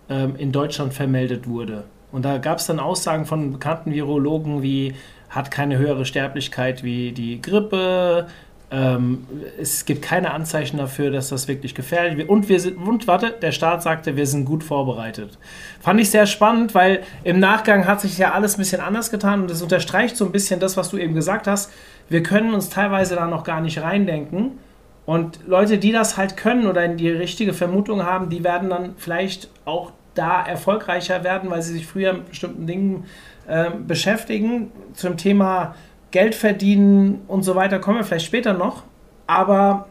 ähm, 0.09 0.35
in 0.35 0.51
Deutschland 0.51 0.93
vermeldet 0.93 1.47
wurde. 1.47 1.85
Und 2.11 2.25
da 2.25 2.37
gab 2.37 2.59
es 2.59 2.67
dann 2.67 2.79
Aussagen 2.79 3.25
von 3.25 3.53
bekannten 3.53 3.93
Virologen 3.93 4.61
wie 4.61 4.95
hat 5.29 5.51
keine 5.51 5.77
höhere 5.77 6.05
Sterblichkeit 6.05 6.83
wie 6.83 7.11
die 7.11 7.41
Grippe, 7.41 8.27
ähm, 8.69 9.25
es 9.57 9.85
gibt 9.85 10.01
keine 10.01 10.31
Anzeichen 10.31 10.77
dafür, 10.77 11.09
dass 11.09 11.29
das 11.29 11.47
wirklich 11.47 11.73
gefährlich 11.73 12.17
wird. 12.17 12.29
Und 12.29 12.49
wir 12.49 12.59
sind, 12.59 12.77
und 12.77 13.07
warte, 13.07 13.31
der 13.31 13.53
Staat 13.53 13.81
sagte, 13.81 14.17
wir 14.17 14.27
sind 14.27 14.43
gut 14.43 14.63
vorbereitet. 14.63 15.37
Fand 15.79 16.01
ich 16.01 16.09
sehr 16.09 16.25
spannend, 16.25 16.75
weil 16.75 17.03
im 17.23 17.39
Nachgang 17.39 17.87
hat 17.87 18.01
sich 18.01 18.17
ja 18.17 18.33
alles 18.33 18.55
ein 18.55 18.59
bisschen 18.59 18.81
anders 18.81 19.09
getan 19.09 19.41
und 19.41 19.49
das 19.49 19.61
unterstreicht 19.61 20.17
so 20.17 20.25
ein 20.25 20.33
bisschen 20.33 20.59
das, 20.59 20.75
was 20.75 20.89
du 20.89 20.97
eben 20.97 21.13
gesagt 21.13 21.47
hast. 21.47 21.71
Wir 22.09 22.23
können 22.23 22.53
uns 22.53 22.69
teilweise 22.69 23.15
da 23.15 23.27
noch 23.27 23.45
gar 23.45 23.61
nicht 23.61 23.81
reindenken. 23.81 24.59
Und 25.05 25.39
Leute, 25.47 25.77
die 25.77 25.93
das 25.93 26.17
halt 26.17 26.35
können 26.35 26.67
oder 26.67 26.85
die 26.89 27.09
richtige 27.09 27.53
Vermutung 27.53 28.03
haben, 28.03 28.29
die 28.29 28.43
werden 28.43 28.69
dann 28.69 28.95
vielleicht 28.97 29.49
auch 29.63 29.93
da 30.13 30.45
erfolgreicher 30.45 31.23
werden, 31.23 31.49
weil 31.49 31.61
sie 31.61 31.73
sich 31.73 31.87
früher 31.87 32.11
mit 32.11 32.29
bestimmten 32.29 32.67
Dingen 32.67 33.05
äh, 33.47 33.71
beschäftigen. 33.71 34.71
Zum 34.93 35.17
Thema 35.17 35.75
Geld 36.11 36.35
verdienen 36.35 37.21
und 37.27 37.43
so 37.43 37.55
weiter 37.55 37.79
kommen 37.79 37.97
wir 37.97 38.03
vielleicht 38.03 38.25
später 38.25 38.53
noch. 38.53 38.83
Aber 39.25 39.87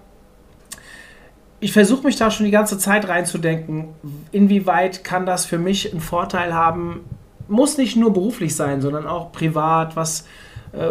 ich 1.61 1.73
versuche 1.73 2.05
mich 2.07 2.17
da 2.17 2.31
schon 2.31 2.47
die 2.47 2.53
ganze 2.53 2.79
Zeit 2.79 3.09
reinzudenken, 3.09 3.89
inwieweit 4.33 5.05
kann 5.05 5.27
das 5.27 5.47
für 5.47 5.59
mich 5.59 5.91
einen 5.91 6.01
Vorteil 6.01 6.55
haben. 6.55 7.05
Muss 7.49 7.79
nicht 7.79 7.97
nur 7.97 8.13
beruflich 8.13 8.55
sein, 8.55 8.81
sondern 8.81 9.07
auch 9.07 9.33
privat. 9.33 9.97
Was 9.97 10.27
äh, 10.73 10.91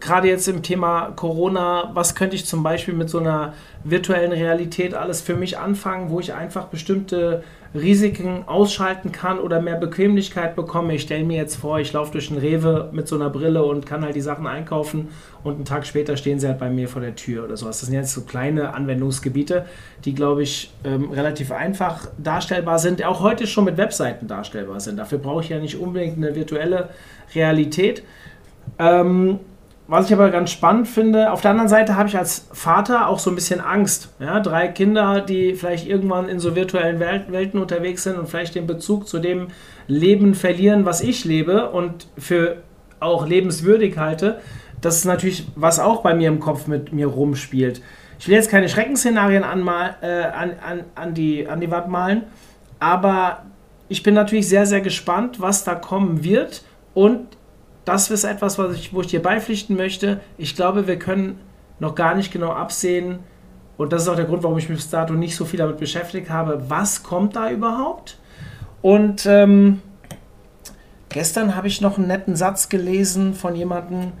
gerade 0.00 0.28
jetzt 0.28 0.46
im 0.48 0.62
Thema 0.62 1.12
Corona, 1.16 1.90
was 1.94 2.14
könnte 2.14 2.36
ich 2.36 2.46
zum 2.46 2.62
Beispiel 2.62 2.94
mit 2.94 3.10
so 3.10 3.18
einer 3.18 3.54
virtuellen 3.82 4.32
Realität 4.32 4.94
alles 4.94 5.20
für 5.20 5.34
mich 5.34 5.58
anfangen, 5.58 6.10
wo 6.10 6.20
ich 6.20 6.32
einfach 6.34 6.66
bestimmte 6.66 7.42
Risiken 7.74 8.44
ausschalten 8.46 9.10
kann 9.10 9.40
oder 9.40 9.60
mehr 9.60 9.74
Bequemlichkeit 9.74 10.54
bekomme. 10.54 10.94
Ich 10.94 11.02
stelle 11.02 11.24
mir 11.24 11.36
jetzt 11.36 11.56
vor, 11.56 11.80
ich 11.80 11.92
laufe 11.92 12.12
durch 12.12 12.28
den 12.28 12.38
Rewe 12.38 12.88
mit 12.92 13.08
so 13.08 13.16
einer 13.16 13.30
Brille 13.30 13.64
und 13.64 13.84
kann 13.84 14.04
halt 14.04 14.14
die 14.14 14.20
Sachen 14.20 14.46
einkaufen 14.46 15.08
und 15.42 15.56
einen 15.56 15.64
Tag 15.64 15.84
später 15.84 16.16
stehen 16.16 16.38
sie 16.38 16.46
halt 16.46 16.58
bei 16.58 16.70
mir 16.70 16.88
vor 16.88 17.02
der 17.02 17.16
Tür 17.16 17.44
oder 17.44 17.56
sowas. 17.56 17.80
Das 17.80 17.88
sind 17.88 17.96
jetzt 17.96 18.12
so 18.12 18.22
kleine 18.22 18.74
Anwendungsgebiete, 18.74 19.66
die, 20.04 20.14
glaube 20.14 20.44
ich, 20.44 20.72
ähm, 20.84 21.10
relativ 21.10 21.50
einfach 21.50 22.08
darstellbar 22.16 22.78
sind, 22.78 23.04
auch 23.04 23.20
heute 23.20 23.46
schon 23.48 23.64
mit 23.64 23.76
Webseiten 23.76 24.28
darstellbar 24.28 24.78
sind. 24.78 24.96
Dafür 24.96 25.18
brauche 25.18 25.42
ich 25.42 25.48
ja 25.48 25.58
nicht 25.58 25.76
unbedingt 25.76 26.16
eine 26.16 26.36
virtuelle 26.36 26.90
Realität. 27.34 28.04
Ähm, 28.78 29.40
was 29.86 30.06
ich 30.06 30.14
aber 30.14 30.30
ganz 30.30 30.50
spannend 30.50 30.88
finde, 30.88 31.30
auf 31.30 31.42
der 31.42 31.50
anderen 31.50 31.68
Seite 31.68 31.96
habe 31.96 32.08
ich 32.08 32.16
als 32.16 32.48
Vater 32.52 33.08
auch 33.08 33.18
so 33.18 33.30
ein 33.30 33.34
bisschen 33.34 33.60
Angst. 33.60 34.14
Ja, 34.18 34.40
drei 34.40 34.68
Kinder, 34.68 35.20
die 35.20 35.54
vielleicht 35.54 35.86
irgendwann 35.86 36.28
in 36.28 36.38
so 36.38 36.56
virtuellen 36.56 37.00
Welt 37.00 37.30
Welten 37.30 37.60
unterwegs 37.60 38.02
sind 38.02 38.16
und 38.16 38.28
vielleicht 38.28 38.54
den 38.54 38.66
Bezug 38.66 39.06
zu 39.06 39.18
dem 39.18 39.48
Leben 39.86 40.34
verlieren, 40.34 40.86
was 40.86 41.02
ich 41.02 41.26
lebe 41.26 41.70
und 41.70 42.06
für 42.16 42.62
auch 42.98 43.26
lebenswürdig 43.26 43.98
halte. 43.98 44.40
Das 44.80 44.96
ist 44.96 45.04
natürlich, 45.04 45.46
was 45.54 45.78
auch 45.78 46.02
bei 46.02 46.14
mir 46.14 46.28
im 46.28 46.40
Kopf 46.40 46.66
mit 46.66 46.92
mir 46.92 47.06
rumspielt. 47.06 47.82
Ich 48.18 48.28
will 48.28 48.34
jetzt 48.34 48.50
keine 48.50 48.70
Schreckensszenarien 48.70 49.44
anmal, 49.44 49.96
äh, 50.00 50.06
an, 50.06 50.52
an, 50.66 50.84
an, 50.94 51.14
die, 51.14 51.46
an 51.46 51.60
die 51.60 51.70
Wand 51.70 51.88
malen, 51.88 52.22
aber 52.80 53.42
ich 53.88 54.02
bin 54.02 54.14
natürlich 54.14 54.48
sehr, 54.48 54.64
sehr 54.64 54.80
gespannt, 54.80 55.40
was 55.40 55.64
da 55.64 55.74
kommen 55.74 56.24
wird 56.24 56.62
und 56.94 57.26
das 57.84 58.10
ist 58.10 58.24
etwas, 58.24 58.58
was 58.58 58.76
ich, 58.76 58.94
wo 58.94 59.00
ich 59.00 59.08
dir 59.08 59.22
beipflichten 59.22 59.76
möchte. 59.76 60.20
Ich 60.38 60.56
glaube, 60.56 60.86
wir 60.86 60.98
können 60.98 61.38
noch 61.80 61.94
gar 61.94 62.14
nicht 62.14 62.32
genau 62.32 62.52
absehen, 62.52 63.18
und 63.76 63.92
das 63.92 64.02
ist 64.02 64.08
auch 64.08 64.16
der 64.16 64.24
Grund, 64.24 64.42
warum 64.42 64.56
ich 64.58 64.68
mich 64.68 64.78
bis 64.78 64.90
dato 64.90 65.14
nicht 65.14 65.34
so 65.36 65.44
viel 65.44 65.58
damit 65.58 65.78
beschäftigt 65.78 66.30
habe, 66.30 66.64
was 66.68 67.02
kommt 67.02 67.34
da 67.34 67.50
überhaupt? 67.50 68.18
Und 68.82 69.26
ähm, 69.26 69.82
gestern 71.08 71.56
habe 71.56 71.66
ich 71.66 71.80
noch 71.80 71.98
einen 71.98 72.06
netten 72.06 72.36
Satz 72.36 72.68
gelesen 72.68 73.34
von 73.34 73.56
jemandem, 73.56 74.12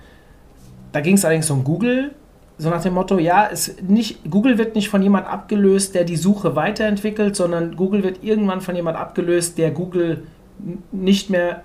da 0.92 1.00
ging 1.00 1.14
es 1.14 1.24
allerdings 1.24 1.50
um 1.50 1.62
Google, 1.62 2.12
so 2.56 2.70
nach 2.70 2.82
dem 2.82 2.94
Motto, 2.94 3.18
ja, 3.18 3.48
es 3.50 3.76
nicht, 3.82 4.30
Google 4.30 4.58
wird 4.58 4.74
nicht 4.76 4.88
von 4.88 5.02
jemand 5.02 5.26
abgelöst, 5.26 5.94
der 5.94 6.04
die 6.04 6.16
Suche 6.16 6.54
weiterentwickelt, 6.54 7.34
sondern 7.34 7.76
Google 7.76 8.04
wird 8.04 8.22
irgendwann 8.22 8.60
von 8.60 8.76
jemand 8.76 8.96
abgelöst, 8.96 9.58
der 9.58 9.72
Google 9.72 10.24
nicht 10.92 11.30
mehr 11.30 11.64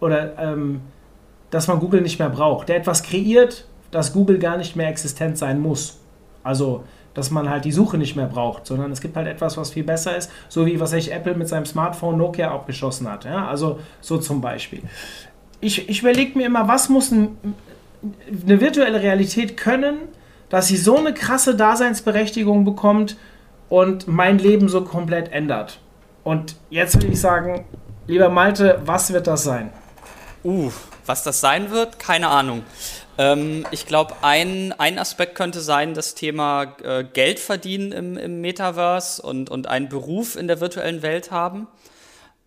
oder 0.00 0.38
ähm, 0.38 0.82
dass 1.50 1.68
man 1.68 1.80
Google 1.80 2.00
nicht 2.00 2.18
mehr 2.18 2.28
braucht. 2.28 2.68
Der 2.68 2.76
etwas 2.76 3.02
kreiert, 3.02 3.66
dass 3.90 4.12
Google 4.12 4.38
gar 4.38 4.56
nicht 4.56 4.76
mehr 4.76 4.88
existent 4.88 5.38
sein 5.38 5.60
muss. 5.60 5.98
Also, 6.42 6.84
dass 7.14 7.30
man 7.30 7.48
halt 7.48 7.64
die 7.64 7.72
Suche 7.72 7.96
nicht 7.96 8.14
mehr 8.14 8.26
braucht, 8.26 8.66
sondern 8.66 8.92
es 8.92 9.00
gibt 9.00 9.16
halt 9.16 9.26
etwas, 9.26 9.56
was 9.56 9.70
viel 9.70 9.84
besser 9.84 10.16
ist, 10.16 10.30
so 10.48 10.66
wie 10.66 10.78
was 10.78 10.90
sich 10.90 11.12
Apple 11.12 11.34
mit 11.34 11.48
seinem 11.48 11.64
Smartphone 11.64 12.18
Nokia 12.18 12.50
abgeschossen 12.50 13.10
hat. 13.10 13.24
Ja? 13.24 13.48
Also 13.48 13.80
so 14.02 14.18
zum 14.18 14.42
Beispiel. 14.42 14.82
Ich, 15.60 15.88
ich 15.88 16.02
überlege 16.02 16.36
mir 16.36 16.46
immer, 16.46 16.68
was 16.68 16.90
muss 16.90 17.10
ein, 17.10 17.38
eine 18.46 18.60
virtuelle 18.60 19.02
Realität 19.02 19.56
können, 19.56 19.96
dass 20.50 20.68
sie 20.68 20.76
so 20.76 20.98
eine 20.98 21.14
krasse 21.14 21.54
Daseinsberechtigung 21.56 22.66
bekommt 22.66 23.16
und 23.70 24.06
mein 24.06 24.38
Leben 24.38 24.68
so 24.68 24.82
komplett 24.82 25.32
ändert. 25.32 25.80
Und 26.22 26.56
jetzt 26.70 27.02
will 27.02 27.12
ich 27.12 27.20
sagen, 27.20 27.64
lieber 28.06 28.28
Malte, 28.28 28.80
was 28.84 29.12
wird 29.12 29.26
das 29.26 29.44
sein? 29.44 29.70
Uh, 30.44 30.70
was 31.06 31.22
das 31.22 31.40
sein 31.40 31.70
wird, 31.70 31.98
keine 31.98 32.28
Ahnung. 32.28 32.64
Ähm, 33.18 33.66
ich 33.70 33.86
glaube, 33.86 34.16
ein, 34.22 34.72
ein 34.78 34.98
Aspekt 34.98 35.34
könnte 35.34 35.60
sein, 35.60 35.94
das 35.94 36.14
Thema 36.14 36.76
äh, 36.82 37.04
Geld 37.04 37.38
verdienen 37.38 37.92
im, 37.92 38.16
im 38.18 38.40
Metaverse 38.40 39.22
und, 39.22 39.50
und 39.50 39.66
einen 39.66 39.88
Beruf 39.88 40.36
in 40.36 40.48
der 40.48 40.60
virtuellen 40.60 41.02
Welt 41.02 41.30
haben. 41.30 41.68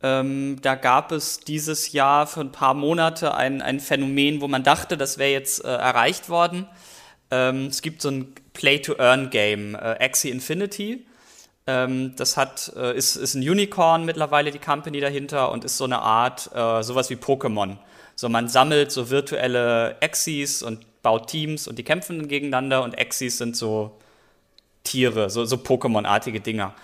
Ähm, 0.01 0.57
da 0.62 0.76
gab 0.76 1.12
es 1.12 1.39
dieses 1.41 1.91
Jahr 1.91 2.26
für 2.28 2.41
ein 2.41 2.51
paar 2.51 2.74
Monate 2.74 3.34
ein, 3.34 3.62
ein 3.62 3.80
Phänomen, 3.80 4.39
wo 4.41 4.47
man 4.47 4.64
dachte, 4.64 4.95
das 4.95 5.18
wäre 5.18 5.32
jetzt 5.32 5.66
äh, 5.66 5.68
erreicht 5.68 6.30
worden. 6.30 6.68
Ähm, 7.32 7.68
es 7.68 7.82
gibt 7.82 8.01
so 8.01 8.10
ein 8.10 8.34
Play-to-Earn-Game, 8.53 9.76
äh, 9.76 9.97
Axie 9.99 10.30
Infinity. 10.30 11.05
Ähm, 11.68 12.16
das 12.16 12.38
hat, 12.38 12.72
äh, 12.78 12.95
ist, 12.95 13.18
ist 13.18 13.36
ein 13.36 13.41
Unicorn 13.41 14.05
mittlerweile, 14.05 14.51
die 14.51 14.60
Company 14.60 15.01
dahinter, 15.01 15.51
und 15.51 15.66
ist 15.66 15.78
so 15.78 15.84
eine 15.84 15.99
Art, 15.99 16.49
äh, 16.55 16.82
sowas 16.82 17.10
wie 17.10 17.16
Pokémon. 17.16 17.78
So, 18.20 18.28
man 18.28 18.49
sammelt 18.49 18.91
so 18.91 19.09
virtuelle 19.09 19.95
Axies 20.01 20.61
und 20.61 21.01
baut 21.01 21.28
Teams 21.28 21.70
und 21.70 21.80
die 21.80 21.84
kämpfen 21.84 22.28
gegeneinander 22.28 22.84
und 22.84 22.99
Axies 22.99 23.38
sind 23.38 23.55
so 23.55 23.97
Tiere, 24.84 25.30
so, 25.30 25.45
so 25.45 25.55
Pokémon-artige 25.55 26.41
Dinger. 26.41 26.76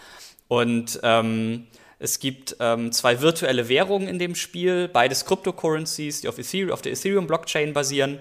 Und 0.47 0.97
ähm, 1.03 1.67
es 1.99 2.19
gibt 2.19 2.55
ähm, 2.61 2.93
zwei 2.93 3.19
virtuelle 3.19 3.67
Währungen 3.67 4.07
in 4.07 4.17
dem 4.17 4.33
Spiel, 4.33 4.87
beides 4.87 5.25
Cryptocurrencies, 5.25 6.21
die 6.21 6.29
auf, 6.29 6.39
Ethereum, 6.39 6.71
auf 6.71 6.81
der 6.81 6.93
Ethereum-Blockchain 6.93 7.73
basieren. 7.73 8.19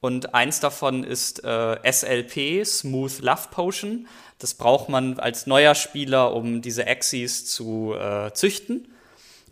Und 0.00 0.32
eins 0.32 0.60
davon 0.60 1.02
ist 1.02 1.42
äh, 1.42 1.90
SLP, 1.90 2.64
Smooth 2.64 3.18
Love 3.20 3.48
Potion. 3.50 4.06
Das 4.38 4.54
braucht 4.54 4.88
man 4.88 5.18
als 5.18 5.48
neuer 5.48 5.74
Spieler, 5.74 6.32
um 6.32 6.62
diese 6.62 6.86
Axies 6.86 7.46
zu 7.46 7.96
äh, 7.98 8.32
züchten. 8.32 8.86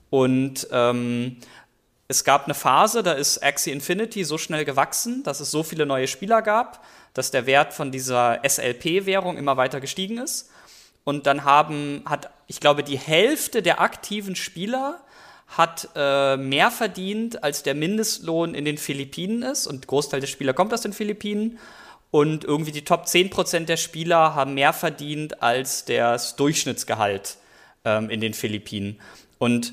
Und 0.08 0.68
ähm, 0.70 1.38
es 2.12 2.24
gab 2.24 2.44
eine 2.44 2.54
Phase, 2.54 3.02
da 3.02 3.12
ist 3.12 3.42
Axie 3.42 3.70
Infinity 3.70 4.24
so 4.24 4.36
schnell 4.36 4.66
gewachsen, 4.66 5.22
dass 5.22 5.40
es 5.40 5.50
so 5.50 5.62
viele 5.62 5.86
neue 5.86 6.06
Spieler 6.06 6.42
gab, 6.42 6.84
dass 7.14 7.30
der 7.30 7.46
Wert 7.46 7.72
von 7.72 7.90
dieser 7.90 8.40
SLP-Währung 8.46 9.38
immer 9.38 9.56
weiter 9.56 9.80
gestiegen 9.80 10.18
ist. 10.18 10.50
Und 11.04 11.26
dann 11.26 11.44
haben, 11.44 12.02
hat, 12.04 12.30
ich 12.48 12.60
glaube, 12.60 12.82
die 12.84 12.98
Hälfte 12.98 13.62
der 13.62 13.80
aktiven 13.80 14.36
Spieler 14.36 15.00
hat 15.48 15.88
äh, 15.96 16.36
mehr 16.36 16.70
verdient, 16.70 17.42
als 17.42 17.62
der 17.62 17.74
Mindestlohn 17.74 18.54
in 18.54 18.66
den 18.66 18.76
Philippinen 18.76 19.42
ist. 19.42 19.66
Und 19.66 19.86
Großteil 19.86 20.20
der 20.20 20.26
Spieler 20.26 20.52
kommt 20.52 20.74
aus 20.74 20.82
den 20.82 20.92
Philippinen. 20.92 21.58
Und 22.10 22.44
irgendwie 22.44 22.72
die 22.72 22.84
Top 22.84 23.06
10% 23.06 23.64
der 23.64 23.78
Spieler 23.78 24.34
haben 24.34 24.52
mehr 24.52 24.74
verdient 24.74 25.42
als 25.42 25.86
das 25.86 26.36
Durchschnittsgehalt 26.36 27.38
ähm, 27.86 28.10
in 28.10 28.20
den 28.20 28.34
Philippinen. 28.34 29.00
Und 29.38 29.72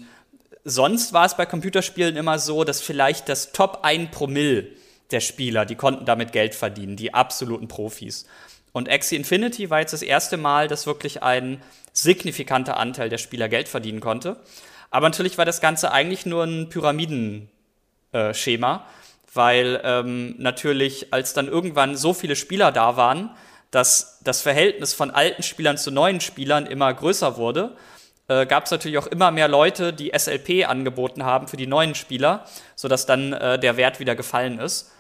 sonst 0.64 1.14
war 1.14 1.26
es 1.26 1.36
bei 1.36 1.46
Computerspielen 1.46 2.16
immer 2.16 2.40
so, 2.40 2.64
dass 2.64 2.82
vielleicht 2.82 3.30
das 3.30 3.52
Top 3.52 3.80
1 3.84 4.12
Promille 4.12 4.68
der 5.12 5.20
Spieler, 5.20 5.66
die 5.66 5.76
konnten 5.76 6.06
damit 6.06 6.32
Geld 6.32 6.56
verdienen, 6.56 6.96
die 6.96 7.14
absoluten 7.14 7.68
Profis. 7.68 8.26
Und 8.72 8.90
Axie 8.90 9.16
Infinity 9.16 9.70
war 9.70 9.80
jetzt 9.80 9.94
das 9.94 10.04
erste 10.04 10.38
Mal, 10.38 10.68
dass 10.68 10.86
wirklich 10.86 11.24
ein 11.24 11.62
signifikanter 11.92 12.78
Anteil 12.78 13.10
der 13.10 13.18
Spieler 13.18 13.50
Geld 13.50 13.68
verdienen 13.68 14.00
konnte. 14.00 14.38
Aber 14.92 15.08
natürlich 15.08 15.38
war 15.38 15.46
das 15.46 15.62
Ganze 15.62 15.92
eigentlich 15.92 16.26
nur 16.26 16.44
ein 16.44 16.70
Pyramidenschema, 16.70 18.76
äh, 18.76 18.80
weil 19.34 19.82
ähm, 19.84 20.36
natürlich, 20.38 21.14
als 21.14 21.34
dann 21.34 21.48
irgendwann 21.48 21.98
so 21.98 22.14
viele 22.14 22.36
Spieler 22.36 22.72
da 22.72 22.98
waren, 22.98 23.32
dass 23.72 24.20
das 24.24 24.42
Verhältnis 24.42 24.94
von 24.94 25.12
alten 25.12 25.44
Spielern 25.44 25.78
zu 25.78 25.92
neuen 25.92 26.22
Spielern 26.22 26.66
immer 26.66 26.92
größer 26.94 27.38
wurde, 27.38 27.76
äh, 28.30 28.46
gab 28.46 28.66
es 28.66 28.72
natürlich 28.72 28.98
auch 29.00 29.08
immer 29.08 29.32
mehr 29.32 29.48
Leute, 29.48 29.92
die 29.92 30.12
SLP 30.18 30.70
angeboten 30.70 31.26
haben 31.26 31.48
für 31.48 31.58
die 31.58 31.68
neuen 31.68 31.96
Spieler, 31.96 32.46
sodass 32.76 33.06
dann 33.06 33.34
äh, 33.34 33.60
der 33.60 33.76
Wert 33.76 34.00
wieder 34.00 34.16
gefallen 34.16 34.60
ist. 34.60 34.92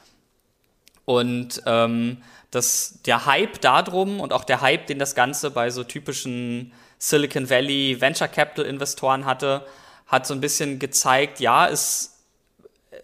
Und 1.05 1.61
ähm, 1.65 2.21
das, 2.51 2.99
der 3.05 3.25
Hype 3.25 3.61
darum 3.61 4.19
und 4.19 4.33
auch 4.33 4.43
der 4.43 4.61
Hype, 4.61 4.87
den 4.87 4.99
das 4.99 5.15
Ganze 5.15 5.51
bei 5.51 5.69
so 5.69 5.83
typischen 5.83 6.73
Silicon 6.97 7.49
Valley 7.49 8.01
Venture 8.01 8.27
Capital 8.27 8.65
Investoren 8.65 9.25
hatte, 9.25 9.65
hat 10.07 10.25
so 10.25 10.33
ein 10.33 10.41
bisschen 10.41 10.79
gezeigt, 10.79 11.39
ja, 11.39 11.67
es, 11.67 12.17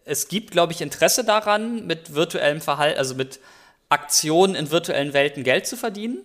es 0.06 0.28
gibt, 0.28 0.52
glaube 0.52 0.74
ich, 0.74 0.82
Interesse 0.82 1.24
daran, 1.24 1.86
mit 1.86 2.16
virtuellem 2.16 2.62
Verhalten, 2.62 2.98
also 2.98 3.14
mit 3.14 3.40
Aktionen 3.90 4.56
in 4.56 4.72
virtuellen 4.72 5.14
Welten 5.14 5.44
Geld 5.44 5.68
zu 5.68 5.78
verdienen. 5.78 6.18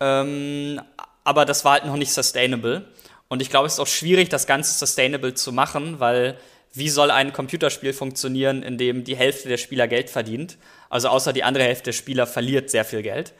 Ähm, 0.00 0.80
aber 1.22 1.44
das 1.44 1.64
war 1.64 1.74
halt 1.74 1.86
noch 1.86 1.96
nicht 1.96 2.12
sustainable. 2.12 2.84
Und 3.32 3.40
ich 3.40 3.48
glaube, 3.48 3.66
es 3.66 3.72
ist 3.72 3.80
auch 3.80 3.86
schwierig, 3.86 4.28
das 4.28 4.46
Ganze 4.46 4.78
sustainable 4.78 5.32
zu 5.32 5.52
machen, 5.52 6.00
weil 6.00 6.36
wie 6.74 6.90
soll 6.90 7.10
ein 7.10 7.32
Computerspiel 7.32 7.94
funktionieren, 7.94 8.62
in 8.62 8.76
dem 8.76 9.04
die 9.04 9.16
Hälfte 9.16 9.48
der 9.48 9.56
Spieler 9.56 9.88
Geld 9.88 10.10
verdient? 10.10 10.58
Also 10.90 11.08
außer 11.08 11.32
die 11.32 11.42
andere 11.42 11.64
Hälfte 11.64 11.84
der 11.84 11.92
Spieler 11.92 12.26
verliert 12.26 12.68
sehr 12.68 12.84
viel 12.84 13.00
Geld. 13.00 13.32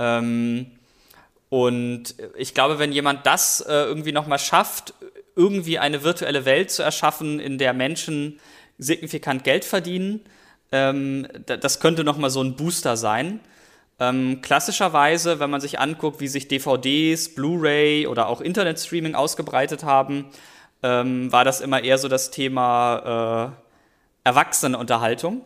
Ähm, 0.00 0.72
und 1.50 2.16
ich 2.36 2.52
glaube, 2.52 2.80
wenn 2.80 2.90
jemand 2.90 3.26
das 3.26 3.60
äh, 3.60 3.72
irgendwie 3.72 4.10
nochmal 4.10 4.40
schafft, 4.40 4.92
irgendwie 5.36 5.78
eine 5.78 6.02
virtuelle 6.02 6.44
Welt 6.44 6.72
zu 6.72 6.82
erschaffen, 6.82 7.38
in 7.38 7.58
der 7.58 7.74
Menschen 7.74 8.40
signifikant 8.76 9.44
Geld 9.44 9.64
verdienen, 9.64 10.22
ähm, 10.72 11.28
das 11.46 11.78
könnte 11.78 12.02
nochmal 12.02 12.30
so 12.30 12.42
ein 12.42 12.56
Booster 12.56 12.96
sein. 12.96 13.38
Ähm, 14.00 14.40
klassischerweise, 14.42 15.40
wenn 15.40 15.50
man 15.50 15.60
sich 15.60 15.80
anguckt, 15.80 16.20
wie 16.20 16.28
sich 16.28 16.48
DVDs, 16.48 17.34
Blu-ray 17.34 18.06
oder 18.06 18.28
auch 18.28 18.40
Internetstreaming 18.40 19.14
ausgebreitet 19.14 19.82
haben, 19.82 20.26
ähm, 20.82 21.32
war 21.32 21.44
das 21.44 21.60
immer 21.60 21.82
eher 21.82 21.98
so 21.98 22.08
das 22.08 22.30
Thema 22.30 23.54
äh, 24.24 24.28
Erwachsenenunterhaltung. 24.28 25.44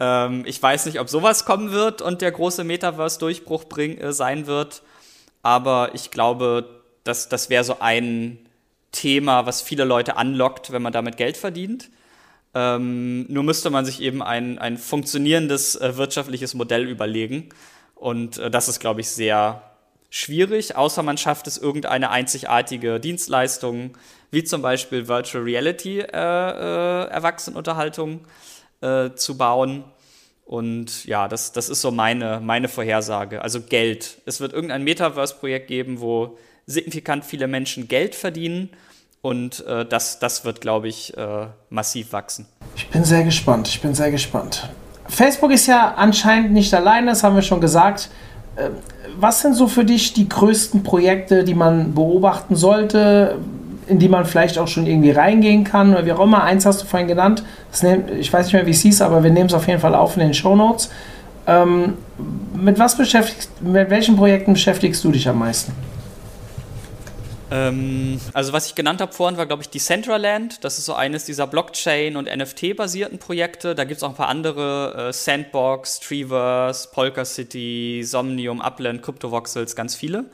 Ähm, 0.00 0.44
ich 0.46 0.60
weiß 0.60 0.86
nicht, 0.86 0.98
ob 1.00 1.08
sowas 1.08 1.44
kommen 1.44 1.70
wird 1.70 2.02
und 2.02 2.20
der 2.20 2.32
große 2.32 2.64
Metaverse-Durchbruch 2.64 3.64
äh, 3.78 4.12
sein 4.12 4.46
wird, 4.46 4.82
aber 5.42 5.90
ich 5.94 6.10
glaube, 6.10 6.82
dass 7.04 7.28
das 7.28 7.48
wäre 7.48 7.64
so 7.64 7.76
ein 7.80 8.38
Thema, 8.90 9.46
was 9.46 9.62
viele 9.62 9.84
Leute 9.84 10.16
anlockt, 10.16 10.72
wenn 10.72 10.82
man 10.82 10.92
damit 10.92 11.16
Geld 11.16 11.36
verdient. 11.36 11.90
Ähm, 12.54 13.26
nur 13.28 13.42
müsste 13.42 13.70
man 13.70 13.84
sich 13.84 14.00
eben 14.00 14.22
ein, 14.22 14.58
ein 14.58 14.78
funktionierendes 14.78 15.76
äh, 15.76 15.96
wirtschaftliches 15.96 16.54
Modell 16.54 16.88
überlegen. 16.88 17.50
Und 17.94 18.38
äh, 18.38 18.50
das 18.50 18.68
ist, 18.68 18.80
glaube 18.80 19.00
ich, 19.00 19.08
sehr 19.08 19.62
schwierig, 20.10 20.76
außer 20.76 21.02
man 21.02 21.18
schafft 21.18 21.46
es, 21.46 21.58
irgendeine 21.58 22.10
einzigartige 22.10 22.98
Dienstleistung, 23.00 23.96
wie 24.30 24.44
zum 24.44 24.62
Beispiel 24.62 25.08
Virtual 25.08 25.44
Reality 25.44 26.00
äh, 26.00 26.06
äh, 26.06 27.08
Erwachsenenunterhaltung 27.08 28.20
äh, 28.80 29.10
zu 29.14 29.36
bauen. 29.36 29.84
Und 30.44 31.04
ja, 31.04 31.28
das, 31.28 31.52
das 31.52 31.68
ist 31.68 31.82
so 31.82 31.90
meine, 31.90 32.40
meine 32.40 32.68
Vorhersage. 32.68 33.42
Also 33.42 33.60
Geld. 33.60 34.18
Es 34.24 34.40
wird 34.40 34.54
irgendein 34.54 34.82
Metaverse-Projekt 34.82 35.68
geben, 35.68 36.00
wo 36.00 36.38
signifikant 36.66 37.24
viele 37.24 37.48
Menschen 37.48 37.88
Geld 37.88 38.14
verdienen. 38.14 38.70
Und 39.20 39.66
äh, 39.66 39.84
das, 39.84 40.18
das 40.18 40.44
wird, 40.44 40.60
glaube 40.60 40.88
ich, 40.88 41.16
äh, 41.16 41.46
massiv 41.70 42.12
wachsen. 42.12 42.46
Ich 42.76 42.88
bin 42.88 43.04
sehr 43.04 43.24
gespannt. 43.24 43.68
Ich 43.68 43.80
bin 43.80 43.94
sehr 43.94 44.10
gespannt. 44.10 44.68
Facebook 45.08 45.50
ist 45.50 45.66
ja 45.66 45.94
anscheinend 45.96 46.52
nicht 46.52 46.72
alleine, 46.74 47.08
das 47.08 47.24
haben 47.24 47.34
wir 47.34 47.42
schon 47.42 47.60
gesagt. 47.60 48.10
Ähm, 48.56 48.72
was 49.18 49.40
sind 49.40 49.54
so 49.54 49.66
für 49.66 49.84
dich 49.84 50.12
die 50.12 50.28
größten 50.28 50.82
Projekte, 50.82 51.42
die 51.42 51.54
man 51.54 51.94
beobachten 51.94 52.54
sollte, 52.54 53.36
in 53.88 53.98
die 53.98 54.08
man 54.08 54.26
vielleicht 54.26 54.58
auch 54.58 54.68
schon 54.68 54.86
irgendwie 54.86 55.10
reingehen 55.10 55.64
kann 55.64 55.90
oder 55.90 56.06
wie 56.06 56.12
auch 56.12 56.20
immer? 56.20 56.44
Eins 56.44 56.66
hast 56.66 56.82
du 56.82 56.86
vorhin 56.86 57.08
genannt, 57.08 57.42
nehm, 57.82 58.04
ich 58.20 58.32
weiß 58.32 58.46
nicht 58.46 58.52
mehr, 58.52 58.66
wie 58.66 58.70
es 58.70 58.82
hieß, 58.82 59.00
aber 59.02 59.24
wir 59.24 59.30
nehmen 59.30 59.46
es 59.46 59.54
auf 59.54 59.66
jeden 59.66 59.80
Fall 59.80 59.94
auf 59.94 60.16
in 60.16 60.20
den 60.20 60.34
Show 60.34 60.54
Notes. 60.54 60.90
Ähm, 61.46 61.94
mit 62.54 62.78
mit 62.78 63.90
welchen 63.90 64.16
Projekten 64.16 64.52
beschäftigst 64.52 65.02
du 65.02 65.10
dich 65.10 65.28
am 65.28 65.38
meisten? 65.38 65.72
Ähm, 67.50 68.20
also 68.34 68.52
was 68.52 68.66
ich 68.66 68.74
genannt 68.74 69.00
habe 69.00 69.12
vorhin 69.12 69.38
war, 69.38 69.46
glaube 69.46 69.62
ich, 69.62 69.70
Decentraland. 69.70 70.64
Das 70.64 70.78
ist 70.78 70.84
so 70.84 70.94
eines 70.94 71.24
dieser 71.24 71.46
Blockchain- 71.46 72.16
und 72.16 72.26
NFT-basierten 72.26 73.18
Projekte. 73.18 73.74
Da 73.74 73.84
gibt 73.84 73.98
es 73.98 74.02
auch 74.02 74.10
ein 74.10 74.16
paar 74.16 74.28
andere, 74.28 75.08
äh, 75.08 75.12
Sandbox, 75.12 76.00
Treeverse, 76.00 76.90
Polka 76.92 77.24
City, 77.24 78.02
Somnium, 78.04 78.60
Upland, 78.60 79.02
Cryptovoxels, 79.02 79.74
ganz 79.76 79.94
viele. 79.94 80.26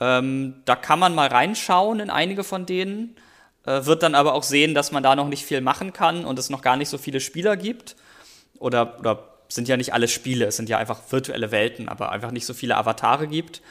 Ähm, 0.00 0.62
da 0.64 0.76
kann 0.76 0.98
man 0.98 1.14
mal 1.14 1.28
reinschauen 1.28 2.00
in 2.00 2.10
einige 2.10 2.42
von 2.42 2.66
denen, 2.66 3.16
äh, 3.66 3.84
wird 3.84 4.02
dann 4.02 4.14
aber 4.14 4.34
auch 4.34 4.42
sehen, 4.42 4.74
dass 4.74 4.92
man 4.92 5.02
da 5.02 5.14
noch 5.14 5.28
nicht 5.28 5.44
viel 5.44 5.60
machen 5.60 5.92
kann 5.92 6.24
und 6.24 6.38
es 6.38 6.50
noch 6.50 6.62
gar 6.62 6.76
nicht 6.76 6.88
so 6.88 6.98
viele 6.98 7.20
Spieler 7.20 7.56
gibt. 7.56 7.96
Oder, 8.58 8.98
oder 8.98 9.28
sind 9.48 9.68
ja 9.68 9.76
nicht 9.76 9.92
alle 9.94 10.08
Spiele, 10.08 10.46
es 10.46 10.56
sind 10.56 10.68
ja 10.68 10.78
einfach 10.78 11.00
virtuelle 11.10 11.50
Welten, 11.50 11.88
aber 11.88 12.12
einfach 12.12 12.30
nicht 12.30 12.46
so 12.46 12.54
viele 12.54 12.76
Avatare 12.76 13.26
gibt. 13.26 13.62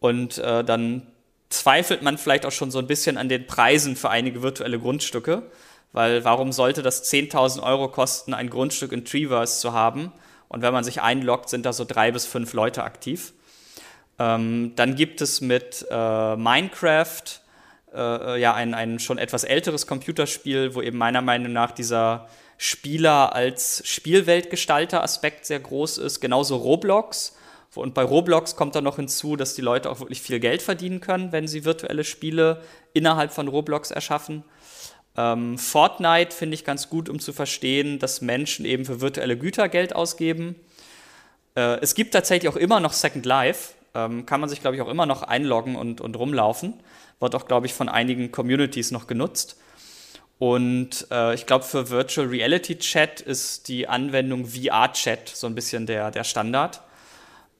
Und 0.00 0.38
äh, 0.38 0.64
dann 0.64 1.06
zweifelt 1.50 2.02
man 2.02 2.18
vielleicht 2.18 2.46
auch 2.46 2.52
schon 2.52 2.70
so 2.70 2.78
ein 2.78 2.86
bisschen 2.86 3.16
an 3.16 3.28
den 3.28 3.46
Preisen 3.46 3.96
für 3.96 4.10
einige 4.10 4.42
virtuelle 4.42 4.78
Grundstücke, 4.78 5.50
weil 5.92 6.24
warum 6.24 6.52
sollte 6.52 6.82
das 6.82 7.10
10.000 7.10 7.62
Euro 7.62 7.88
kosten, 7.88 8.34
ein 8.34 8.50
Grundstück 8.50 8.92
in 8.92 9.04
Treeverse 9.04 9.60
zu 9.60 9.72
haben? 9.72 10.12
Und 10.48 10.62
wenn 10.62 10.72
man 10.72 10.84
sich 10.84 11.00
einloggt, 11.00 11.48
sind 11.48 11.66
da 11.66 11.72
so 11.72 11.84
drei 11.84 12.10
bis 12.10 12.26
fünf 12.26 12.52
Leute 12.52 12.82
aktiv. 12.84 13.32
Ähm, 14.18 14.72
dann 14.76 14.96
gibt 14.96 15.20
es 15.20 15.40
mit 15.40 15.86
äh, 15.90 16.36
Minecraft 16.36 17.22
äh, 17.94 18.40
ja 18.40 18.54
ein, 18.54 18.74
ein 18.74 18.98
schon 18.98 19.18
etwas 19.18 19.44
älteres 19.44 19.86
Computerspiel, 19.86 20.74
wo 20.74 20.82
eben 20.82 20.98
meiner 20.98 21.22
Meinung 21.22 21.52
nach 21.52 21.70
dieser 21.70 22.28
Spieler 22.56 23.34
als 23.34 23.82
Spielweltgestalter-Aspekt 23.86 25.46
sehr 25.46 25.60
groß 25.60 25.98
ist. 25.98 26.20
Genauso 26.20 26.56
Roblox 26.56 27.36
und 27.74 27.94
bei 27.94 28.02
Roblox 28.02 28.56
kommt 28.56 28.74
dann 28.74 28.84
noch 28.84 28.96
hinzu, 28.96 29.36
dass 29.36 29.54
die 29.54 29.60
Leute 29.62 29.90
auch 29.90 30.00
wirklich 30.00 30.22
viel 30.22 30.40
Geld 30.40 30.62
verdienen 30.62 31.00
können, 31.00 31.32
wenn 31.32 31.46
sie 31.46 31.64
virtuelle 31.64 32.04
Spiele 32.04 32.62
innerhalb 32.92 33.32
von 33.32 33.48
Roblox 33.48 33.90
erschaffen. 33.90 34.42
Ähm, 35.16 35.58
Fortnite 35.58 36.34
finde 36.34 36.54
ich 36.54 36.64
ganz 36.64 36.88
gut, 36.88 37.08
um 37.08 37.18
zu 37.18 37.32
verstehen, 37.32 37.98
dass 37.98 38.20
Menschen 38.20 38.64
eben 38.64 38.84
für 38.84 39.00
virtuelle 39.00 39.36
Güter 39.36 39.68
Geld 39.68 39.94
ausgeben. 39.94 40.54
Äh, 41.56 41.80
es 41.80 41.94
gibt 41.94 42.14
tatsächlich 42.14 42.50
auch 42.50 42.56
immer 42.56 42.80
noch 42.80 42.92
Second 42.92 43.26
Life. 43.26 43.74
Ähm, 43.94 44.26
kann 44.26 44.40
man 44.40 44.48
sich, 44.48 44.60
glaube 44.60 44.76
ich, 44.76 44.82
auch 44.82 44.88
immer 44.88 45.06
noch 45.06 45.22
einloggen 45.22 45.76
und, 45.76 46.00
und 46.00 46.16
rumlaufen. 46.16 46.74
Wird 47.20 47.34
auch, 47.34 47.46
glaube 47.46 47.66
ich, 47.66 47.74
von 47.74 47.88
einigen 47.88 48.30
Communities 48.30 48.92
noch 48.92 49.06
genutzt. 49.06 49.56
Und 50.38 51.08
äh, 51.10 51.34
ich 51.34 51.46
glaube, 51.46 51.64
für 51.64 51.90
Virtual 51.90 52.28
Reality 52.28 52.78
Chat 52.78 53.20
ist 53.20 53.66
die 53.66 53.88
Anwendung 53.88 54.46
VR 54.46 54.92
Chat 54.92 55.28
so 55.28 55.48
ein 55.48 55.56
bisschen 55.56 55.86
der, 55.86 56.12
der 56.12 56.22
Standard. 56.22 56.80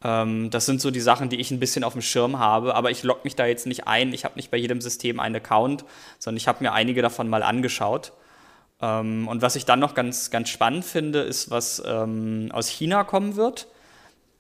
Ähm, 0.02 0.50
das 0.50 0.66
sind 0.66 0.80
so 0.80 0.90
die 0.90 1.00
Sachen, 1.00 1.28
die 1.28 1.40
ich 1.40 1.50
ein 1.50 1.60
bisschen 1.60 1.84
auf 1.84 1.92
dem 1.92 2.02
Schirm 2.02 2.38
habe, 2.38 2.74
aber 2.74 2.90
ich 2.90 3.02
logge 3.02 3.20
mich 3.24 3.36
da 3.36 3.46
jetzt 3.46 3.66
nicht 3.66 3.86
ein. 3.86 4.12
Ich 4.12 4.24
habe 4.24 4.36
nicht 4.36 4.50
bei 4.50 4.56
jedem 4.56 4.80
System 4.80 5.20
einen 5.20 5.36
Account, 5.36 5.84
sondern 6.18 6.36
ich 6.36 6.48
habe 6.48 6.62
mir 6.62 6.72
einige 6.72 7.02
davon 7.02 7.28
mal 7.28 7.42
angeschaut. 7.42 8.12
Ähm, 8.80 9.26
und 9.28 9.42
was 9.42 9.56
ich 9.56 9.64
dann 9.64 9.80
noch 9.80 9.94
ganz, 9.94 10.30
ganz 10.30 10.48
spannend 10.48 10.84
finde, 10.84 11.20
ist, 11.20 11.50
was 11.50 11.82
ähm, 11.84 12.50
aus 12.52 12.68
China 12.68 13.04
kommen 13.04 13.36
wird. 13.36 13.66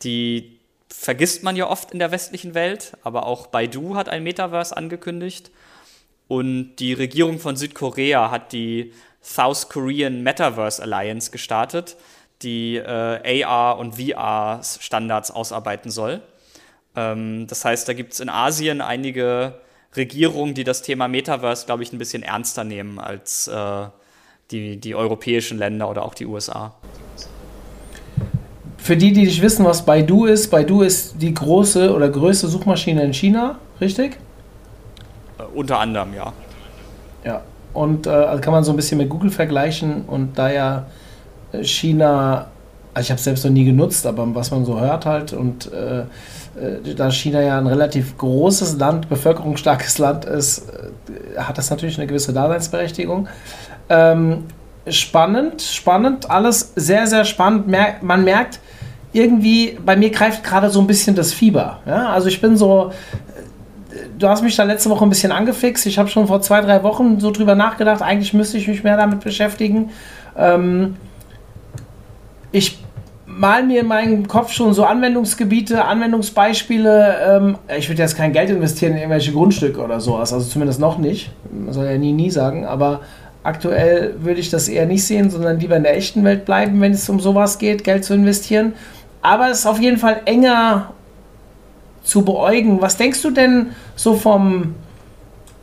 Die 0.02 0.58
vergisst 0.88 1.42
man 1.42 1.56
ja 1.56 1.68
oft 1.68 1.90
in 1.90 1.98
der 1.98 2.12
westlichen 2.12 2.54
Welt, 2.54 2.96
aber 3.02 3.26
auch 3.26 3.48
Baidu 3.48 3.96
hat 3.96 4.08
ein 4.08 4.22
Metaverse 4.22 4.76
angekündigt. 4.76 5.50
Und 6.28 6.76
die 6.76 6.92
Regierung 6.92 7.38
von 7.40 7.56
Südkorea 7.56 8.30
hat 8.30 8.52
die 8.52 8.92
South 9.22 9.68
Korean 9.68 10.22
Metaverse 10.22 10.82
Alliance 10.82 11.30
gestartet 11.30 11.96
die 12.42 12.76
äh, 12.76 13.44
AR- 13.44 13.78
und 13.78 13.96
VR-Standards 13.96 15.30
ausarbeiten 15.30 15.90
soll. 15.90 16.22
Ähm, 16.96 17.46
das 17.46 17.64
heißt, 17.64 17.88
da 17.88 17.92
gibt 17.92 18.12
es 18.12 18.20
in 18.20 18.28
Asien 18.28 18.80
einige 18.80 19.54
Regierungen, 19.96 20.54
die 20.54 20.64
das 20.64 20.82
Thema 20.82 21.08
Metaverse, 21.08 21.66
glaube 21.66 21.82
ich, 21.82 21.92
ein 21.92 21.98
bisschen 21.98 22.22
ernster 22.22 22.64
nehmen 22.64 22.98
als 22.98 23.48
äh, 23.48 23.86
die, 24.50 24.78
die 24.78 24.94
europäischen 24.94 25.58
Länder 25.58 25.88
oder 25.90 26.04
auch 26.04 26.14
die 26.14 26.26
USA. 26.26 26.74
Für 28.76 28.96
die, 28.96 29.12
die 29.12 29.24
nicht 29.24 29.42
wissen, 29.42 29.64
was 29.64 29.84
Baidu 29.84 30.24
ist, 30.24 30.50
Baidu 30.50 30.82
ist 30.82 31.20
die 31.20 31.34
große 31.34 31.92
oder 31.92 32.08
größte 32.08 32.48
Suchmaschine 32.48 33.02
in 33.02 33.12
China, 33.12 33.58
richtig? 33.80 34.16
Äh, 35.38 35.42
unter 35.54 35.78
anderem, 35.78 36.14
ja. 36.14 36.32
Ja, 37.24 37.42
und 37.74 38.06
äh, 38.06 38.10
also 38.10 38.40
kann 38.40 38.52
man 38.52 38.64
so 38.64 38.72
ein 38.72 38.76
bisschen 38.76 38.98
mit 38.98 39.08
Google 39.08 39.30
vergleichen 39.30 40.04
und 40.06 40.38
da 40.38 40.50
ja 40.50 40.86
China, 41.62 42.48
also 42.94 43.06
ich 43.06 43.10
habe 43.10 43.18
es 43.18 43.24
selbst 43.24 43.44
noch 43.44 43.52
nie 43.52 43.64
genutzt, 43.64 44.06
aber 44.06 44.34
was 44.34 44.50
man 44.50 44.64
so 44.64 44.78
hört 44.80 45.06
halt 45.06 45.32
und 45.32 45.70
äh, 45.72 46.00
äh, 46.00 46.94
da 46.94 47.10
China 47.10 47.40
ja 47.40 47.58
ein 47.58 47.66
relativ 47.66 48.16
großes 48.18 48.78
Land, 48.78 49.08
bevölkerungsstarkes 49.08 49.98
Land 49.98 50.24
ist, 50.24 50.68
äh, 50.68 51.38
hat 51.38 51.58
das 51.58 51.70
natürlich 51.70 51.98
eine 51.98 52.06
gewisse 52.06 52.32
Daseinsberechtigung. 52.32 53.28
Ähm, 53.88 54.44
spannend, 54.88 55.62
spannend, 55.62 56.30
alles 56.30 56.72
sehr, 56.76 57.06
sehr 57.06 57.24
spannend. 57.24 57.68
Mer 57.68 57.96
man 58.02 58.24
merkt, 58.24 58.60
irgendwie, 59.12 59.78
bei 59.84 59.96
mir 59.96 60.10
greift 60.10 60.44
gerade 60.44 60.70
so 60.70 60.80
ein 60.80 60.86
bisschen 60.86 61.14
das 61.14 61.32
Fieber. 61.32 61.80
Ja? 61.86 62.10
Also 62.10 62.28
ich 62.28 62.40
bin 62.40 62.56
so, 62.56 62.92
du 64.18 64.28
hast 64.28 64.42
mich 64.42 64.56
da 64.56 64.64
letzte 64.64 64.90
Woche 64.90 65.04
ein 65.04 65.10
bisschen 65.10 65.32
angefixt. 65.32 65.86
Ich 65.86 65.98
habe 65.98 66.08
schon 66.08 66.26
vor 66.26 66.40
zwei, 66.42 66.60
drei 66.60 66.82
Wochen 66.82 67.20
so 67.20 67.30
drüber 67.30 67.54
nachgedacht, 67.54 68.02
eigentlich 68.02 68.34
müsste 68.34 68.58
ich 68.58 68.68
mich 68.68 68.84
mehr 68.84 68.96
damit 68.96 69.20
beschäftigen. 69.20 69.90
Ähm, 70.36 70.96
ich 72.52 72.78
mal 73.26 73.62
mir 73.62 73.80
in 73.80 73.86
meinem 73.86 74.26
Kopf 74.26 74.52
schon 74.52 74.74
so 74.74 74.84
Anwendungsgebiete, 74.84 75.84
Anwendungsbeispiele. 75.84 77.16
Ähm, 77.28 77.58
ich 77.76 77.88
würde 77.88 78.02
jetzt 78.02 78.16
kein 78.16 78.32
Geld 78.32 78.50
investieren 78.50 78.92
in 78.92 78.98
irgendwelche 78.98 79.32
Grundstücke 79.32 79.80
oder 79.80 80.00
sowas, 80.00 80.32
also 80.32 80.48
zumindest 80.48 80.80
noch 80.80 80.98
nicht. 80.98 81.30
Man 81.52 81.72
soll 81.72 81.86
ja 81.86 81.98
nie, 81.98 82.12
nie 82.12 82.30
sagen, 82.30 82.66
aber 82.66 83.00
aktuell 83.44 84.16
würde 84.20 84.40
ich 84.40 84.50
das 84.50 84.68
eher 84.68 84.86
nicht 84.86 85.04
sehen, 85.04 85.30
sondern 85.30 85.60
lieber 85.60 85.76
in 85.76 85.84
der 85.84 85.96
echten 85.96 86.24
Welt 86.24 86.44
bleiben, 86.44 86.80
wenn 86.80 86.92
es 86.92 87.08
um 87.08 87.20
sowas 87.20 87.58
geht, 87.58 87.84
Geld 87.84 88.04
zu 88.04 88.14
investieren. 88.14 88.72
Aber 89.22 89.50
es 89.50 89.60
ist 89.60 89.66
auf 89.66 89.80
jeden 89.80 89.98
Fall 89.98 90.20
enger 90.24 90.92
zu 92.02 92.24
beäugen. 92.24 92.80
Was 92.80 92.96
denkst 92.96 93.22
du 93.22 93.30
denn 93.30 93.70
so 93.94 94.14
vom 94.14 94.74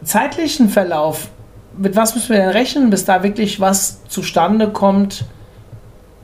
zeitlichen 0.03 0.69
Verlauf? 0.69 1.29
Mit 1.77 1.95
was 1.95 2.15
müssen 2.15 2.29
wir 2.29 2.38
denn 2.38 2.49
rechnen, 2.49 2.89
bis 2.89 3.05
da 3.05 3.23
wirklich 3.23 3.59
was 3.59 4.05
zustande 4.07 4.69
kommt? 4.69 5.25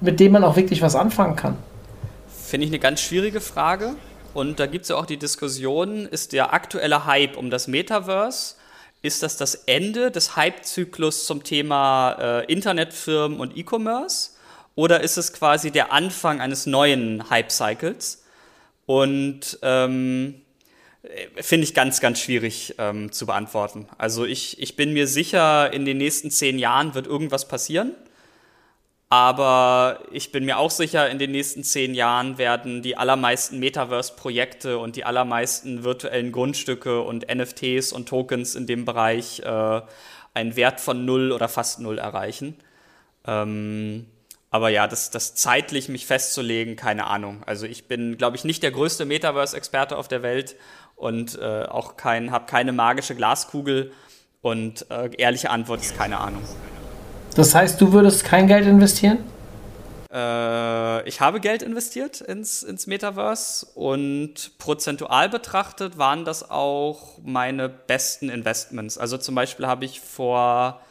Mit 0.02 0.20
dem 0.20 0.34
man 0.34 0.44
auch 0.44 0.56
wirklich 0.56 0.82
was 0.82 0.96
anfangen 0.96 1.36
kann? 1.36 1.58
Finde 2.28 2.66
ich 2.66 2.72
eine 2.72 2.80
ganz 2.80 3.02
schwierige 3.02 3.40
Frage. 3.40 3.96
Und 4.34 4.60
da 4.60 4.66
gibt 4.66 4.84
es 4.84 4.90
ja 4.90 4.96
auch 4.96 5.06
die 5.06 5.18
Diskussion, 5.18 6.06
ist 6.06 6.34
der 6.34 6.54
aktuelle 6.54 7.06
Hype 7.06 7.38
um 7.38 7.50
das 7.50 7.68
Metaverse, 7.68 8.56
ist 9.02 9.24
das 9.24 9.36
das 9.36 9.56
Ende 9.56 10.12
des 10.12 10.36
Hype-Zyklus 10.36 11.26
zum 11.26 11.44
Thema 11.44 12.18
äh, 12.20 12.52
Internetfirmen 12.52 13.40
und 13.40 13.58
E-Commerce? 13.58 14.32
Oder 14.76 15.02
ist 15.02 15.18
es 15.18 15.34
quasi 15.34 15.72
der 15.72 15.92
Anfang 15.92 16.40
eines 16.40 16.66
neuen 16.66 17.30
Hype-Cycles? 17.30 18.24
Und 18.86 19.60
ähm, 19.64 20.42
finde 21.36 21.64
ich 21.64 21.74
ganz, 21.74 22.00
ganz 22.00 22.20
schwierig 22.20 22.76
ähm, 22.78 23.12
zu 23.12 23.26
beantworten. 23.26 23.88
Also 23.98 24.26
ich, 24.26 24.62
ich 24.62 24.76
bin 24.76 24.94
mir 24.94 25.08
sicher, 25.08 25.74
in 25.74 25.86
den 25.86 25.98
nächsten 25.98 26.30
zehn 26.30 26.60
Jahren 26.60 26.94
wird 26.94 27.08
irgendwas 27.08 27.48
passieren. 27.48 27.96
Aber 29.12 30.00
ich 30.10 30.32
bin 30.32 30.46
mir 30.46 30.58
auch 30.58 30.72
sicher, 30.72 31.10
in 31.10 31.20
den 31.20 31.32
nächsten 31.32 31.66
zehn 31.66 31.94
Jahren 31.94 32.38
werden 32.38 32.82
die 32.82 32.96
allermeisten 32.96 33.60
Metaverse-Projekte 33.60 34.78
und 34.78 34.96
die 34.96 35.04
allermeisten 35.04 35.84
virtuellen 35.84 36.32
Grundstücke 36.32 37.02
und 37.02 37.26
NFTs 37.30 37.92
und 37.92 38.08
Tokens 38.08 38.56
in 38.56 38.68
dem 38.68 38.86
Bereich 38.86 39.42
äh, 39.42 39.82
einen 40.34 40.56
Wert 40.56 40.80
von 40.80 41.04
null 41.04 41.34
oder 41.34 41.50
fast 41.50 41.82
null 41.82 41.98
erreichen. 41.98 42.56
Ähm, 43.28 44.06
aber 44.50 44.70
ja, 44.70 44.88
das, 44.88 45.12
das 45.12 45.36
zeitlich 45.36 45.90
mich 45.90 46.06
festzulegen, 46.06 46.78
keine 46.78 47.08
Ahnung. 47.08 47.44
Also 47.46 47.66
ich 47.66 47.90
bin, 47.90 48.18
glaube 48.18 48.38
ich, 48.38 48.46
nicht 48.46 48.64
der 48.64 48.72
größte 48.72 49.04
Metaverse-Experte 49.04 49.98
auf 49.98 50.08
der 50.08 50.24
Welt 50.24 50.56
und 50.96 51.38
äh, 51.38 51.64
auch 51.64 51.98
kein, 51.98 52.32
habe 52.32 52.46
keine 52.46 52.72
magische 52.72 53.16
Glaskugel. 53.16 53.92
Und 54.42 54.90
äh, 54.90 55.10
ehrliche 55.18 55.50
Antwort 55.50 55.82
ist 55.82 55.98
keine 55.98 56.20
Ahnung. 56.20 56.44
Das 57.36 57.56
heißt, 57.56 57.80
du 57.80 57.94
würdest 57.94 58.26
kein 58.26 58.48
Geld 58.48 58.68
investieren? 58.68 59.20
Äh, 60.12 61.08
ich 61.08 61.22
habe 61.22 61.40
Geld 61.40 61.62
investiert 61.62 62.20
ins, 62.20 62.64
ins 62.64 62.88
Metaverse 62.88 63.66
und 63.74 64.58
prozentual 64.58 65.30
betrachtet 65.30 65.98
waren 65.98 66.26
das 66.26 66.50
auch 66.50 67.18
meine 67.24 67.70
besten 67.70 68.30
Investments. 68.30 68.98
Also 68.98 69.18
zum 69.18 69.36
Beispiel 69.36 69.68
habe 69.68 69.86
ich 69.86 70.02
vor 70.02 70.82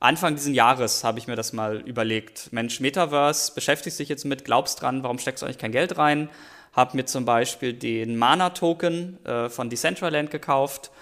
Anfang 0.00 0.36
dieses 0.36 0.54
Jahres 0.54 1.02
habe 1.02 1.18
ich 1.18 1.26
mir 1.26 1.34
das 1.34 1.52
mal 1.52 1.78
überlegt. 1.80 2.52
Mensch, 2.52 2.78
Metaverse, 2.78 3.52
beschäftigst 3.52 3.98
dich 3.98 4.08
jetzt 4.08 4.24
mit, 4.24 4.44
glaubst 4.44 4.80
dran, 4.80 5.02
warum 5.02 5.18
steckst 5.18 5.42
du 5.42 5.46
eigentlich 5.46 5.58
kein 5.58 5.72
Geld 5.72 5.98
rein? 5.98 6.28
Habe 6.72 6.96
mir 6.96 7.06
zum 7.06 7.24
Beispiel 7.24 7.72
den 7.72 8.16
Mana-Token 8.16 9.24
äh, 9.26 9.48
von 9.48 9.68
Decentraland 9.68 10.30
gekauft 10.30 10.92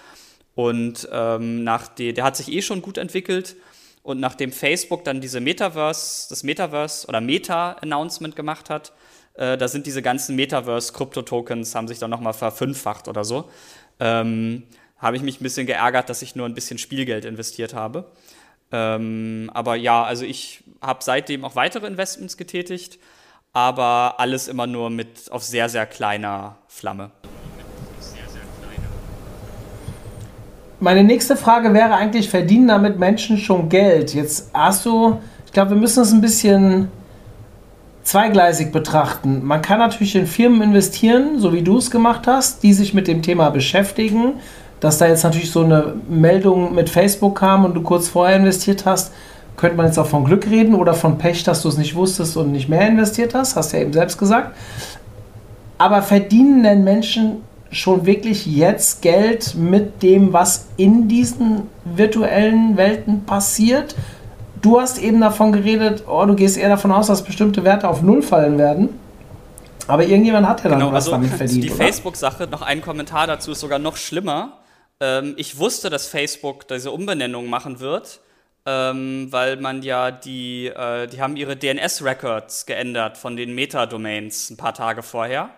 und 0.55 1.07
ähm, 1.11 1.63
nach 1.63 1.87
die, 1.87 2.13
der 2.13 2.23
hat 2.23 2.35
sich 2.35 2.51
eh 2.51 2.63
schon 2.63 2.81
gut 2.81 2.97
entwickelt 2.97 3.55
und 4.07 4.21
nachdem 4.21 4.53
Facebook 4.53 5.03
dann 5.03 5.19
diese 5.19 5.41
Metaverse, 5.41 6.29
das 6.29 6.43
Metaverse 6.43 7.05
oder 7.07 7.19
Meta-Announcement 7.19 8.37
gemacht 8.37 8.69
hat, 8.69 8.93
äh, 9.33 9.57
da 9.57 9.67
sind 9.67 9.85
diese 9.85 10.01
ganzen 10.01 10.37
Metaverse-Krypto-Tokens, 10.37 11.75
haben 11.75 11.89
sich 11.89 11.99
dann 11.99 12.09
nochmal 12.09 12.31
verfünffacht 12.31 13.09
oder 13.09 13.25
so. 13.25 13.49
Ähm, 13.99 14.63
habe 14.97 15.17
ich 15.17 15.23
mich 15.23 15.41
ein 15.41 15.43
bisschen 15.43 15.67
geärgert, 15.67 16.07
dass 16.07 16.21
ich 16.21 16.37
nur 16.37 16.45
ein 16.45 16.53
bisschen 16.53 16.77
Spielgeld 16.77 17.25
investiert 17.25 17.73
habe. 17.73 18.09
Ähm, 18.71 19.51
aber 19.53 19.75
ja, 19.75 20.05
also 20.05 20.23
ich 20.23 20.63
habe 20.81 21.03
seitdem 21.03 21.43
auch 21.43 21.57
weitere 21.57 21.85
Investments 21.85 22.37
getätigt, 22.37 22.99
aber 23.51 24.21
alles 24.21 24.47
immer 24.47 24.67
nur 24.67 24.89
mit 24.89 25.29
auf 25.33 25.43
sehr, 25.43 25.67
sehr 25.67 25.85
kleiner 25.85 26.59
Flamme. 26.69 27.11
Meine 30.79 31.03
nächste 31.03 31.35
Frage 31.35 31.73
wäre 31.73 31.95
eigentlich, 31.95 32.29
verdienen 32.29 32.67
damit 32.67 32.99
Menschen 32.99 33.37
schon 33.37 33.69
Geld? 33.69 34.13
Jetzt 34.13 34.49
hast 34.53 34.85
du, 34.85 35.17
ich 35.45 35.51
glaube, 35.51 35.71
wir 35.71 35.77
müssen 35.77 36.03
es 36.03 36.11
ein 36.11 36.21
bisschen 36.21 36.89
zweigleisig 38.03 38.71
betrachten. 38.71 39.45
Man 39.45 39.61
kann 39.61 39.79
natürlich 39.79 40.15
in 40.15 40.27
Firmen 40.27 40.61
investieren, 40.61 41.39
so 41.39 41.51
wie 41.51 41.61
du 41.61 41.77
es 41.77 41.91
gemacht 41.91 42.25
hast, 42.25 42.63
die 42.63 42.73
sich 42.73 42.93
mit 42.93 43.07
dem 43.07 43.21
Thema 43.21 43.49
beschäftigen. 43.49 44.33
Dass 44.79 44.99
da 44.99 45.07
jetzt 45.07 45.23
natürlich 45.23 45.51
so 45.51 45.63
eine 45.63 45.95
Meldung 46.07 46.75
mit 46.75 46.89
Facebook 46.89 47.39
kam 47.39 47.65
und 47.65 47.73
du 47.73 47.81
kurz 47.81 48.07
vorher 48.07 48.37
investiert 48.37 48.85
hast, 48.85 49.11
könnte 49.57 49.75
man 49.75 49.87
jetzt 49.87 49.97
auch 49.97 50.05
von 50.05 50.23
Glück 50.23 50.47
reden 50.47 50.75
oder 50.75 50.93
von 50.93 51.17
Pech, 51.17 51.43
dass 51.43 51.63
du 51.63 51.69
es 51.69 51.77
nicht 51.77 51.95
wusstest 51.95 52.37
und 52.37 52.51
nicht 52.51 52.69
mehr 52.69 52.87
investiert 52.87 53.33
hast, 53.33 53.55
hast 53.55 53.73
ja 53.73 53.79
eben 53.79 53.91
selbst 53.91 54.19
gesagt. 54.19 54.55
Aber 55.79 56.03
verdienen 56.03 56.63
denn 56.63 56.83
Menschen 56.83 57.41
schon 57.71 58.05
wirklich 58.05 58.45
jetzt 58.45 59.01
Geld 59.01 59.55
mit 59.55 60.01
dem, 60.03 60.33
was 60.33 60.67
in 60.77 61.07
diesen 61.07 61.63
virtuellen 61.83 62.77
Welten 62.77 63.25
passiert. 63.25 63.95
Du 64.61 64.79
hast 64.79 64.97
eben 65.01 65.21
davon 65.21 65.51
geredet, 65.51 66.03
oh, 66.07 66.25
du 66.25 66.35
gehst 66.35 66.57
eher 66.57 66.69
davon 66.69 66.91
aus, 66.91 67.07
dass 67.07 67.23
bestimmte 67.23 67.63
Werte 67.63 67.87
auf 67.87 68.01
Null 68.01 68.21
fallen 68.21 68.57
werden. 68.57 68.89
Aber 69.87 70.03
irgendjemand 70.03 70.47
hat 70.47 70.63
ja 70.63 70.69
dann 70.69 70.79
genau, 70.79 70.91
was 70.91 71.05
also 71.05 71.11
damit 71.11 71.29
verdient. 71.31 71.63
Die 71.63 71.69
Facebook-Sache, 71.69 72.47
noch 72.47 72.61
ein 72.61 72.81
Kommentar 72.81 73.27
dazu, 73.27 73.51
ist 73.51 73.61
sogar 73.61 73.79
noch 73.79 73.95
schlimmer. 73.95 74.59
Ähm, 74.99 75.33
ich 75.37 75.57
wusste, 75.59 75.89
dass 75.89 76.07
Facebook 76.07 76.67
diese 76.67 76.91
Umbenennung 76.91 77.47
machen 77.49 77.79
wird, 77.79 78.19
ähm, 78.65 79.27
weil 79.31 79.57
man 79.57 79.83
ja 79.83 80.11
die, 80.11 80.67
äh, 80.67 81.07
die 81.07 81.21
haben 81.21 81.37
ihre 81.37 81.55
DNS-Records 81.55 82.65
geändert 82.65 83.17
von 83.17 83.37
den 83.37 83.55
Meta-Domains 83.55 84.49
ein 84.49 84.57
paar 84.57 84.73
Tage 84.73 85.03
vorher. 85.03 85.51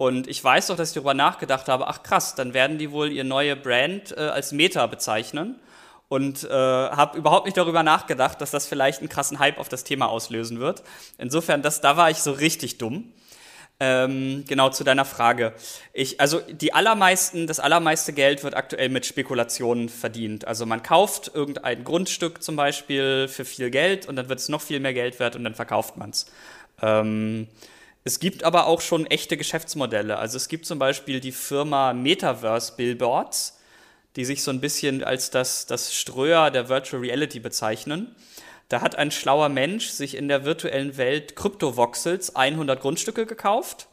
Und 0.00 0.28
ich 0.28 0.42
weiß 0.42 0.68
doch, 0.68 0.76
dass 0.76 0.88
ich 0.88 0.94
darüber 0.94 1.12
nachgedacht 1.12 1.68
habe, 1.68 1.86
ach 1.86 2.02
krass, 2.02 2.34
dann 2.34 2.54
werden 2.54 2.78
die 2.78 2.90
wohl 2.90 3.12
ihr 3.12 3.22
neue 3.22 3.54
Brand 3.54 4.16
äh, 4.16 4.20
als 4.20 4.50
Meta 4.50 4.86
bezeichnen. 4.86 5.56
Und 6.08 6.42
äh, 6.44 6.48
habe 6.48 7.18
überhaupt 7.18 7.44
nicht 7.44 7.58
darüber 7.58 7.82
nachgedacht, 7.82 8.40
dass 8.40 8.50
das 8.50 8.66
vielleicht 8.66 9.00
einen 9.00 9.10
krassen 9.10 9.40
Hype 9.40 9.58
auf 9.58 9.68
das 9.68 9.84
Thema 9.84 10.08
auslösen 10.08 10.58
wird. 10.58 10.82
Insofern, 11.18 11.60
das, 11.60 11.82
da 11.82 11.98
war 11.98 12.08
ich 12.08 12.16
so 12.16 12.32
richtig 12.32 12.78
dumm. 12.78 13.12
Ähm, 13.78 14.44
genau 14.48 14.70
zu 14.70 14.84
deiner 14.84 15.04
Frage. 15.04 15.52
Ich, 15.92 16.18
also 16.18 16.40
die 16.40 16.72
allermeisten, 16.72 17.46
das 17.46 17.60
allermeiste 17.60 18.14
Geld 18.14 18.42
wird 18.42 18.54
aktuell 18.56 18.88
mit 18.88 19.04
Spekulationen 19.04 19.90
verdient. 19.90 20.46
Also 20.46 20.64
man 20.64 20.82
kauft 20.82 21.30
irgendein 21.34 21.84
Grundstück 21.84 22.42
zum 22.42 22.56
Beispiel 22.56 23.28
für 23.28 23.44
viel 23.44 23.68
Geld 23.68 24.08
und 24.08 24.16
dann 24.16 24.30
wird 24.30 24.38
es 24.38 24.48
noch 24.48 24.62
viel 24.62 24.80
mehr 24.80 24.94
Geld 24.94 25.20
wert 25.20 25.36
und 25.36 25.44
dann 25.44 25.54
verkauft 25.54 25.98
man 25.98 26.08
es. 26.08 26.24
Ähm, 26.80 27.48
es 28.04 28.18
gibt 28.18 28.44
aber 28.44 28.66
auch 28.66 28.80
schon 28.80 29.06
echte 29.06 29.36
Geschäftsmodelle. 29.36 30.18
Also 30.18 30.36
es 30.36 30.48
gibt 30.48 30.66
zum 30.66 30.78
Beispiel 30.78 31.20
die 31.20 31.32
Firma 31.32 31.92
Metaverse 31.92 32.74
Billboards, 32.76 33.58
die 34.16 34.24
sich 34.24 34.42
so 34.42 34.50
ein 34.50 34.60
bisschen 34.60 35.04
als 35.04 35.30
das, 35.30 35.66
das 35.66 35.94
Ströer 35.94 36.50
der 36.50 36.68
Virtual 36.68 37.02
Reality 37.02 37.40
bezeichnen. 37.40 38.14
Da 38.68 38.80
hat 38.80 38.96
ein 38.96 39.10
schlauer 39.10 39.48
Mensch 39.48 39.88
sich 39.88 40.16
in 40.16 40.28
der 40.28 40.44
virtuellen 40.44 40.96
Welt 40.96 41.36
Kryptovoxels 41.36 42.36
100 42.36 42.80
Grundstücke 42.80 43.26
gekauft 43.26 43.88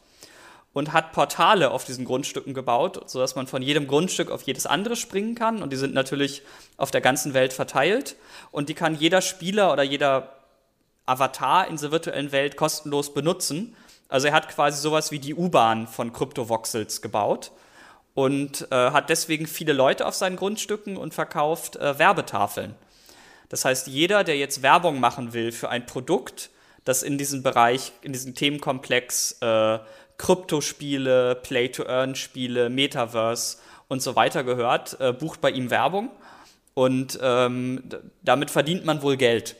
und 0.72 0.92
hat 0.92 1.12
Portale 1.12 1.70
auf 1.70 1.84
diesen 1.84 2.04
Grundstücken 2.04 2.54
gebaut, 2.54 3.10
sodass 3.10 3.34
man 3.34 3.46
von 3.46 3.62
jedem 3.62 3.88
Grundstück 3.88 4.30
auf 4.30 4.42
jedes 4.42 4.66
andere 4.66 4.96
springen 4.96 5.34
kann. 5.34 5.62
Und 5.62 5.72
die 5.72 5.76
sind 5.76 5.94
natürlich 5.94 6.42
auf 6.76 6.90
der 6.90 7.00
ganzen 7.00 7.34
Welt 7.34 7.52
verteilt. 7.52 8.16
Und 8.52 8.68
die 8.68 8.74
kann 8.74 8.94
jeder 8.94 9.20
Spieler 9.20 9.72
oder 9.72 9.82
jeder 9.82 10.36
Avatar 11.06 11.66
in 11.66 11.76
dieser 11.76 11.90
virtuellen 11.90 12.32
Welt 12.32 12.56
kostenlos 12.56 13.12
benutzen. 13.12 13.74
Also 14.08 14.28
er 14.28 14.32
hat 14.32 14.48
quasi 14.48 14.80
sowas 14.80 15.10
wie 15.10 15.18
die 15.18 15.34
U-Bahn 15.34 15.86
von 15.86 16.12
Kryptovoxels 16.12 17.02
gebaut 17.02 17.52
und 18.14 18.66
äh, 18.72 18.90
hat 18.90 19.10
deswegen 19.10 19.46
viele 19.46 19.72
Leute 19.72 20.06
auf 20.06 20.14
seinen 20.14 20.36
Grundstücken 20.36 20.96
und 20.96 21.14
verkauft 21.14 21.76
äh, 21.76 21.98
Werbetafeln. 21.98 22.74
Das 23.48 23.64
heißt, 23.64 23.86
jeder, 23.86 24.24
der 24.24 24.36
jetzt 24.36 24.62
Werbung 24.62 25.00
machen 25.00 25.32
will 25.32 25.52
für 25.52 25.68
ein 25.68 25.86
Produkt, 25.86 26.50
das 26.84 27.02
in 27.02 27.18
diesem 27.18 27.42
Bereich, 27.42 27.92
in 28.02 28.12
diesem 28.12 28.34
Themenkomplex 28.34 29.38
äh, 29.40 29.78
Kryptospiele, 30.16 31.36
Play-to-Earn-Spiele, 31.36 32.70
Metaverse 32.70 33.58
und 33.88 34.02
so 34.02 34.16
weiter 34.16 34.42
gehört, 34.42 35.00
äh, 35.00 35.12
bucht 35.12 35.40
bei 35.40 35.50
ihm 35.50 35.70
Werbung 35.70 36.10
und 36.74 37.18
ähm, 37.22 37.84
damit 38.22 38.50
verdient 38.50 38.84
man 38.84 39.02
wohl 39.02 39.16
Geld. 39.16 39.56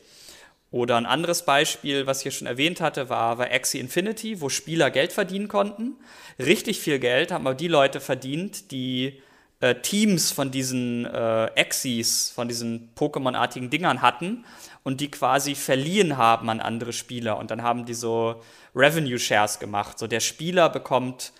Oder 0.70 0.96
ein 0.96 1.06
anderes 1.06 1.44
Beispiel, 1.44 2.06
was 2.06 2.18
ich 2.18 2.22
hier 2.24 2.32
schon 2.32 2.46
erwähnt 2.46 2.80
hatte, 2.80 3.08
war, 3.08 3.38
war 3.38 3.50
Axie 3.50 3.78
Infinity, 3.78 4.40
wo 4.40 4.50
Spieler 4.50 4.90
Geld 4.90 5.12
verdienen 5.12 5.48
konnten. 5.48 5.96
Richtig 6.38 6.80
viel 6.80 6.98
Geld 6.98 7.32
haben 7.32 7.46
aber 7.46 7.54
die 7.54 7.68
Leute 7.68 8.00
verdient, 8.00 8.70
die 8.70 9.22
äh, 9.60 9.76
Teams 9.76 10.30
von 10.30 10.50
diesen 10.50 11.06
äh, 11.06 11.46
Exis, 11.54 12.30
von 12.30 12.48
diesen 12.48 12.90
Pokémon-artigen 12.94 13.70
Dingern 13.70 14.02
hatten 14.02 14.44
und 14.84 15.00
die 15.00 15.10
quasi 15.10 15.54
verliehen 15.54 16.16
haben 16.16 16.50
an 16.50 16.60
andere 16.60 16.92
Spieler. 16.92 17.38
Und 17.38 17.50
dann 17.50 17.62
haben 17.62 17.86
die 17.86 17.94
so 17.94 18.42
Revenue 18.74 19.18
Shares 19.18 19.58
gemacht. 19.58 19.98
So 19.98 20.06
der 20.06 20.20
Spieler 20.20 20.68
bekommt 20.68 21.32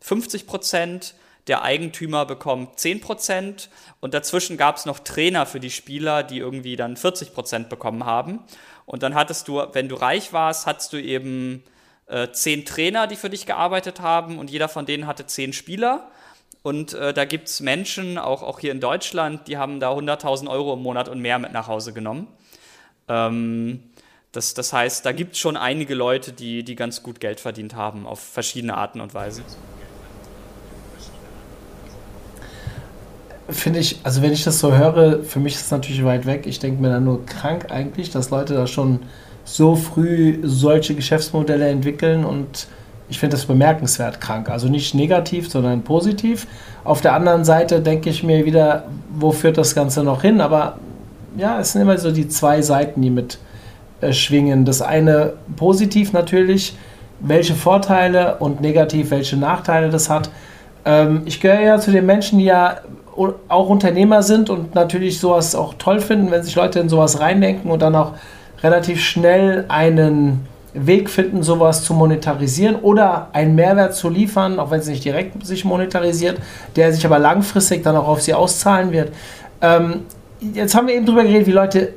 50 0.00 0.46
Prozent, 0.46 1.14
der 1.48 1.62
Eigentümer 1.62 2.24
bekommt 2.24 2.78
10 2.78 3.00
Prozent 3.00 3.70
und 4.00 4.14
dazwischen 4.14 4.56
gab 4.56 4.76
es 4.76 4.86
noch 4.86 4.98
Trainer 4.98 5.46
für 5.46 5.60
die 5.60 5.70
Spieler, 5.70 6.22
die 6.22 6.38
irgendwie 6.38 6.76
dann 6.76 6.96
40 6.96 7.34
Prozent 7.34 7.68
bekommen 7.68 8.04
haben. 8.04 8.40
Und 8.86 9.02
dann 9.02 9.14
hattest 9.14 9.48
du, 9.48 9.62
wenn 9.72 9.88
du 9.88 9.96
reich 9.96 10.32
warst, 10.32 10.66
hattest 10.66 10.92
du 10.92 10.96
eben 10.96 11.62
äh, 12.06 12.30
zehn 12.30 12.64
Trainer, 12.64 13.06
die 13.06 13.16
für 13.16 13.28
dich 13.28 13.44
gearbeitet 13.44 14.00
haben 14.00 14.38
und 14.38 14.50
jeder 14.50 14.68
von 14.68 14.86
denen 14.86 15.06
hatte 15.06 15.26
zehn 15.26 15.52
Spieler. 15.52 16.08
Und 16.62 16.94
äh, 16.94 17.12
da 17.12 17.24
gibt 17.24 17.48
es 17.48 17.60
Menschen, 17.60 18.18
auch, 18.18 18.42
auch 18.42 18.60
hier 18.60 18.72
in 18.72 18.80
Deutschland, 18.80 19.48
die 19.48 19.58
haben 19.58 19.80
da 19.80 19.92
100.000 19.92 20.48
Euro 20.48 20.74
im 20.74 20.82
Monat 20.82 21.08
und 21.08 21.20
mehr 21.20 21.38
mit 21.38 21.52
nach 21.52 21.68
Hause 21.68 21.92
genommen. 21.92 22.28
Ähm, 23.08 23.90
das, 24.32 24.54
das 24.54 24.72
heißt, 24.72 25.06
da 25.06 25.12
gibt 25.12 25.32
es 25.32 25.38
schon 25.38 25.56
einige 25.56 25.94
Leute, 25.94 26.32
die, 26.32 26.62
die 26.62 26.76
ganz 26.76 27.02
gut 27.02 27.20
Geld 27.20 27.40
verdient 27.40 27.74
haben, 27.74 28.06
auf 28.06 28.20
verschiedene 28.20 28.76
Arten 28.76 29.00
und 29.00 29.14
Weisen. 29.14 29.44
Finde 33.48 33.78
ich, 33.78 34.00
also 34.02 34.22
wenn 34.22 34.32
ich 34.32 34.42
das 34.42 34.58
so 34.58 34.76
höre, 34.76 35.22
für 35.22 35.38
mich 35.38 35.54
ist 35.54 35.66
es 35.66 35.70
natürlich 35.70 36.04
weit 36.04 36.26
weg. 36.26 36.46
Ich 36.46 36.58
denke 36.58 36.82
mir 36.82 36.90
dann 36.90 37.04
nur 37.04 37.24
krank 37.26 37.66
eigentlich, 37.70 38.10
dass 38.10 38.30
Leute 38.30 38.54
da 38.54 38.66
schon 38.66 39.00
so 39.44 39.76
früh 39.76 40.40
solche 40.42 40.94
Geschäftsmodelle 40.94 41.68
entwickeln 41.68 42.24
und 42.24 42.66
ich 43.08 43.20
finde 43.20 43.36
das 43.36 43.46
bemerkenswert 43.46 44.20
krank. 44.20 44.48
Also 44.50 44.68
nicht 44.68 44.94
negativ, 44.94 45.48
sondern 45.48 45.82
positiv. 45.82 46.48
Auf 46.82 47.00
der 47.00 47.12
anderen 47.12 47.44
Seite 47.44 47.80
denke 47.80 48.10
ich 48.10 48.24
mir 48.24 48.44
wieder, 48.44 48.84
wo 49.14 49.30
führt 49.30 49.58
das 49.58 49.76
Ganze 49.76 50.02
noch 50.02 50.22
hin? 50.22 50.40
Aber 50.40 50.78
ja, 51.36 51.60
es 51.60 51.72
sind 51.72 51.82
immer 51.82 51.96
so 51.98 52.10
die 52.10 52.28
zwei 52.28 52.62
Seiten, 52.62 53.00
die 53.00 53.10
mit 53.10 53.38
äh, 54.00 54.12
schwingen. 54.12 54.64
Das 54.64 54.82
eine 54.82 55.34
positiv 55.56 56.12
natürlich, 56.12 56.76
welche 57.20 57.54
Vorteile 57.54 58.36
und 58.38 58.60
negativ, 58.60 59.10
welche 59.10 59.36
Nachteile 59.36 59.88
das 59.90 60.10
hat. 60.10 60.30
Ähm, 60.84 61.22
ich 61.26 61.40
gehöre 61.40 61.60
ja 61.60 61.78
zu 61.78 61.92
den 61.92 62.06
Menschen, 62.06 62.38
die 62.38 62.46
ja 62.46 62.78
auch 63.48 63.68
Unternehmer 63.68 64.22
sind 64.22 64.50
und 64.50 64.74
natürlich 64.74 65.18
sowas 65.20 65.54
auch 65.54 65.74
toll 65.74 66.00
finden, 66.00 66.30
wenn 66.30 66.42
sich 66.42 66.54
Leute 66.54 66.80
in 66.80 66.88
sowas 66.88 67.20
reindenken 67.20 67.70
und 67.70 67.80
dann 67.80 67.94
auch 67.94 68.12
relativ 68.62 69.02
schnell 69.02 69.64
einen 69.68 70.46
Weg 70.74 71.08
finden, 71.08 71.42
sowas 71.42 71.84
zu 71.84 71.94
monetarisieren 71.94 72.76
oder 72.76 73.28
einen 73.32 73.54
Mehrwert 73.54 73.94
zu 73.94 74.10
liefern, 74.10 74.58
auch 74.58 74.70
wenn 74.70 74.80
es 74.80 74.88
nicht 74.88 75.04
direkt 75.04 75.44
sich 75.46 75.64
monetarisiert, 75.64 76.38
der 76.76 76.92
sich 76.92 77.06
aber 77.06 77.18
langfristig 77.18 77.82
dann 77.82 77.96
auch 77.96 78.08
auf 78.08 78.20
sie 78.20 78.34
auszahlen 78.34 78.92
wird. 78.92 79.12
Ähm, 79.62 80.02
jetzt 80.52 80.74
haben 80.74 80.86
wir 80.86 80.94
eben 80.94 81.06
darüber 81.06 81.22
geredet, 81.22 81.46
wie 81.46 81.52
Leute 81.52 81.92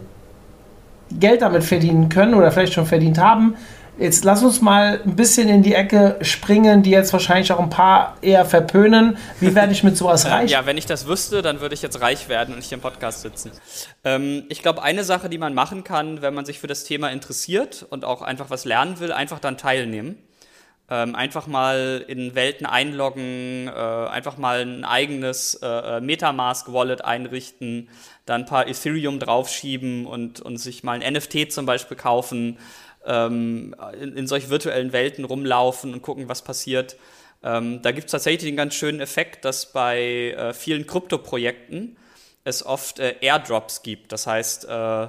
Geld 1.12 1.42
damit 1.42 1.64
verdienen 1.64 2.08
können 2.08 2.34
oder 2.34 2.52
vielleicht 2.52 2.74
schon 2.74 2.86
verdient 2.86 3.18
haben. 3.18 3.56
Jetzt 4.00 4.24
lass 4.24 4.44
uns 4.44 4.62
mal 4.62 5.02
ein 5.04 5.18
bisschen 5.18 5.50
in 5.50 5.62
die 5.62 5.74
Ecke 5.74 6.20
springen, 6.22 6.84
die 6.84 6.90
jetzt 6.90 7.12
wahrscheinlich 7.12 7.52
auch 7.52 7.60
ein 7.60 7.70
paar 7.70 8.16
eher 8.22 8.46
verpönen. 8.46 9.18
Wie 9.42 9.54
werde 9.56 9.74
ich 9.74 9.84
mit 9.84 9.98
sowas 9.98 10.26
reich? 10.30 10.50
Ja, 10.52 10.66
wenn 10.66 10.78
ich 10.78 10.86
das 10.86 11.06
wüsste, 11.06 11.42
dann 11.42 11.60
würde 11.60 11.76
ich 11.76 11.82
jetzt 11.82 12.00
reich 12.00 12.30
werden 12.30 12.54
und 12.54 12.60
nicht 12.60 12.72
im 12.72 12.80
Podcast 12.80 13.24
sitzen. 13.24 13.52
Ähm, 14.06 14.46
ich 14.48 14.62
glaube, 14.62 14.84
eine 14.84 15.04
Sache, 15.04 15.28
die 15.28 15.38
man 15.38 15.54
machen 15.54 15.84
kann, 15.84 16.22
wenn 16.22 16.34
man 16.34 16.46
sich 16.46 16.60
für 16.60 16.68
das 16.68 16.86
Thema 16.86 17.10
interessiert 17.10 17.86
und 17.90 18.06
auch 18.06 18.22
einfach 18.22 18.50
was 18.50 18.64
lernen 18.64 19.02
will, 19.02 19.12
einfach 19.12 19.40
dann 19.40 19.58
teilnehmen. 19.58 20.18
Ähm, 20.92 21.14
einfach 21.14 21.46
mal 21.46 22.04
in 22.08 22.34
Welten 22.36 22.66
einloggen, 22.66 23.68
äh, 23.68 23.72
einfach 23.72 24.38
mal 24.38 24.62
ein 24.62 24.86
eigenes 24.86 25.56
äh, 25.62 25.68
äh 25.68 26.02
Metamask-Wallet 26.02 27.04
einrichten, 27.06 27.90
dann 28.26 28.42
ein 28.42 28.48
paar 28.48 28.68
Ethereum 28.68 29.20
draufschieben 29.20 30.08
und, 30.08 30.40
und 30.40 30.58
sich 30.58 30.84
mal 30.84 31.00
ein 31.00 31.14
NFT 31.14 31.52
zum 31.52 31.68
Beispiel 31.68 31.96
kaufen 31.96 32.58
ähm, 33.10 33.76
in, 34.00 34.16
in 34.16 34.28
solch 34.28 34.50
virtuellen 34.50 34.94
Welten 34.94 35.26
rumlaufen 35.26 35.94
und 35.94 36.02
gucken, 36.02 36.30
was 36.30 36.44
passiert. 36.44 36.96
Ähm, 37.44 37.82
da 37.82 37.92
gibt 37.92 38.06
es 38.06 38.12
tatsächlich 38.12 38.50
den 38.50 38.56
ganz 38.56 38.76
schönen 38.76 39.02
Effekt, 39.02 39.44
dass 39.46 39.74
bei 39.74 40.32
äh, 40.38 40.54
vielen 40.54 40.86
Krypto-Projekten 40.86 41.98
es 42.44 42.66
oft 42.66 43.00
äh, 43.00 43.16
Airdrops 43.22 43.82
gibt. 43.82 44.12
Das 44.12 44.28
heißt, 44.28 44.66
äh, 44.66 45.08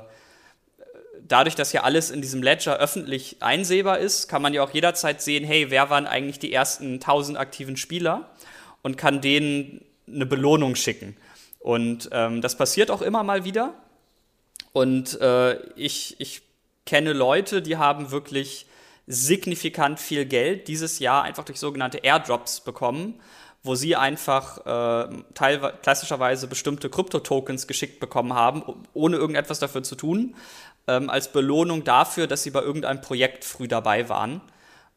dadurch, 1.29 1.55
dass 1.55 1.73
ja 1.73 1.83
alles 1.83 2.11
in 2.11 2.23
diesem 2.23 2.43
Ledger 2.43 2.79
öffentlich 2.79 3.37
einsehbar 3.41 3.99
ist, 3.99 4.29
kann 4.29 4.43
man 4.43 4.55
ja 4.55 4.63
auch 4.63 4.71
jederzeit 4.71 5.21
sehen, 5.21 5.45
hey, 5.45 5.71
wer 5.71 5.91
waren 5.91 6.07
eigentlich 6.07 6.39
die 6.39 6.53
ersten 6.53 6.95
1000 6.95 7.39
aktiven 7.39 7.77
Spieler 7.77 8.31
und 8.83 8.97
kann 8.97 9.21
denen 9.21 9.85
eine 10.09 10.27
Belohnung 10.27 10.75
schicken. 10.75 11.17
Und 11.59 12.09
ähm, 12.13 12.41
das 12.41 12.57
passiert 12.57 12.91
auch 12.91 13.03
immer 13.03 13.23
mal 13.23 13.45
wieder. 13.45 13.75
Und 14.73 15.21
äh, 15.21 15.61
ich, 15.75 16.17
ich 16.19 16.43
kenne 16.87 17.13
Leute, 17.13 17.63
die 17.63 17.77
haben 17.77 18.11
wirklich 18.11 18.67
signifikant 19.07 19.99
viel 19.99 20.25
Geld 20.25 20.69
dieses 20.69 20.99
Jahr 20.99 21.23
einfach 21.23 21.45
durch 21.45 21.59
sogenannte 21.59 21.99
Airdrops 21.99 22.61
bekommen, 22.61 23.21
wo 23.63 23.75
sie 23.75 23.97
einfach 23.97 24.59
äh, 24.59 25.23
teilweise 25.35 25.79
klassischerweise 25.83 26.47
bestimmte 26.47 26.89
Krypto-Tokens 26.89 27.67
geschickt 27.67 28.01
bekommen 28.01 28.35
haben, 28.35 28.63
ohne 28.95 29.17
irgendetwas 29.17 29.59
dafür 29.59 29.83
zu 29.83 29.97
tun, 29.97 30.37
ähm, 30.87 31.11
als 31.11 31.33
Belohnung 31.33 31.85
dafür, 31.85 32.27
dass 32.27 32.43
sie 32.43 32.51
bei 32.51 32.63
irgendeinem 32.63 33.01
Projekt 33.01 33.45
früh 33.45 33.69
dabei 33.69 34.09
waren. 34.09 34.41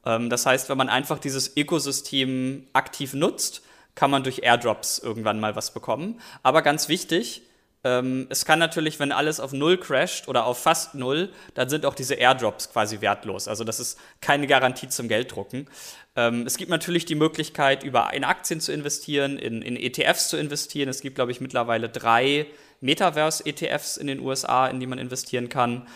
Ähm, 0.05 0.29
das 0.29 0.45
heißt, 0.45 0.69
wenn 0.69 0.77
man 0.77 0.89
einfach 0.89 1.19
dieses 1.19 1.57
Ökosystem 1.57 2.67
aktiv 2.73 3.13
nutzt, 3.13 3.63
kann 3.95 4.11
man 4.11 4.23
durch 4.23 4.43
Airdrops 4.43 4.99
irgendwann 4.99 5.39
mal 5.39 5.55
was 5.55 5.73
bekommen. 5.73 6.19
Aber 6.41 6.61
ganz 6.61 6.87
wichtig, 6.87 7.43
Ähm, 7.83 8.27
es 8.29 8.45
kann 8.45 8.59
natürlich, 8.59 8.99
wenn 8.99 9.11
alles 9.11 9.39
auf 9.39 9.51
Null 9.51 9.77
crasht 9.77 10.27
oder 10.27 10.45
auf 10.45 10.61
fast 10.61 10.95
Null, 10.95 11.29
dann 11.53 11.69
sind 11.69 11.85
auch 11.85 11.95
diese 11.95 12.15
Airdrops 12.15 12.71
quasi 12.71 13.01
wertlos. 13.01 13.47
Also 13.47 13.63
das 13.63 13.79
ist 13.79 13.99
keine 14.21 14.47
Garantie 14.47 14.87
zum 14.87 15.07
Gelddrucken. 15.07 15.67
Ähm, 16.15 16.45
es 16.45 16.57
gibt 16.57 16.69
natürlich 16.69 17.05
die 17.05 17.15
Möglichkeit, 17.15 17.83
über 17.83 18.13
in 18.13 18.23
Aktien 18.23 18.61
zu 18.61 18.71
investieren, 18.71 19.37
in, 19.37 19.61
in 19.61 19.75
ETFs 19.75 20.29
zu 20.29 20.37
investieren. 20.37 20.87
Es 20.87 21.01
gibt, 21.01 21.15
glaube 21.15 21.31
ich, 21.31 21.41
mittlerweile 21.41 21.89
drei 21.89 22.47
Metaverse-ETFs 22.81 23.97
in 23.97 24.07
den 24.07 24.19
USA, 24.19 24.67
in 24.67 24.79
die 24.79 24.87
man 24.87 24.99
investieren 24.99 25.49
kann. 25.49 25.87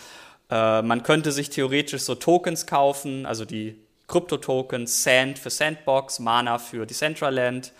Äh, 0.49 0.81
man 0.81 1.03
könnte 1.03 1.31
sich 1.31 1.49
theoretisch 1.49 2.01
so 2.01 2.15
Tokens 2.15 2.65
kaufen, 2.65 3.25
also 3.25 3.45
die 3.45 3.79
Krypto-Tokens, 4.07 5.03
Sand 5.03 5.39
für 5.39 5.49
Sandbox, 5.49 6.19
Mana 6.19 6.57
für 6.59 6.85
Decentraland. 6.85 7.71
Ähm, 7.71 7.73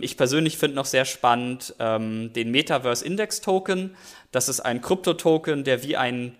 ich 0.00 0.16
persönlich 0.16 0.58
finde 0.58 0.76
noch 0.76 0.86
sehr 0.86 1.04
spannend 1.04 1.74
ähm, 1.78 2.32
den 2.32 2.50
Metaverse 2.50 3.04
Index 3.04 3.40
Token. 3.40 3.96
Das 4.32 4.48
ist 4.48 4.60
ein 4.60 4.80
Krypto-Token, 4.80 5.64
der 5.64 5.82
wie 5.84 5.96
ein 5.96 6.34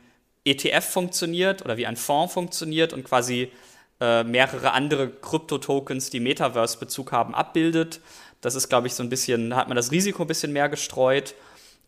ETF 0.44 0.84
funktioniert 0.84 1.64
oder 1.64 1.76
wie 1.76 1.86
ein 1.86 1.96
Fonds 1.96 2.34
funktioniert 2.34 2.92
und 2.92 3.04
quasi 3.04 3.52
äh, 4.00 4.24
mehrere 4.24 4.72
andere 4.72 5.08
Krypto-Tokens, 5.08 6.10
die 6.10 6.18
Metaverse-Bezug 6.18 7.12
haben, 7.12 7.34
abbildet. 7.34 8.00
Das 8.40 8.56
ist, 8.56 8.68
glaube 8.68 8.88
ich, 8.88 8.94
so 8.94 9.04
ein 9.04 9.08
bisschen, 9.08 9.54
hat 9.54 9.68
man 9.68 9.76
das 9.76 9.92
Risiko 9.92 10.24
ein 10.24 10.28
bisschen 10.28 10.52
mehr 10.52 10.68
gestreut. 10.68 11.34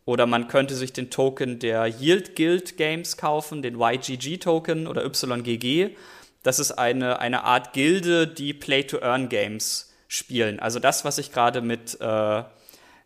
Oder 0.04 0.26
man 0.26 0.48
könnte 0.48 0.76
sich 0.76 0.92
den 0.92 1.10
Token 1.10 1.58
der 1.58 1.86
Yield 1.86 2.36
Guild 2.36 2.76
Games 2.76 3.16
kaufen, 3.16 3.62
den 3.62 3.80
YGG-Token 3.80 4.86
oder 4.86 5.04
YGG. 5.04 5.96
Das 6.42 6.58
ist 6.58 6.72
eine, 6.72 7.18
eine 7.18 7.42
Art 7.42 7.72
Gilde, 7.72 8.28
die 8.28 8.52
Play-to-Earn-Games 8.52 9.93
spielen. 10.14 10.60
Also 10.60 10.78
das, 10.78 11.04
was 11.04 11.18
ich 11.18 11.32
gerade 11.32 11.60
mit 11.60 12.00
äh, 12.00 12.44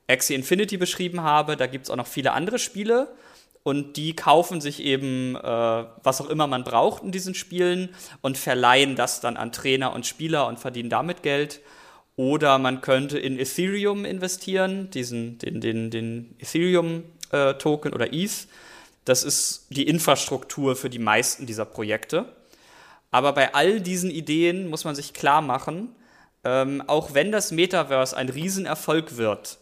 Axie 0.08 0.34
Infinity 0.34 0.76
beschrieben 0.76 1.22
habe, 1.22 1.56
da 1.56 1.66
gibt 1.66 1.86
es 1.86 1.90
auch 1.90 1.96
noch 1.96 2.06
viele 2.06 2.32
andere 2.32 2.58
Spiele 2.58 3.08
und 3.62 3.96
die 3.96 4.14
kaufen 4.14 4.60
sich 4.60 4.82
eben, 4.82 5.34
äh, 5.34 5.40
was 5.40 6.20
auch 6.20 6.28
immer 6.28 6.46
man 6.46 6.64
braucht 6.64 7.02
in 7.02 7.10
diesen 7.10 7.34
Spielen 7.34 7.88
und 8.20 8.36
verleihen 8.36 8.94
das 8.94 9.20
dann 9.20 9.38
an 9.38 9.52
Trainer 9.52 9.94
und 9.94 10.06
Spieler 10.06 10.46
und 10.48 10.58
verdienen 10.58 10.90
damit 10.90 11.22
Geld. 11.22 11.60
Oder 12.16 12.58
man 12.58 12.82
könnte 12.82 13.18
in 13.18 13.38
Ethereum 13.38 14.04
investieren, 14.04 14.90
diesen, 14.90 15.38
den, 15.38 15.60
den, 15.60 15.90
den 15.90 16.34
Ethereum-Token 16.40 17.92
äh, 17.92 17.94
oder 17.94 18.12
ETH. 18.12 18.48
Das 19.04 19.24
ist 19.24 19.66
die 19.70 19.86
Infrastruktur 19.86 20.76
für 20.76 20.90
die 20.90 20.98
meisten 20.98 21.46
dieser 21.46 21.64
Projekte. 21.64 22.26
Aber 23.10 23.32
bei 23.32 23.54
all 23.54 23.80
diesen 23.80 24.10
Ideen 24.10 24.68
muss 24.68 24.84
man 24.84 24.94
sich 24.94 25.14
klar 25.14 25.40
machen, 25.40 25.94
ähm, 26.44 26.82
auch 26.86 27.14
wenn 27.14 27.32
das 27.32 27.52
Metaverse 27.52 28.16
ein 28.16 28.28
Riesenerfolg 28.28 29.16
wird, 29.16 29.58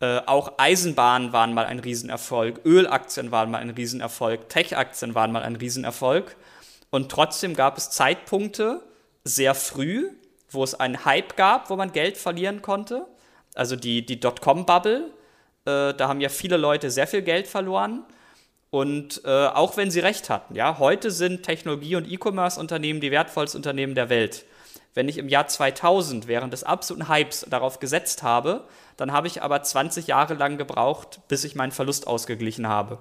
äh, 0.00 0.20
auch 0.26 0.54
Eisenbahnen 0.58 1.32
waren 1.32 1.54
mal 1.54 1.64
ein 1.64 1.78
Riesenerfolg, 1.78 2.60
Ölaktien 2.64 3.30
waren 3.30 3.50
mal 3.50 3.58
ein 3.58 3.70
Riesenerfolg, 3.70 4.48
Tech-Aktien 4.48 5.14
waren 5.14 5.30
mal 5.30 5.42
ein 5.42 5.56
Riesenerfolg. 5.56 6.36
Und 6.90 7.10
trotzdem 7.10 7.54
gab 7.54 7.78
es 7.78 7.90
Zeitpunkte 7.90 8.82
sehr 9.24 9.54
früh, 9.54 10.10
wo 10.50 10.64
es 10.64 10.74
einen 10.74 11.04
Hype 11.04 11.36
gab, 11.36 11.70
wo 11.70 11.76
man 11.76 11.92
Geld 11.92 12.16
verlieren 12.18 12.62
konnte. 12.62 13.06
Also 13.54 13.76
die, 13.76 14.04
die 14.04 14.18
Dotcom-Bubble, 14.18 15.10
äh, 15.66 15.94
da 15.94 16.08
haben 16.08 16.20
ja 16.20 16.28
viele 16.28 16.56
Leute 16.56 16.90
sehr 16.90 17.06
viel 17.06 17.22
Geld 17.22 17.46
verloren. 17.46 18.04
Und 18.70 19.22
äh, 19.24 19.28
auch 19.28 19.76
wenn 19.76 19.90
sie 19.90 20.00
recht 20.00 20.30
hatten, 20.30 20.54
ja, 20.54 20.78
heute 20.78 21.10
sind 21.10 21.42
Technologie- 21.42 21.96
und 21.96 22.10
E-Commerce-Unternehmen 22.10 23.00
die 23.00 23.10
wertvollsten 23.10 23.58
Unternehmen 23.58 23.94
der 23.94 24.08
Welt. 24.08 24.46
Wenn 24.94 25.08
ich 25.08 25.18
im 25.18 25.28
Jahr 25.28 25.46
2000 25.46 26.26
während 26.26 26.52
des 26.52 26.64
absoluten 26.64 27.08
Hypes 27.08 27.46
darauf 27.48 27.80
gesetzt 27.80 28.22
habe, 28.22 28.64
dann 28.96 29.12
habe 29.12 29.26
ich 29.26 29.42
aber 29.42 29.62
20 29.62 30.06
Jahre 30.06 30.34
lang 30.34 30.58
gebraucht, 30.58 31.20
bis 31.28 31.44
ich 31.44 31.54
meinen 31.54 31.72
Verlust 31.72 32.06
ausgeglichen 32.06 32.68
habe. 32.68 32.98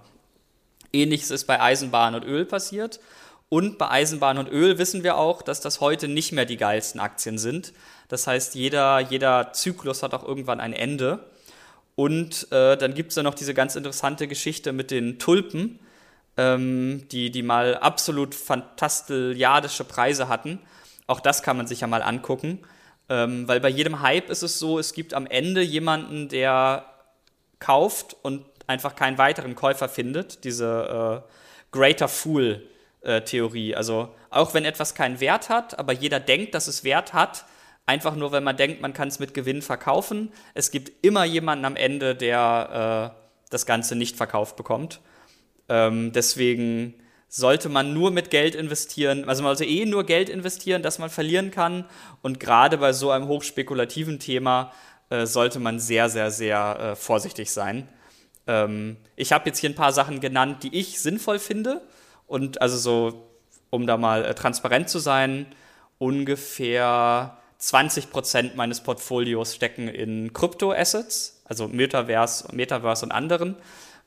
Ähnliches 0.94 1.32
ist 1.32 1.46
bei 1.46 1.60
Eisenbahn 1.60 2.16
und 2.16 2.24
Öl 2.24 2.46
passiert. 2.46 3.00
Und 3.50 3.78
bei 3.78 3.90
Eisenbahn 3.90 4.38
und 4.38 4.50
Öl 4.50 4.78
wissen 4.78 5.04
wir 5.04 5.18
auch, 5.18 5.42
dass 5.42 5.60
das 5.60 5.82
heute 5.82 6.08
nicht 6.08 6.32
mehr 6.32 6.46
die 6.46 6.56
geilsten 6.56 7.02
Aktien 7.02 7.38
sind. 7.38 7.74
Das 8.08 8.26
heißt, 8.26 8.56
jeder, 8.56 9.00
jeder 9.00 9.52
Zyklus 9.52 10.04
hat 10.04 10.14
auch 10.14 10.26
irgendwann 10.26 10.62
ein 10.62 10.72
Ende. 10.72 11.20
Und 11.96 12.50
äh, 12.54 12.78
dann 12.78 12.94
gibt 12.94 13.10
es 13.10 13.18
ja 13.18 13.24
noch 13.24 13.34
diese 13.34 13.54
ganz 13.54 13.76
interessante 13.76 14.30
Geschichte 14.30 14.72
mit 14.72 14.90
den 14.90 15.20
Tulpen, 15.20 15.80
ähm, 16.38 17.06
die, 17.12 17.30
die 17.30 17.44
mal 17.44 17.76
absolut 17.78 18.34
fantastilische 18.36 19.84
Preise 19.84 20.30
hatten. 20.30 20.60
Auch 21.12 21.20
das 21.20 21.44
kann 21.44 21.58
man 21.58 21.68
sich 21.68 21.82
ja 21.82 21.88
mal 21.88 22.02
angucken. 22.02 22.60
Ähm, 23.10 23.46
weil 23.46 23.60
bei 23.60 23.68
jedem 23.68 24.02
Hype 24.02 24.30
ist 24.30 24.44
es 24.44 24.60
so, 24.60 24.80
es 24.80 24.94
gibt 24.94 25.14
am 25.14 25.28
Ende 25.28 25.62
jemanden, 25.62 26.30
der 26.30 26.86
kauft 27.60 28.16
und 28.22 28.46
einfach 28.66 28.96
keinen 28.96 29.18
weiteren 29.18 29.54
Käufer 29.56 29.90
findet. 29.90 30.46
Diese 30.46 31.26
äh, 31.28 31.32
Greater 31.78 32.08
Fool-Theorie. 32.08 33.72
Äh, 33.72 33.76
also 33.76 34.16
auch 34.30 34.54
wenn 34.54 34.64
etwas 34.64 34.96
keinen 34.96 35.20
Wert 35.20 35.50
hat, 35.50 35.78
aber 35.78 35.92
jeder 35.92 36.22
denkt, 36.22 36.56
dass 36.56 36.70
es 36.70 36.86
Wert 36.86 37.12
hat, 37.12 37.44
einfach 37.86 38.16
nur, 38.16 38.32
weil 38.32 38.40
man 38.40 38.56
denkt, 38.56 38.82
man 38.82 38.94
kann 38.94 39.10
es 39.10 39.20
mit 39.20 39.34
Gewinn 39.34 39.62
verkaufen. 39.62 40.32
Es 40.54 40.72
gibt 40.72 41.06
immer 41.06 41.26
jemanden 41.26 41.66
am 41.66 41.76
Ende, 41.76 42.16
der 42.16 43.12
äh, 43.12 43.50
das 43.50 43.66
Ganze 43.66 43.98
nicht 43.98 44.16
verkauft 44.16 44.56
bekommt. 44.56 45.02
Ähm, 45.68 46.14
deswegen 46.14 47.01
sollte 47.34 47.70
man 47.70 47.94
nur 47.94 48.12
mit 48.12 48.30
Geld 48.30 48.56
investieren, 48.56 49.24
also 49.24 49.42
man 49.42 49.56
sollte 49.56 49.72
eh 49.72 49.86
nur 49.86 50.04
Geld 50.04 50.28
investieren, 50.28 50.84
das 50.84 51.00
man 51.00 51.10
verlieren 51.10 51.50
kann. 51.50 51.86
Und 52.22 52.42
gerade 52.42 52.78
bei 52.78 52.92
so 52.92 53.10
einem 53.10 53.30
hochspekulativen 53.30 54.20
Thema 54.20 54.74
äh, 55.10 55.26
sollte 55.26 55.60
man 55.60 55.80
sehr, 55.80 56.10
sehr, 56.10 56.30
sehr 56.30 56.78
äh, 56.78 56.96
vorsichtig 56.98 57.50
sein. 57.50 57.88
Ähm, 58.48 58.98
ich 59.16 59.32
habe 59.32 59.46
jetzt 59.48 59.60
hier 59.60 59.70
ein 59.70 59.76
paar 59.76 59.94
Sachen 59.94 60.20
genannt, 60.20 60.64
die 60.64 60.78
ich 60.78 61.00
sinnvoll 61.00 61.40
finde. 61.40 61.82
Und 62.28 62.62
also 62.62 62.76
so, 62.76 63.30
um 63.70 63.88
da 63.88 63.96
mal 63.96 64.26
äh, 64.26 64.36
transparent 64.36 64.90
zu 64.90 65.00
sein, 65.00 65.46
ungefähr 66.00 67.38
20 67.60 68.10
Prozent 68.10 68.56
meines 68.58 68.82
Portfolios 68.82 69.56
stecken 69.56 69.88
in 69.88 70.34
Kryptoassets, 70.34 71.44
also 71.46 71.70
Metaverse, 71.70 72.54
Metaverse 72.54 73.06
und 73.06 73.14
anderen. 73.14 73.56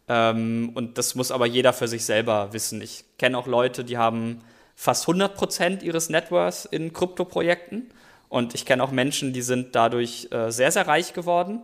Ähm, 0.09 0.73
und 0.75 0.99
das 0.99 1.15
muss 1.15 1.31
aber 1.31 1.47
jeder 1.47 1.73
für 1.73 1.89
sich 1.89 2.05
selber 2.05 2.53
wissen. 2.53 2.81
Ich 2.83 3.05
kenne 3.19 3.39
auch 3.39 3.47
Leute, 3.47 3.85
die 3.85 3.99
haben 3.99 4.41
fast 4.75 5.05
100 5.05 5.35
Prozent 5.35 5.83
ihres 5.83 6.09
Networks 6.09 6.65
in 6.65 6.93
Kryptoprojekten. 6.93 7.91
Und 8.29 8.55
ich 8.55 8.67
kenne 8.67 8.83
auch 8.83 8.91
Menschen, 8.91 9.33
die 9.33 9.43
sind 9.43 9.75
dadurch 9.75 10.29
äh, 10.33 10.51
sehr, 10.51 10.73
sehr 10.73 10.87
reich 10.87 11.13
geworden. 11.13 11.61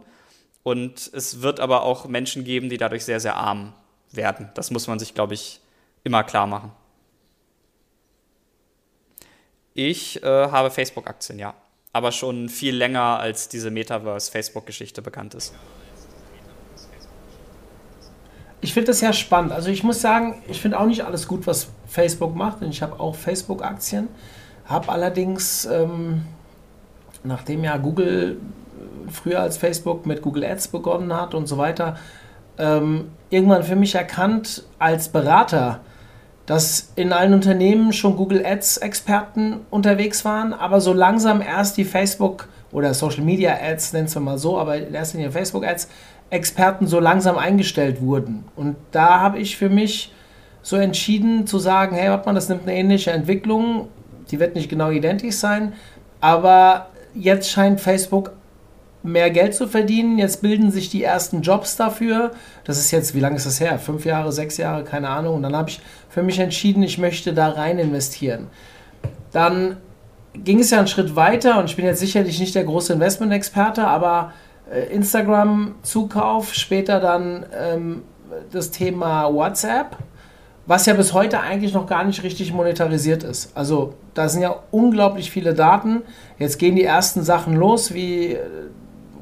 Und 0.62 1.10
es 1.12 1.42
wird 1.42 1.58
aber 1.58 1.82
auch 1.82 2.06
Menschen 2.06 2.44
geben, 2.44 2.68
die 2.68 2.76
dadurch 2.76 3.04
sehr, 3.04 3.20
sehr 3.20 3.36
arm 3.36 3.72
werden. 4.12 4.50
Das 4.54 4.70
muss 4.70 4.86
man 4.86 4.98
sich, 4.98 5.14
glaube 5.14 5.34
ich, 5.34 5.60
immer 6.04 6.22
klar 6.22 6.46
machen. 6.46 6.72
Ich 9.74 10.22
äh, 10.22 10.26
habe 10.26 10.70
Facebook-Aktien, 10.70 11.38
ja. 11.38 11.54
Aber 11.92 12.12
schon 12.12 12.48
viel 12.48 12.76
länger, 12.76 13.18
als 13.18 13.48
diese 13.48 13.70
Metaverse-Facebook-Geschichte 13.70 15.02
bekannt 15.02 15.34
ist. 15.34 15.54
Ich 18.60 18.74
finde 18.74 18.88
das 18.88 19.00
ja 19.00 19.12
spannend. 19.12 19.52
Also 19.52 19.70
ich 19.70 19.82
muss 19.82 20.00
sagen, 20.00 20.42
ich 20.48 20.60
finde 20.60 20.78
auch 20.78 20.86
nicht 20.86 21.04
alles 21.04 21.26
gut, 21.26 21.46
was 21.46 21.68
Facebook 21.86 22.34
macht. 22.36 22.62
Und 22.62 22.68
ich 22.68 22.82
habe 22.82 23.00
auch 23.00 23.14
Facebook-Aktien. 23.14 24.08
Habe 24.66 24.90
allerdings, 24.90 25.64
ähm, 25.66 26.22
nachdem 27.24 27.64
ja 27.64 27.76
Google 27.78 28.36
früher 29.10 29.40
als 29.40 29.56
Facebook 29.56 30.06
mit 30.06 30.22
Google 30.22 30.44
Ads 30.44 30.68
begonnen 30.68 31.14
hat 31.14 31.34
und 31.34 31.46
so 31.46 31.58
weiter, 31.58 31.96
ähm, 32.58 33.10
irgendwann 33.30 33.62
für 33.62 33.76
mich 33.76 33.94
erkannt 33.94 34.64
als 34.78 35.08
Berater, 35.08 35.80
dass 36.46 36.92
in 36.96 37.12
allen 37.12 37.32
Unternehmen 37.32 37.92
schon 37.92 38.16
Google 38.16 38.44
Ads-Experten 38.44 39.60
unterwegs 39.70 40.24
waren, 40.24 40.52
aber 40.52 40.80
so 40.80 40.92
langsam 40.92 41.40
erst 41.40 41.76
die 41.76 41.84
Facebook 41.84 42.48
oder 42.72 42.92
Social 42.94 43.22
Media 43.22 43.56
Ads, 43.60 43.92
nennen 43.92 44.12
wir 44.12 44.20
mal 44.20 44.38
so, 44.38 44.58
aber 44.58 44.76
in 44.76 44.94
erster 44.94 45.18
Linie 45.18 45.32
Facebook 45.32 45.64
Ads, 45.64 45.88
Experten 46.30 46.86
so 46.86 47.00
langsam 47.00 47.36
eingestellt 47.36 48.00
wurden. 48.00 48.44
Und 48.56 48.76
da 48.92 49.20
habe 49.20 49.38
ich 49.38 49.56
für 49.56 49.68
mich 49.68 50.12
so 50.62 50.76
entschieden 50.76 51.46
zu 51.46 51.58
sagen, 51.58 51.96
hey, 51.96 52.10
warte 52.10 52.26
mal, 52.26 52.34
das 52.34 52.48
nimmt 52.48 52.62
eine 52.62 52.76
ähnliche 52.76 53.10
Entwicklung, 53.10 53.88
die 54.30 54.38
wird 54.38 54.54
nicht 54.54 54.68
genau 54.68 54.90
identisch 54.90 55.36
sein, 55.36 55.72
aber 56.20 56.88
jetzt 57.14 57.50
scheint 57.50 57.80
Facebook 57.80 58.32
mehr 59.02 59.30
Geld 59.30 59.54
zu 59.54 59.66
verdienen, 59.66 60.18
jetzt 60.18 60.42
bilden 60.42 60.70
sich 60.70 60.90
die 60.90 61.02
ersten 61.02 61.40
Jobs 61.40 61.76
dafür. 61.76 62.32
Das 62.64 62.78
ist 62.78 62.90
jetzt, 62.90 63.14
wie 63.14 63.20
lange 63.20 63.36
ist 63.36 63.46
das 63.46 63.58
her? 63.58 63.78
Fünf 63.78 64.04
Jahre, 64.04 64.30
sechs 64.30 64.58
Jahre, 64.58 64.84
keine 64.84 65.08
Ahnung. 65.08 65.36
Und 65.36 65.42
dann 65.42 65.56
habe 65.56 65.70
ich 65.70 65.80
für 66.10 66.22
mich 66.22 66.38
entschieden, 66.38 66.82
ich 66.82 66.98
möchte 66.98 67.32
da 67.32 67.48
rein 67.48 67.78
investieren. 67.78 68.48
Dann 69.32 69.78
ging 70.34 70.60
es 70.60 70.70
ja 70.70 70.78
einen 70.78 70.86
Schritt 70.86 71.16
weiter 71.16 71.58
und 71.58 71.64
ich 71.64 71.76
bin 71.76 71.86
jetzt 71.86 72.00
sicherlich 72.00 72.38
nicht 72.38 72.54
der 72.54 72.64
große 72.64 72.92
Investment-Experte, 72.92 73.86
aber 73.86 74.32
Instagram-Zukauf, 74.78 76.54
später 76.54 77.00
dann 77.00 77.46
ähm, 77.58 78.02
das 78.52 78.70
Thema 78.70 79.32
WhatsApp, 79.32 79.96
was 80.66 80.86
ja 80.86 80.94
bis 80.94 81.12
heute 81.12 81.40
eigentlich 81.40 81.74
noch 81.74 81.86
gar 81.86 82.04
nicht 82.04 82.22
richtig 82.22 82.52
monetarisiert 82.52 83.24
ist. 83.24 83.56
Also 83.56 83.94
da 84.14 84.28
sind 84.28 84.42
ja 84.42 84.54
unglaublich 84.70 85.30
viele 85.30 85.54
Daten. 85.54 86.02
Jetzt 86.38 86.58
gehen 86.58 86.76
die 86.76 86.84
ersten 86.84 87.22
Sachen 87.22 87.56
los, 87.56 87.92
wie, 87.94 88.34
äh, 88.34 88.38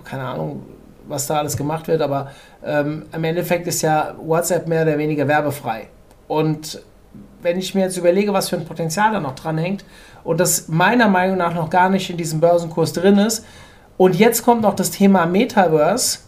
keine 0.04 0.24
Ahnung, 0.24 0.62
was 1.06 1.26
da 1.26 1.38
alles 1.38 1.56
gemacht 1.56 1.88
wird, 1.88 2.02
aber 2.02 2.30
ähm, 2.62 3.06
im 3.12 3.24
Endeffekt 3.24 3.66
ist 3.66 3.80
ja 3.82 4.14
WhatsApp 4.20 4.68
mehr 4.68 4.82
oder 4.82 4.98
weniger 4.98 5.26
werbefrei. 5.26 5.88
Und 6.26 6.82
wenn 7.40 7.58
ich 7.58 7.74
mir 7.74 7.82
jetzt 7.82 7.96
überlege, 7.96 8.32
was 8.32 8.50
für 8.50 8.56
ein 8.56 8.66
Potenzial 8.66 9.12
da 9.12 9.20
noch 9.20 9.34
dran 9.34 9.56
hängt 9.56 9.84
und 10.24 10.38
das 10.40 10.68
meiner 10.68 11.08
Meinung 11.08 11.38
nach 11.38 11.54
noch 11.54 11.70
gar 11.70 11.88
nicht 11.88 12.10
in 12.10 12.16
diesem 12.16 12.40
Börsenkurs 12.40 12.92
drin 12.92 13.16
ist, 13.16 13.44
und 13.98 14.16
jetzt 14.16 14.42
kommt 14.42 14.62
noch 14.62 14.74
das 14.74 14.90
Thema 14.90 15.26
Metaverse, 15.26 16.20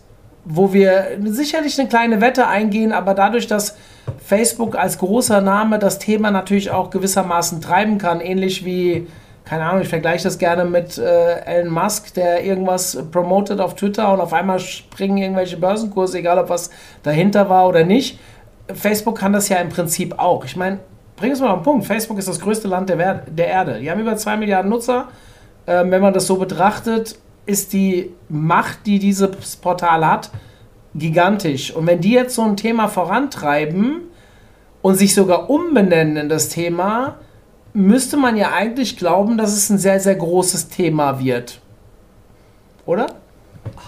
wo 0.44 0.74
wir 0.74 1.18
sicherlich 1.24 1.78
eine 1.78 1.88
kleine 1.88 2.20
Wette 2.20 2.46
eingehen, 2.46 2.92
aber 2.92 3.14
dadurch, 3.14 3.46
dass 3.46 3.76
Facebook 4.22 4.76
als 4.76 4.98
großer 4.98 5.40
Name 5.40 5.78
das 5.78 5.98
Thema 5.98 6.30
natürlich 6.30 6.70
auch 6.70 6.90
gewissermaßen 6.90 7.62
treiben 7.62 7.96
kann, 7.96 8.20
ähnlich 8.20 8.64
wie 8.64 9.06
keine 9.44 9.64
Ahnung, 9.64 9.82
ich 9.82 9.88
vergleiche 9.88 10.22
das 10.24 10.38
gerne 10.38 10.64
mit 10.64 10.96
äh, 10.96 11.40
Elon 11.40 11.72
Musk, 11.72 12.14
der 12.14 12.44
irgendwas 12.44 12.96
promotet 13.10 13.60
auf 13.60 13.74
Twitter 13.74 14.12
und 14.12 14.20
auf 14.20 14.32
einmal 14.32 14.60
springen 14.60 15.16
irgendwelche 15.16 15.56
Börsenkurse, 15.56 16.18
egal 16.18 16.38
ob 16.38 16.50
was 16.50 16.70
dahinter 17.02 17.48
war 17.48 17.66
oder 17.66 17.82
nicht. 17.82 18.20
Facebook 18.72 19.18
kann 19.18 19.32
das 19.32 19.48
ja 19.48 19.56
im 19.56 19.68
Prinzip 19.68 20.18
auch. 20.20 20.44
Ich 20.44 20.54
meine, 20.54 20.78
bring 21.16 21.32
es 21.32 21.40
mal 21.40 21.50
auf 21.50 21.60
den 21.60 21.64
Punkt. 21.64 21.84
Facebook 21.84 22.18
ist 22.18 22.28
das 22.28 22.38
größte 22.38 22.68
Land 22.68 22.90
der, 22.90 23.14
der 23.26 23.48
Erde. 23.48 23.80
Die 23.80 23.90
haben 23.90 24.00
über 24.00 24.16
zwei 24.16 24.36
Milliarden 24.36 24.70
Nutzer. 24.70 25.08
Ähm, 25.66 25.90
wenn 25.90 26.00
man 26.00 26.12
das 26.12 26.28
so 26.28 26.36
betrachtet, 26.36 27.18
ist 27.46 27.72
die 27.72 28.12
Macht, 28.28 28.86
die 28.86 28.98
dieses 28.98 29.56
Portal 29.56 30.06
hat, 30.06 30.30
gigantisch. 30.94 31.74
Und 31.74 31.86
wenn 31.86 32.00
die 32.00 32.12
jetzt 32.12 32.34
so 32.34 32.42
ein 32.42 32.56
Thema 32.56 32.88
vorantreiben 32.88 34.02
und 34.82 34.94
sich 34.96 35.14
sogar 35.14 35.50
umbenennen 35.50 36.16
in 36.16 36.28
das 36.28 36.48
Thema, 36.48 37.16
müsste 37.72 38.16
man 38.16 38.36
ja 38.36 38.52
eigentlich 38.52 38.96
glauben, 38.96 39.38
dass 39.38 39.52
es 39.52 39.70
ein 39.70 39.78
sehr, 39.78 40.00
sehr 40.00 40.16
großes 40.16 40.68
Thema 40.68 41.20
wird. 41.20 41.60
Oder? 42.86 43.06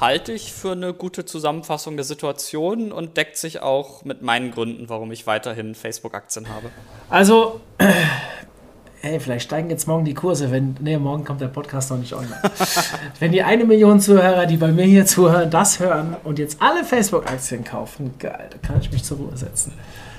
Halte 0.00 0.32
ich 0.32 0.53
für 0.53 0.72
eine 0.72 0.92
gute 0.92 1.24
Zusammenfassung 1.24 1.96
der 1.96 2.05
Situation 2.05 2.92
und 2.92 3.16
deckt 3.16 3.36
sich 3.36 3.61
auch 3.61 4.05
mit 4.05 4.22
meinen 4.22 4.50
Gründen, 4.50 4.88
warum 4.88 5.11
ich 5.12 5.26
weiterhin 5.26 5.74
Facebook-Aktien 5.74 6.48
habe. 6.48 6.70
Also, 7.09 7.61
hey, 9.03 9.18
vielleicht 9.18 9.46
steigen 9.46 9.68
jetzt 9.68 9.88
morgen 9.88 10.05
die 10.05 10.14
Kurse, 10.14 10.53
wenn, 10.53 10.76
nee, 10.80 10.96
morgen 10.96 11.24
kommt 11.24 11.40
der 11.40 11.48
Podcast 11.48 11.90
noch 11.90 11.98
nicht 11.98 12.14
online. 12.14 12.40
wenn 13.18 13.32
die 13.32 13.42
eine 13.42 13.64
Million 13.64 14.00
Zuhörer, 14.00 14.46
die 14.46 14.57
bei 14.57 14.68
mir 14.68 14.84
hier 14.84 15.05
zuhören, 15.05 15.50
das 15.50 15.80
hören 15.80 16.16
und 16.22 16.38
jetzt 16.38 16.62
alle 16.62 16.84
Facebook-Aktien 16.84 17.64
kaufen, 17.64 18.14
geil, 18.20 18.48
da 18.50 18.59
kann 18.59 18.80
ich 18.80 18.92
mich 18.92 19.03
zur 19.03 19.18
Ruhe 19.18 19.36
setzen. 19.36 19.72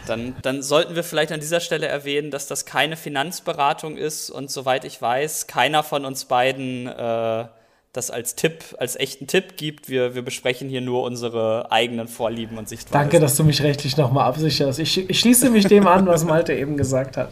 Dann, 0.06 0.36
dann 0.42 0.62
sollten 0.62 0.96
wir 0.96 1.04
vielleicht 1.04 1.32
an 1.32 1.40
dieser 1.40 1.62
Stelle 1.62 1.88
erwähnen, 1.88 2.30
dass 2.30 2.48
das 2.48 2.66
keine 2.66 2.98
Finanzberatung 2.98 3.96
ist 3.96 4.30
und 4.30 4.52
soweit 4.52 4.84
ich 4.84 5.02
weiß, 5.02 5.48
keiner 5.48 5.82
von 5.82 6.04
uns 6.04 6.26
beiden 6.26 6.88
äh, 6.88 7.46
das 7.94 8.10
als 8.10 8.36
Tipp, 8.36 8.64
als 8.80 8.96
echten 8.96 9.28
Tipp 9.28 9.56
gibt. 9.56 9.88
Wir, 9.88 10.16
wir 10.16 10.24
besprechen 10.24 10.68
hier 10.68 10.82
nur 10.82 11.04
unsere 11.04 11.72
eigenen 11.72 12.08
Vorlieben 12.08 12.58
und 12.58 12.68
Sichtweisen. 12.68 12.92
Danke, 12.92 13.20
dass 13.20 13.38
du 13.38 13.44
mich 13.44 13.62
rechtlich 13.62 13.98
nochmal 13.98 14.26
absicherst. 14.26 14.80
Ich, 14.80 15.08
ich 15.08 15.20
schließe 15.20 15.52
mich 15.52 15.68
dem 15.68 15.86
an, 15.86 16.08
was 16.08 16.26
Malte 16.26 16.54
eben 16.54 16.76
gesagt 16.76 17.18
hat. 17.18 17.30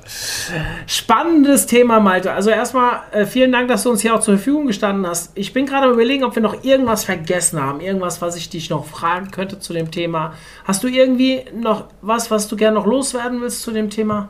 Spannendes 0.86 1.66
Thema, 1.66 2.00
Malte. 2.00 2.32
Also 2.32 2.52
erstmal 2.52 3.02
äh, 3.12 3.26
vielen 3.26 3.52
Dank, 3.52 3.70
dass 3.70 3.82
du 3.82 3.90
uns 3.90 4.02
hier 4.02 4.14
auch 4.14 4.20
zur 4.20 4.36
Verfügung 4.36 4.68
gestanden 4.68 5.08
hast. 5.08 5.32
Ich 5.34 5.52
bin 5.52 5.66
gerade 5.66 5.90
überlegen, 5.92 6.24
ob 6.24 6.36
wir 6.36 6.44
noch 6.44 6.64
irgendwas 6.64 7.06
vergessen 7.06 7.60
haben. 7.60 7.82
Irgendwas, 7.82 8.22
was 8.22 8.36
ich 8.36 8.50
dich 8.50 8.70
noch 8.70 8.86
fragen 8.86 9.32
könnte 9.32 9.58
zu 9.58 9.74
dem 9.74 9.90
Thema. 9.90 10.36
Hast 10.64 10.84
du 10.84 10.88
irgendwie 10.88 11.42
noch 11.60 11.86
was, 12.02 12.30
was 12.30 12.48
du 12.48 12.56
gerne 12.56 12.76
noch 12.76 12.86
loswerden 12.86 13.42
willst 13.42 13.64
zu 13.64 13.72
dem 13.72 13.90
Thema? 13.90 14.30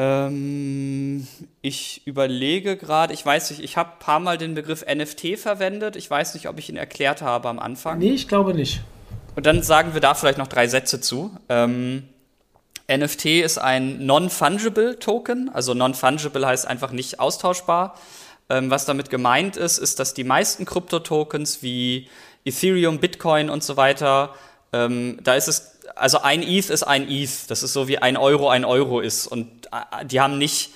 Ähm, 0.00 1.26
ich 1.60 2.06
überlege 2.06 2.76
gerade, 2.76 3.12
ich 3.12 3.26
weiß 3.26 3.50
nicht, 3.50 3.64
ich 3.64 3.76
habe 3.76 3.94
ein 3.94 3.98
paar 3.98 4.20
Mal 4.20 4.38
den 4.38 4.54
Begriff 4.54 4.84
NFT 4.86 5.36
verwendet. 5.36 5.96
Ich 5.96 6.08
weiß 6.08 6.34
nicht, 6.34 6.48
ob 6.48 6.56
ich 6.60 6.68
ihn 6.68 6.76
erklärt 6.76 7.20
habe 7.20 7.48
am 7.48 7.58
Anfang. 7.58 7.98
Nee, 7.98 8.12
ich 8.12 8.28
glaube 8.28 8.54
nicht. 8.54 8.80
Und 9.34 9.44
dann 9.44 9.60
sagen 9.64 9.94
wir 9.94 10.00
da 10.00 10.14
vielleicht 10.14 10.38
noch 10.38 10.46
drei 10.46 10.68
Sätze 10.68 11.00
zu. 11.00 11.36
Ähm, 11.48 12.04
NFT 12.88 13.26
ist 13.42 13.58
ein 13.58 14.06
Non-Fungible 14.06 15.00
Token. 15.00 15.50
Also 15.52 15.74
Non-Fungible 15.74 16.46
heißt 16.46 16.68
einfach 16.68 16.92
nicht 16.92 17.18
austauschbar. 17.18 17.96
Ähm, 18.48 18.70
was 18.70 18.84
damit 18.84 19.10
gemeint 19.10 19.56
ist, 19.56 19.78
ist, 19.78 19.98
dass 19.98 20.14
die 20.14 20.24
meisten 20.24 20.64
Krypto-Tokens 20.64 21.60
wie 21.60 22.08
Ethereum, 22.44 23.00
Bitcoin 23.00 23.50
und 23.50 23.64
so 23.64 23.76
weiter, 23.76 24.32
ähm, 24.72 25.18
da 25.22 25.34
ist 25.34 25.48
es 25.48 25.78
also 25.98 26.20
ein 26.20 26.42
ETH 26.42 26.70
ist 26.70 26.82
ein 26.82 27.08
ETH. 27.10 27.50
Das 27.50 27.62
ist 27.62 27.72
so 27.72 27.88
wie 27.88 27.98
ein 27.98 28.16
Euro 28.16 28.48
ein 28.48 28.64
Euro 28.64 29.00
ist. 29.00 29.26
Und 29.26 29.66
äh, 29.66 30.04
die 30.04 30.20
haben 30.20 30.38
nicht, 30.38 30.70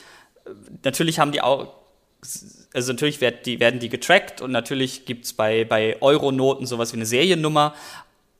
natürlich 0.85 1.19
haben 1.19 1.33
die 1.33 1.41
auch, 1.41 1.69
also 2.75 2.93
natürlich 2.93 3.21
werden 3.21 3.39
die, 3.45 3.61
werden 3.61 3.81
die 3.81 3.89
getrackt 3.89 4.41
und 4.41 4.51
natürlich 4.53 5.05
gibt 5.07 5.25
es 5.25 5.33
bei, 5.33 5.65
bei 5.65 5.97
Euro-Noten 6.01 6.67
sowas 6.67 6.93
wie 6.93 6.97
eine 6.97 7.07
Seriennummer. 7.07 7.75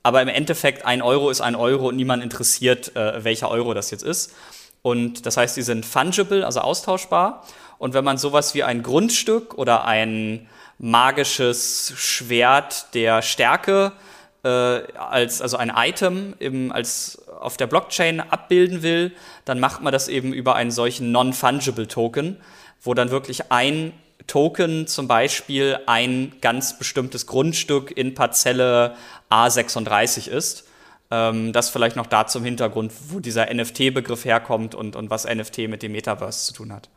Aber 0.03 0.21
im 0.21 0.29
Endeffekt 0.29 0.85
ein 0.85 1.01
Euro 1.01 1.31
ist 1.31 1.41
ein 1.41 1.55
Euro 1.55 1.89
und 1.89 1.97
niemand 1.97 2.23
interessiert, 2.23 2.97
äh, 2.97 3.23
welcher 3.23 3.51
Euro 3.51 3.73
das 3.75 3.91
jetzt 3.91 4.03
ist. 4.03 4.35
Und 4.83 5.27
das 5.27 5.37
heißt, 5.37 5.57
die 5.57 5.63
sind 5.63 5.87
fungible, 5.87 6.45
also 6.45 6.61
austauschbar. 6.61 7.47
Und 7.79 7.95
wenn 7.95 8.05
man 8.05 8.19
sowas 8.19 8.55
wie 8.55 8.65
ein 8.65 8.83
Grundstück 8.83 9.55
oder 9.55 9.85
ein 9.85 10.49
magisches 10.79 11.93
Schwert 11.97 12.93
der 12.95 13.23
Stärke 13.23 13.93
äh, 13.95 14.12
als 14.49 15.41
also 15.41 15.57
ein 15.57 15.73
Item 15.75 16.35
im, 16.39 16.73
als 16.73 17.23
auf 17.41 17.57
der 17.57 17.67
Blockchain 17.67 18.21
abbilden 18.21 18.83
will, 18.83 19.13
dann 19.45 19.61
macht 19.61 19.83
man 19.83 19.93
das 19.93 20.09
eben 20.09 20.33
über 20.33 20.57
einen 20.57 20.71
solchen 20.71 21.13
non-fungible 21.13 21.87
Token, 21.87 22.39
wo 22.83 22.95
dann 22.95 23.11
wirklich 23.11 23.53
ein 23.53 23.93
Token 24.27 24.87
zum 24.87 25.09
Beispiel 25.09 25.79
ein 25.87 26.33
ganz 26.41 26.79
bestimmtes 26.79 27.27
Grundstück 27.27 27.97
in 27.97 28.15
Parzelle 28.15 28.95
A36 29.31 30.29
ist. 30.29 30.67
Ähm, 31.11 31.53
das 31.53 31.71
vielleicht 31.71 31.97
noch 31.97 32.07
da 32.07 32.27
zum 32.27 32.45
Hintergrund, 32.45 32.93
wo 33.09 33.21
dieser 33.21 33.53
NFT-Begriff 33.53 34.25
herkommt 34.25 34.75
und, 34.75 34.97
und 34.97 35.11
was 35.11 35.27
NFT 35.27 35.69
mit 35.69 35.83
dem 35.83 35.93
Metaverse 35.93 36.47
zu 36.47 36.55
tun 36.55 36.73
hat. 36.73 36.89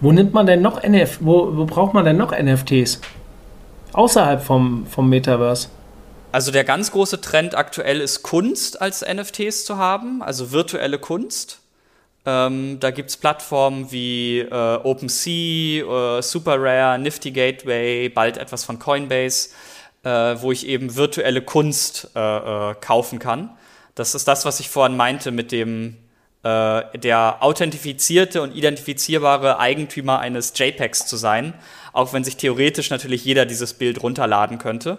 Wo 0.00 0.12
nimmt 0.12 0.32
man 0.32 0.46
denn 0.46 0.62
noch 0.62 0.82
NFT? 0.82 1.18
Wo, 1.24 1.56
wo 1.56 1.64
braucht 1.66 1.94
man 1.94 2.04
denn 2.04 2.16
noch 2.16 2.32
NFTs? 2.36 3.00
Außerhalb 3.92 4.42
vom, 4.42 4.86
vom 4.86 5.08
Metaverse? 5.08 5.68
Also 6.34 6.50
der 6.50 6.64
ganz 6.64 6.90
große 6.90 7.20
Trend 7.20 7.54
aktuell 7.54 8.00
ist 8.00 8.24
Kunst 8.24 8.82
als 8.82 9.02
NFTs 9.02 9.64
zu 9.64 9.78
haben, 9.78 10.20
also 10.20 10.50
virtuelle 10.50 10.98
Kunst. 10.98 11.60
Ähm, 12.26 12.80
da 12.80 12.90
gibt 12.90 13.10
es 13.10 13.16
Plattformen 13.16 13.92
wie 13.92 14.40
äh, 14.40 14.50
OpenSea, 14.50 16.18
äh, 16.18 16.22
SuperRare, 16.22 16.98
Nifty 16.98 17.30
Gateway, 17.30 18.08
bald 18.08 18.36
etwas 18.36 18.64
von 18.64 18.80
Coinbase, 18.80 19.50
äh, 20.02 20.08
wo 20.40 20.50
ich 20.50 20.66
eben 20.66 20.96
virtuelle 20.96 21.40
Kunst 21.40 22.10
äh, 22.16 22.18
äh, 22.18 22.74
kaufen 22.80 23.20
kann. 23.20 23.50
Das 23.94 24.16
ist 24.16 24.26
das, 24.26 24.44
was 24.44 24.58
ich 24.58 24.68
vorhin 24.68 24.96
meinte 24.96 25.30
mit 25.30 25.52
dem 25.52 25.98
äh, 26.42 26.98
der 26.98 27.44
authentifizierte 27.44 28.42
und 28.42 28.56
identifizierbare 28.56 29.60
Eigentümer 29.60 30.18
eines 30.18 30.52
JPEGs 30.56 31.06
zu 31.06 31.16
sein, 31.16 31.54
auch 31.92 32.12
wenn 32.12 32.24
sich 32.24 32.36
theoretisch 32.38 32.90
natürlich 32.90 33.24
jeder 33.24 33.46
dieses 33.46 33.74
Bild 33.74 34.02
runterladen 34.02 34.58
könnte. 34.58 34.98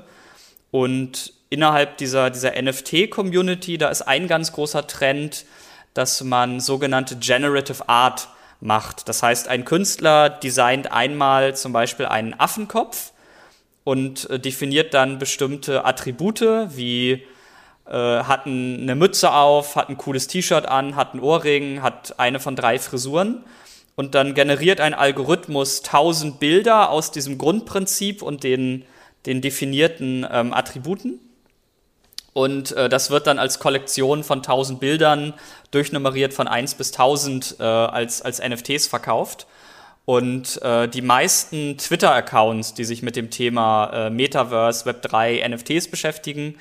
Und 0.75 1.31
innerhalb 1.49 1.95
dieser, 1.99 2.29
dieser 2.29 2.61
NFT-Community, 2.61 3.77
da 3.77 3.87
ist 3.87 4.01
ein 4.01 4.27
ganz 4.27 4.51
großer 4.51 4.85
Trend, 4.87 5.45
dass 5.93 6.21
man 6.21 6.59
sogenannte 6.59 7.15
Generative 7.15 7.87
Art 7.87 8.27
macht. 8.59 9.07
Das 9.07 9.23
heißt, 9.23 9.47
ein 9.47 9.63
Künstler 9.63 10.29
designt 10.29 10.91
einmal 10.91 11.55
zum 11.55 11.71
Beispiel 11.71 12.07
einen 12.07 12.37
Affenkopf 12.37 13.13
und 13.85 14.29
äh, 14.29 14.37
definiert 14.37 14.93
dann 14.93 15.17
bestimmte 15.17 15.85
Attribute 15.85 16.41
wie 16.75 17.23
äh, 17.85 17.93
hat 17.93 18.45
eine 18.45 18.95
Mütze 18.95 19.31
auf, 19.31 19.77
hat 19.77 19.87
ein 19.87 19.97
cooles 19.97 20.27
T-Shirt 20.27 20.67
an, 20.67 20.97
hat 20.97 21.13
einen 21.13 21.23
Ohrring, 21.23 21.81
hat 21.83 22.19
eine 22.19 22.41
von 22.41 22.57
drei 22.57 22.79
Frisuren 22.79 23.45
und 23.95 24.13
dann 24.13 24.33
generiert 24.33 24.81
ein 24.81 24.93
Algorithmus 24.93 25.83
tausend 25.83 26.41
Bilder 26.41 26.89
aus 26.89 27.11
diesem 27.11 27.37
Grundprinzip 27.37 28.21
und 28.21 28.43
den 28.43 28.83
den 29.25 29.41
definierten 29.41 30.25
ähm, 30.29 30.53
Attributen. 30.53 31.19
Und 32.33 32.73
äh, 32.73 32.89
das 32.89 33.11
wird 33.11 33.27
dann 33.27 33.39
als 33.39 33.59
Kollektion 33.59 34.23
von 34.23 34.39
1000 34.39 34.79
Bildern 34.79 35.33
durchnummeriert 35.71 36.33
von 36.33 36.47
1 36.47 36.75
bis 36.75 36.91
1000 36.91 37.55
äh, 37.59 37.63
als, 37.63 38.21
als 38.21 38.41
NFTs 38.45 38.87
verkauft. 38.87 39.47
Und 40.03 40.61
äh, 40.61 40.87
die 40.87 41.01
meisten 41.01 41.77
Twitter-Accounts, 41.77 42.73
die 42.75 42.83
sich 42.83 43.01
mit 43.01 43.15
dem 43.15 43.31
Thema 43.31 44.07
äh, 44.07 44.09
Metaverse, 44.09 44.87
Web3, 44.87 45.47
NFTs 45.47 45.87
beschäftigen, 45.89 46.55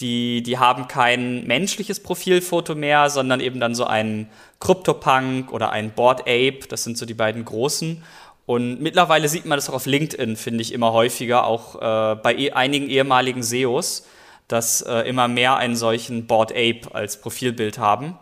die, 0.00 0.42
die 0.42 0.58
haben 0.58 0.88
kein 0.88 1.46
menschliches 1.46 2.00
Profilfoto 2.00 2.74
mehr, 2.74 3.10
sondern 3.10 3.40
eben 3.40 3.60
dann 3.60 3.74
so 3.74 3.84
ein 3.84 4.28
CryptoPunk 4.60 5.52
oder 5.52 5.70
ein 5.70 5.92
Board 5.92 6.22
Ape. 6.22 6.60
Das 6.68 6.84
sind 6.84 6.98
so 6.98 7.06
die 7.06 7.14
beiden 7.14 7.44
großen. 7.44 8.02
Und 8.46 8.80
mittlerweile 8.80 9.28
sieht 9.28 9.46
man 9.46 9.56
das 9.56 9.70
auch 9.70 9.74
auf 9.74 9.86
LinkedIn, 9.86 10.36
finde 10.36 10.62
ich, 10.62 10.72
immer 10.72 10.92
häufiger, 10.92 11.46
auch 11.46 11.76
äh, 11.76 12.16
bei 12.16 12.34
e 12.36 12.50
einigen 12.52 12.90
ehemaligen 12.90 13.42
SEOs, 13.42 14.06
dass 14.48 14.82
äh, 14.82 15.08
immer 15.08 15.28
mehr 15.28 15.56
einen 15.56 15.76
solchen 15.76 16.26
Board 16.26 16.52
Ape 16.52 16.82
als 16.92 17.20
Profilbild 17.20 17.78
haben. 17.78 18.18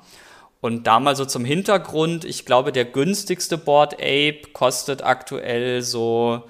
Und 0.60 0.86
da 0.86 1.00
mal 1.00 1.16
so 1.16 1.24
zum 1.24 1.44
Hintergrund, 1.44 2.24
ich 2.24 2.46
glaube, 2.46 2.70
der 2.70 2.84
günstigste 2.84 3.58
Board 3.58 3.94
Ape 3.94 4.42
kostet 4.52 5.02
aktuell 5.02 5.82
so 5.82 6.44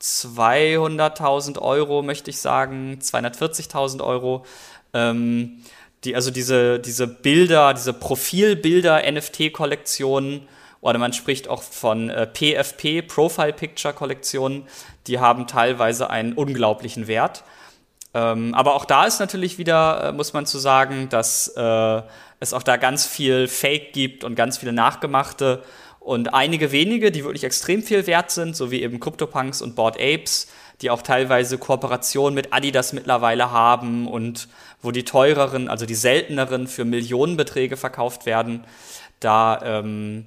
200.000 0.00 1.58
Euro, 1.58 2.00
möchte 2.00 2.30
ich 2.30 2.38
sagen, 2.38 2.98
240.000 3.02 4.02
Euro. 4.02 4.46
Ähm, 4.94 5.62
die, 6.04 6.16
also 6.16 6.30
diese, 6.30 6.80
diese 6.80 7.06
Bilder, 7.06 7.74
diese 7.74 7.92
Profilbilder-NFT-Kollektionen, 7.92 10.48
oder 10.80 10.98
man 10.98 11.12
spricht 11.12 11.48
auch 11.48 11.62
von 11.62 12.10
äh, 12.10 12.26
PFP, 12.26 13.02
Profile 13.02 13.52
Picture 13.52 13.92
Kollektionen, 13.92 14.66
die 15.06 15.18
haben 15.18 15.46
teilweise 15.46 16.10
einen 16.10 16.32
unglaublichen 16.32 17.06
Wert. 17.06 17.44
Ähm, 18.12 18.54
aber 18.54 18.74
auch 18.74 18.84
da 18.84 19.04
ist 19.04 19.20
natürlich 19.20 19.58
wieder, 19.58 20.04
äh, 20.04 20.12
muss 20.12 20.32
man 20.32 20.46
zu 20.46 20.58
sagen, 20.58 21.08
dass 21.10 21.48
äh, 21.48 22.02
es 22.40 22.52
auch 22.52 22.62
da 22.62 22.76
ganz 22.76 23.06
viel 23.06 23.46
Fake 23.46 23.92
gibt 23.92 24.24
und 24.24 24.34
ganz 24.34 24.58
viele 24.58 24.72
nachgemachte 24.72 25.62
und 26.00 26.32
einige 26.32 26.72
wenige, 26.72 27.12
die 27.12 27.24
wirklich 27.24 27.44
extrem 27.44 27.82
viel 27.82 28.06
wert 28.06 28.30
sind, 28.30 28.56
so 28.56 28.70
wie 28.70 28.82
eben 28.82 28.98
CryptoPunks 28.98 29.60
und 29.62 29.76
Bored 29.76 29.96
Apes, 29.96 30.48
die 30.80 30.90
auch 30.90 31.02
teilweise 31.02 31.58
Kooperationen 31.58 32.34
mit 32.34 32.54
Adidas 32.54 32.94
mittlerweile 32.94 33.52
haben 33.52 34.08
und 34.08 34.48
wo 34.80 34.90
die 34.90 35.04
teureren, 35.04 35.68
also 35.68 35.84
die 35.84 35.94
selteneren 35.94 36.66
für 36.66 36.86
Millionenbeträge 36.86 37.76
verkauft 37.76 38.24
werden. 38.24 38.64
Da, 39.20 39.60
ähm, 39.62 40.24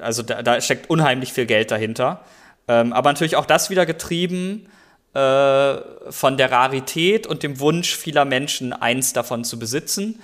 also 0.00 0.22
da, 0.22 0.42
da, 0.42 0.60
steckt 0.60 0.90
unheimlich 0.90 1.32
viel 1.32 1.46
Geld 1.46 1.70
dahinter. 1.70 2.24
Ähm, 2.68 2.92
aber 2.92 3.10
natürlich 3.10 3.36
auch 3.36 3.46
das 3.46 3.70
wieder 3.70 3.86
getrieben 3.86 4.68
äh, 5.14 5.74
von 6.10 6.36
der 6.36 6.50
Rarität 6.50 7.26
und 7.26 7.42
dem 7.42 7.60
Wunsch 7.60 7.96
vieler 7.96 8.24
Menschen, 8.24 8.72
eins 8.72 9.12
davon 9.12 9.44
zu 9.44 9.58
besitzen 9.58 10.20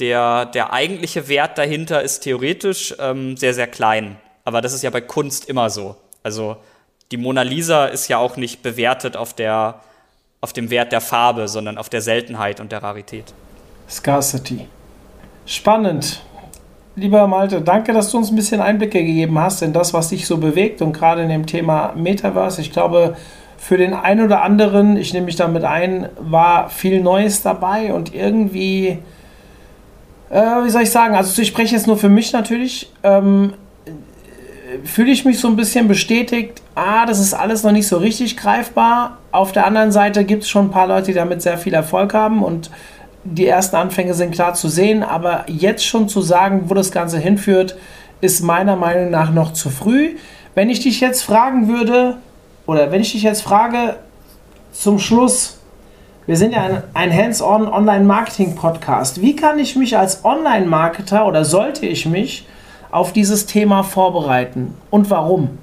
der, 0.00 0.46
der 0.46 0.72
eigentliche 0.72 1.28
Wert 1.28 1.58
dahinter 1.58 2.02
ist 2.02 2.20
theoretisch 2.20 2.94
ähm, 2.98 3.36
sehr, 3.36 3.54
sehr 3.54 3.66
klein. 3.66 4.16
Aber 4.44 4.60
das 4.60 4.72
ist 4.72 4.82
ja 4.82 4.90
bei 4.90 5.00
Kunst 5.00 5.48
immer 5.48 5.70
so. 5.70 5.96
Also 6.22 6.56
die 7.10 7.16
Mona 7.16 7.42
Lisa 7.42 7.86
ist 7.86 8.08
ja 8.08 8.18
auch 8.18 8.36
nicht 8.36 8.62
bewertet 8.62 9.16
auf, 9.16 9.34
der, 9.34 9.80
auf 10.40 10.52
dem 10.52 10.70
Wert 10.70 10.92
der 10.92 11.00
Farbe, 11.00 11.48
sondern 11.48 11.78
auf 11.78 11.88
der 11.88 12.00
Seltenheit 12.00 12.60
und 12.60 12.72
der 12.72 12.82
Rarität. 12.82 13.32
Scarcity. 13.88 14.66
Spannend. 15.46 16.22
Lieber 16.96 17.26
Malte, 17.26 17.60
danke, 17.60 17.92
dass 17.92 18.10
du 18.10 18.18
uns 18.18 18.30
ein 18.30 18.36
bisschen 18.36 18.60
Einblicke 18.60 19.02
gegeben 19.04 19.38
hast 19.38 19.62
in 19.62 19.72
das, 19.72 19.94
was 19.94 20.08
dich 20.08 20.26
so 20.26 20.38
bewegt 20.38 20.82
und 20.82 20.92
gerade 20.92 21.22
in 21.22 21.28
dem 21.28 21.46
Thema 21.46 21.92
Metaverse. 21.96 22.60
Ich 22.60 22.72
glaube, 22.72 23.16
für 23.56 23.76
den 23.76 23.94
einen 23.94 24.24
oder 24.24 24.42
anderen, 24.42 24.96
ich 24.96 25.12
nehme 25.12 25.26
mich 25.26 25.36
damit 25.36 25.64
ein, 25.64 26.08
war 26.18 26.68
viel 26.68 27.00
Neues 27.00 27.42
dabei 27.42 27.94
und 27.94 28.14
irgendwie 28.14 28.98
äh, 30.30 30.64
wie 30.64 30.70
soll 30.70 30.82
ich 30.82 30.90
sagen, 30.90 31.14
also 31.14 31.42
ich 31.42 31.48
spreche 31.48 31.74
jetzt 31.74 31.86
nur 31.86 31.96
für 31.96 32.08
mich 32.08 32.32
natürlich, 32.32 32.90
ähm, 33.02 33.52
fühle 34.84 35.10
ich 35.10 35.24
mich 35.24 35.40
so 35.40 35.48
ein 35.48 35.56
bisschen 35.56 35.88
bestätigt, 35.88 36.62
ah, 36.76 37.04
das 37.04 37.18
ist 37.18 37.34
alles 37.34 37.64
noch 37.64 37.72
nicht 37.72 37.88
so 37.88 37.98
richtig 37.98 38.36
greifbar. 38.36 39.18
Auf 39.32 39.50
der 39.50 39.66
anderen 39.66 39.90
Seite 39.90 40.24
gibt 40.24 40.44
es 40.44 40.48
schon 40.48 40.66
ein 40.66 40.70
paar 40.70 40.86
Leute, 40.86 41.06
die 41.06 41.14
damit 41.14 41.42
sehr 41.42 41.58
viel 41.58 41.74
Erfolg 41.74 42.14
haben 42.14 42.44
und 42.44 42.70
die 43.24 43.46
ersten 43.46 43.76
Anfänge 43.76 44.14
sind 44.14 44.32
klar 44.32 44.54
zu 44.54 44.68
sehen, 44.68 45.02
aber 45.02 45.44
jetzt 45.46 45.84
schon 45.84 46.08
zu 46.08 46.22
sagen, 46.22 46.64
wo 46.66 46.74
das 46.74 46.90
Ganze 46.90 47.18
hinführt, 47.18 47.76
ist 48.20 48.42
meiner 48.42 48.76
Meinung 48.76 49.10
nach 49.10 49.32
noch 49.32 49.52
zu 49.52 49.70
früh. 49.70 50.16
Wenn 50.54 50.70
ich 50.70 50.80
dich 50.80 51.00
jetzt 51.00 51.22
fragen 51.22 51.68
würde, 51.68 52.16
oder 52.66 52.92
wenn 52.92 53.00
ich 53.00 53.12
dich 53.12 53.22
jetzt 53.22 53.42
frage, 53.42 53.96
zum 54.72 54.98
Schluss, 54.98 55.58
wir 56.26 56.36
sind 56.36 56.52
ja 56.52 56.62
ein, 56.62 56.82
ein 56.94 57.12
Hands-on 57.12 57.66
Online-Marketing-Podcast. 57.66 59.20
Wie 59.20 59.34
kann 59.34 59.58
ich 59.58 59.76
mich 59.76 59.96
als 59.96 60.24
Online-Marketer 60.24 61.26
oder 61.26 61.44
sollte 61.44 61.86
ich 61.86 62.06
mich 62.06 62.46
auf 62.90 63.12
dieses 63.12 63.46
Thema 63.46 63.82
vorbereiten 63.82 64.74
und 64.90 65.10
warum? 65.10 65.58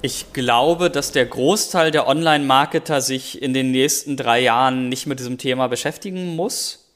Ich 0.00 0.32
glaube, 0.32 0.90
dass 0.90 1.10
der 1.10 1.26
Großteil 1.26 1.90
der 1.90 2.06
Online-Marketer 2.06 3.00
sich 3.00 3.42
in 3.42 3.52
den 3.52 3.72
nächsten 3.72 4.16
drei 4.16 4.40
Jahren 4.40 4.88
nicht 4.88 5.06
mit 5.06 5.18
diesem 5.18 5.38
Thema 5.38 5.66
beschäftigen 5.66 6.36
muss, 6.36 6.92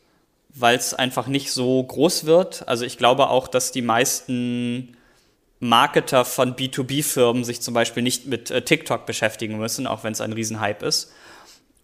weil 0.51 0.77
es 0.77 0.95
einfach 0.95 1.27
nicht 1.27 1.51
so 1.51 1.83
groß 1.83 2.27
wird. 2.27 2.69
Also 2.69 2.85
ich 2.85 2.99
glaube 2.99 3.29
auch, 3.29 3.49
dass 3.49 3.73
die 3.73 3.83
meisten 3.83 4.97
Marketer 5.59 6.25
von 6.25 6.55
B2B-Firmen 6.55 7.43
sich 7.43 7.61
zum 7.61 7.75
Beispiel 7.75 8.05
nicht 8.05 8.27
mit 8.27 8.53
äh, 8.53 8.63
TikTok 8.63 9.05
beschäftigen 9.05 9.59
müssen, 9.59 9.89
auch 9.89 10.05
wenn 10.05 10.13
es 10.13 10.21
ein 10.21 10.33
Riesenhype 10.33 10.87
ist. 10.87 11.13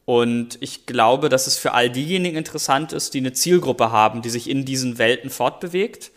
Und 0.04 0.56
ich 0.60 0.86
glaube, 0.86 1.28
dass 1.28 1.48
es 1.48 1.56
für 1.58 1.72
all 1.72 1.90
diejenigen 1.90 2.36
interessant 2.36 2.92
ist, 2.92 3.14
die 3.14 3.18
eine 3.18 3.32
Zielgruppe 3.32 3.90
haben, 3.90 4.22
die 4.22 4.30
sich 4.30 4.48
in 4.48 4.64
diesen 4.64 4.98
Welten 4.98 5.30
fortbewegt, 5.30 6.12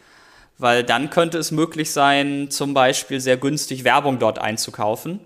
weil 0.61 0.83
dann 0.83 1.09
könnte 1.09 1.39
es 1.39 1.49
möglich 1.49 1.89
sein, 1.89 2.51
zum 2.51 2.75
Beispiel 2.75 3.19
sehr 3.19 3.35
günstig 3.35 3.83
Werbung 3.83 4.19
dort 4.19 4.37
einzukaufen. 4.37 5.19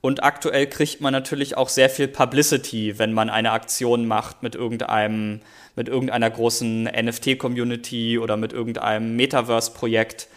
Und 0.00 0.22
aktuell 0.22 0.66
kriegt 0.66 1.02
man 1.02 1.12
natürlich 1.12 1.58
auch 1.58 1.68
sehr 1.68 1.90
viel 1.90 2.08
Publicity, 2.08 2.98
wenn 2.98 3.12
man 3.12 3.28
eine 3.28 3.50
Aktion 3.52 4.06
macht 4.06 4.42
mit 4.42 4.54
irgendeinem, 4.54 5.40
mit 5.76 5.88
irgendeiner 5.88 6.30
großen 6.30 6.84
NFT-Community 6.84 8.18
oder 8.18 8.38
mit 8.38 8.54
irgendeinem 8.54 9.14
Metaverse-Projekt. 9.16 10.28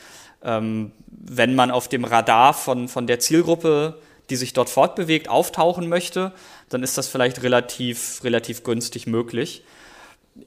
Ähm, 0.44 0.92
wenn 1.08 1.56
man 1.56 1.72
auf 1.72 1.88
dem 1.88 2.04
Radar 2.04 2.54
von, 2.54 2.90
von 2.90 3.08
der 3.08 3.20
Zielgruppe, 3.20 4.00
die 4.30 4.36
sich 4.36 4.52
dort 4.52 4.70
fortbewegt, 4.70 5.30
auftauchen 5.30 5.88
möchte, 5.88 6.34
dann 6.68 6.84
ist 6.84 6.98
das 6.98 7.08
vielleicht 7.08 7.42
relativ, 7.42 8.22
relativ 8.26 8.64
günstig 8.64 9.08
möglich. 9.08 9.64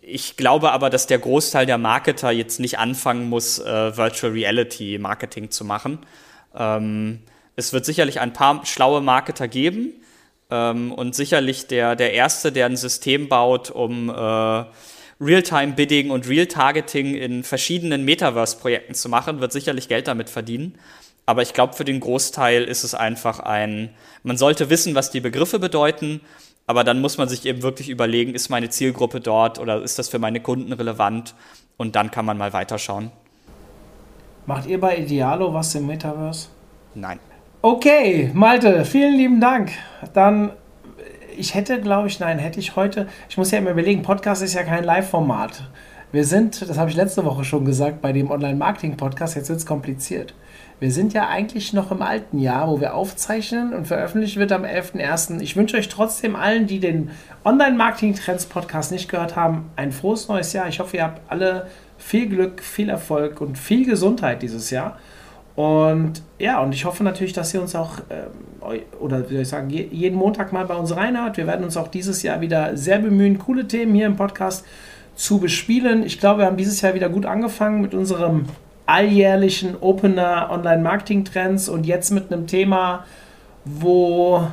Ich 0.01 0.37
glaube 0.37 0.73
aber, 0.73 0.91
dass 0.91 1.07
der 1.07 1.19
Großteil 1.19 1.67
der 1.67 1.79
Marketer 1.79 2.31
jetzt 2.31 2.61
nicht 2.61 2.79
anfangen 2.79 3.29
muss, 3.29 3.59
äh, 3.59 3.97
Virtual 3.97 4.33
Reality 4.33 4.99
Marketing 4.99 5.51
zu 5.51 5.65
machen. 5.65 5.99
Ähm, 6.55 7.21
es 7.57 7.73
wird 7.73 7.85
sicherlich 7.85 8.21
ein 8.21 8.33
paar 8.33 8.65
schlaue 8.67 9.01
Marketer 9.01 9.49
geben 9.49 9.93
ähm, 10.51 10.93
und 10.93 11.15
sicherlich 11.15 11.67
der, 11.67 11.97
der 11.97 12.13
Erste, 12.13 12.53
der 12.53 12.67
ein 12.67 12.77
System 12.77 13.29
baut, 13.29 13.71
um 13.71 14.09
äh, 14.09 14.65
Real-Time-Bidding 15.21 16.11
und 16.11 16.29
Real-Targeting 16.29 17.15
in 17.15 17.45
verschiedenen 17.45 18.05
Metaverse-Projekten 18.05 18.95
zu 18.95 19.09
machen, 19.09 19.41
wird 19.41 19.53
sicherlich 19.53 19.89
Geld 19.89 20.09
damit 20.09 20.29
verdienen. 20.29 20.75
Aber 21.27 21.43
ich 21.43 21.55
glaube, 21.55 21.75
für 21.75 21.85
den 21.85 22.01
Großteil 22.01 22.65
ist 22.65 22.85
es 22.85 22.95
einfach 22.95 23.41
ein, 23.41 23.91
man 24.23 24.37
sollte 24.37 24.69
wissen, 24.69 24.95
was 24.95 25.11
die 25.11 25.21
Begriffe 25.21 25.59
bedeuten, 25.59 26.21
aber 26.67 26.85
dann 26.85 27.01
muss 27.01 27.19
man 27.19 27.29
sich 27.29 27.45
eben 27.45 27.63
wirklich 27.63 27.91
überlegen, 27.91 28.35
ist 28.35 28.49
meine 28.49 28.71
Zielgruppe 28.71 29.21
dort 29.21 29.59
oder 29.59 29.83
ist 29.83 29.99
das 29.99 30.09
für 30.09 30.19
meine 30.19 30.41
Kunden 30.41 30.73
relevant? 30.73 31.35
Und 31.77 31.97
dann 31.97 32.11
kann 32.11 32.25
man 32.25 32.39
mal 32.39 32.53
weiterschauen. 32.53 33.11
Macht 34.47 34.67
ihr 34.67 34.81
bei 34.81 34.97
Idealo 34.97 35.53
was 35.53 35.75
im 35.75 35.87
Metaverse? 35.87 36.49
Nein. 36.95 37.19
Okay, 37.63 38.31
Malte, 38.35 38.85
vielen 38.85 39.17
lieben 39.17 39.41
Dank. 39.41 39.73
Dann, 40.13 40.53
ich 41.37 41.55
hätte, 41.55 41.81
glaube 41.81 42.09
ich, 42.09 42.21
nein, 42.21 42.39
hätte 42.39 42.61
ich 42.61 42.77
heute, 42.77 43.09
ich 43.29 43.37
muss 43.37 43.51
ja 43.51 43.59
immer 43.59 43.71
überlegen, 43.71 44.03
Podcast 44.03 44.43
ist 44.43 44.55
ja 44.55 44.63
kein 44.63 44.85
Live-Format. 44.85 45.69
Wir 46.13 46.25
sind, 46.25 46.63
das 46.63 46.79
habe 46.79 46.91
ich 46.91 46.97
letzte 46.97 47.25
Woche 47.25 47.45
schon 47.45 47.65
gesagt, 47.65 48.01
bei 48.01 48.13
dem 48.13 48.31
Online-Marketing-Podcast, 48.31 49.35
jetzt 49.35 49.49
wird 49.49 49.59
es 49.59 49.67
kompliziert. 49.67 50.35
Wir 50.81 50.91
sind 50.91 51.15
ja 51.15 51.29
eigentlich 51.29 51.73
noch 51.73 51.91
im 51.91 52.03
alten 52.03 52.39
Jahr, 52.39 52.69
wo 52.69 52.81
wir 52.81 52.95
aufzeichnen 52.95 53.73
und 53.73 53.87
veröffentlicht 53.87 54.37
wird 54.37 54.53
am 54.53 54.65
11.01. 54.65 55.41
Ich 55.41 55.57
wünsche 55.57 55.77
euch 55.77 55.89
trotzdem 55.89 56.35
allen, 56.37 56.67
die 56.67 56.81
den 56.81 57.11
Online-Marketing-Trends-Podcast 57.45 58.91
nicht 58.91 59.09
gehört 59.09 59.37
haben, 59.37 59.71
ein 59.77 59.93
frohes 59.93 60.29
neues 60.29 60.53
Jahr. 60.53 60.69
Ich 60.69 60.81
hoffe, 60.81 60.97
ihr 60.97 61.05
habt 61.05 61.21
alle 61.31 61.69
viel 61.97 62.29
Glück, 62.29 62.61
viel 62.63 62.89
Erfolg 62.89 63.41
und 63.41 63.57
viel 63.57 63.87
Gesundheit 63.87 64.43
dieses 64.43 64.71
Jahr. 64.71 64.99
Und 65.57 66.23
ja, 66.41 66.61
und 66.61 66.75
ich 66.75 66.85
hoffe 66.85 67.05
natürlich, 67.05 67.33
dass 67.33 67.55
ihr 67.55 67.63
uns 67.63 67.77
auch, 67.77 68.01
ähm, 68.11 68.81
oder 68.99 69.29
wie 69.31 69.35
soll 69.35 69.43
ich 69.43 69.49
sagen, 69.49 69.71
jeden 69.71 70.19
Montag 70.19 70.53
mal 70.53 70.67
bei 70.67 70.75
uns 70.75 70.97
reinhört. 70.97 71.37
Wir 71.37 71.47
werden 71.47 71.65
uns 71.65 71.77
auch 71.77 71.89
dieses 71.89 72.23
Jahr 72.25 72.41
wieder 72.41 72.77
sehr 72.77 72.99
bemühen, 72.99 73.39
coole 73.39 73.69
Themen 73.69 73.95
hier 73.95 74.07
im 74.07 74.17
Podcast 74.17 74.65
zu 75.15 75.39
bespielen. 75.39 76.03
Ich 76.03 76.19
glaube, 76.19 76.41
wir 76.41 76.47
haben 76.47 76.57
dieses 76.57 76.81
Jahr 76.81 76.95
wieder 76.95 77.09
gut 77.09 77.25
angefangen 77.25 77.81
mit 77.81 77.95
unserem 77.95 78.47
alljährlichen 78.87 79.77
Opener 79.81 80.49
Online-Marketing-Trends 80.51 81.69
und 81.69 81.87
jetzt 81.87 82.11
mit 82.11 82.33
einem 82.33 82.47
Thema, 82.47 83.05
wo 83.65 84.47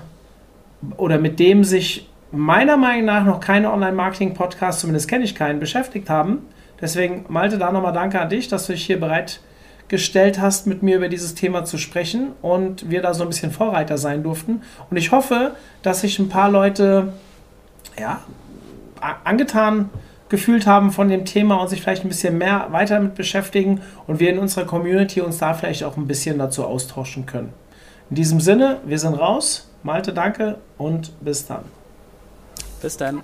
oder 0.98 1.20
mit 1.20 1.40
dem 1.40 1.64
sich 1.64 2.10
meiner 2.32 2.78
Meinung 2.78 3.06
nach 3.06 3.26
noch 3.26 3.40
keine 3.40 3.72
Online-Marketing-Podcasts, 3.72 4.82
zumindest 4.82 5.08
kenne 5.10 5.26
ich 5.26 5.36
keinen, 5.36 5.60
beschäftigt 5.60 6.10
haben. 6.10 6.40
Deswegen, 6.80 7.26
Malte, 7.28 7.58
da 7.58 7.72
nochmal 7.72 7.94
danke 7.94 8.20
an 8.20 8.30
dich, 8.30 8.48
dass 8.48 8.66
du 8.66 8.74
dich 8.74 8.86
hier 8.86 9.00
bereitgestellt 9.00 10.40
hast, 10.40 10.66
mit 10.66 10.82
mir 10.82 10.96
über 10.96 11.10
dieses 11.10 11.36
Thema 11.36 11.66
zu 11.66 11.78
sprechen 11.78 12.32
und 12.42 12.90
wir 12.90 13.02
da 13.02 13.14
so 13.14 13.24
ein 13.24 13.30
bisschen 13.30 13.52
Vorreiter 13.52 13.98
sein 13.98 14.24
durften. 14.24 14.62
Und 14.90 14.98
ich 14.98 15.12
hoffe, 15.12 15.56
dass 15.84 16.02
sich 16.02 16.18
ein 16.18 16.30
paar 16.30 16.50
Leute 16.50 17.14
ja, 18.00 18.22
angetan 19.24 19.62
haben 19.64 19.90
gefühlt 20.32 20.66
haben 20.66 20.92
von 20.92 21.10
dem 21.10 21.26
Thema 21.26 21.58
und 21.58 21.70
sich 21.70 21.82
vielleicht 21.82 22.04
ein 22.04 22.08
bisschen 22.08 22.40
mehr 22.40 22.68
weiter 22.72 22.96
damit 22.96 23.14
beschäftigen 23.14 23.82
und 24.08 24.20
wir 24.20 24.32
in 24.32 24.40
unserer 24.40 24.66
Community 24.66 25.22
uns 25.22 25.38
da 25.38 25.54
vielleicht 25.54 25.84
auch 25.84 25.98
ein 25.98 26.08
bisschen 26.08 26.40
dazu 26.40 26.66
austauschen 26.66 27.28
können. 27.28 27.54
In 28.10 28.16
diesem 28.16 28.40
Sinne, 28.40 28.80
wir 28.86 28.98
sind 28.98 29.14
raus. 29.14 29.70
Malte, 29.84 30.14
danke 30.14 30.58
und 30.78 31.12
bis 31.22 31.46
dann. 31.46 31.64
Bis 32.82 32.98
dann. 32.98 33.22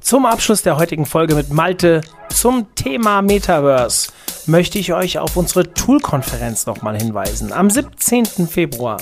Zum 0.00 0.26
Abschluss 0.26 0.62
der 0.62 0.78
heutigen 0.78 1.06
Folge 1.06 1.34
mit 1.34 1.50
Malte 1.52 2.02
zum 2.28 2.74
Thema 2.74 3.20
Metaverse 3.22 4.12
möchte 4.46 4.78
ich 4.78 4.92
euch 4.92 5.18
auf 5.18 5.36
unsere 5.36 5.72
Tool-Konferenz 5.72 6.66
nochmal 6.66 6.96
hinweisen. 6.96 7.52
Am 7.52 7.68
17. 7.68 8.26
Februar 8.46 8.98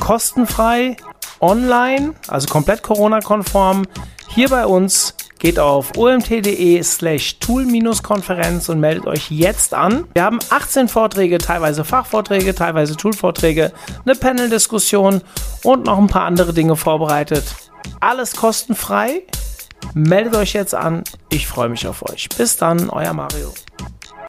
kostenfrei, 0.00 0.96
online, 1.40 2.14
also 2.28 2.48
komplett 2.48 2.82
Corona-konform, 2.82 3.84
hier 4.28 4.48
bei 4.48 4.64
uns. 4.64 5.14
Geht 5.42 5.58
auf 5.58 5.96
omt.de 5.96 6.80
slash 6.84 7.40
tool-konferenz 7.40 8.68
und 8.68 8.78
meldet 8.78 9.08
euch 9.08 9.28
jetzt 9.28 9.74
an. 9.74 10.04
Wir 10.14 10.22
haben 10.22 10.38
18 10.50 10.86
Vorträge, 10.86 11.38
teilweise 11.38 11.84
Fachvorträge, 11.84 12.54
teilweise 12.54 12.96
Toolvorträge, 12.96 13.72
eine 14.04 14.14
Panel-Diskussion 14.14 15.20
und 15.64 15.86
noch 15.86 15.98
ein 15.98 16.06
paar 16.06 16.26
andere 16.26 16.52
Dinge 16.52 16.76
vorbereitet. 16.76 17.42
Alles 17.98 18.36
kostenfrei. 18.36 19.24
Meldet 19.94 20.36
euch 20.36 20.52
jetzt 20.52 20.76
an. 20.76 21.02
Ich 21.28 21.48
freue 21.48 21.70
mich 21.70 21.88
auf 21.88 22.08
euch. 22.08 22.28
Bis 22.28 22.56
dann, 22.56 22.88
euer 22.88 23.12
Mario. 23.12 23.52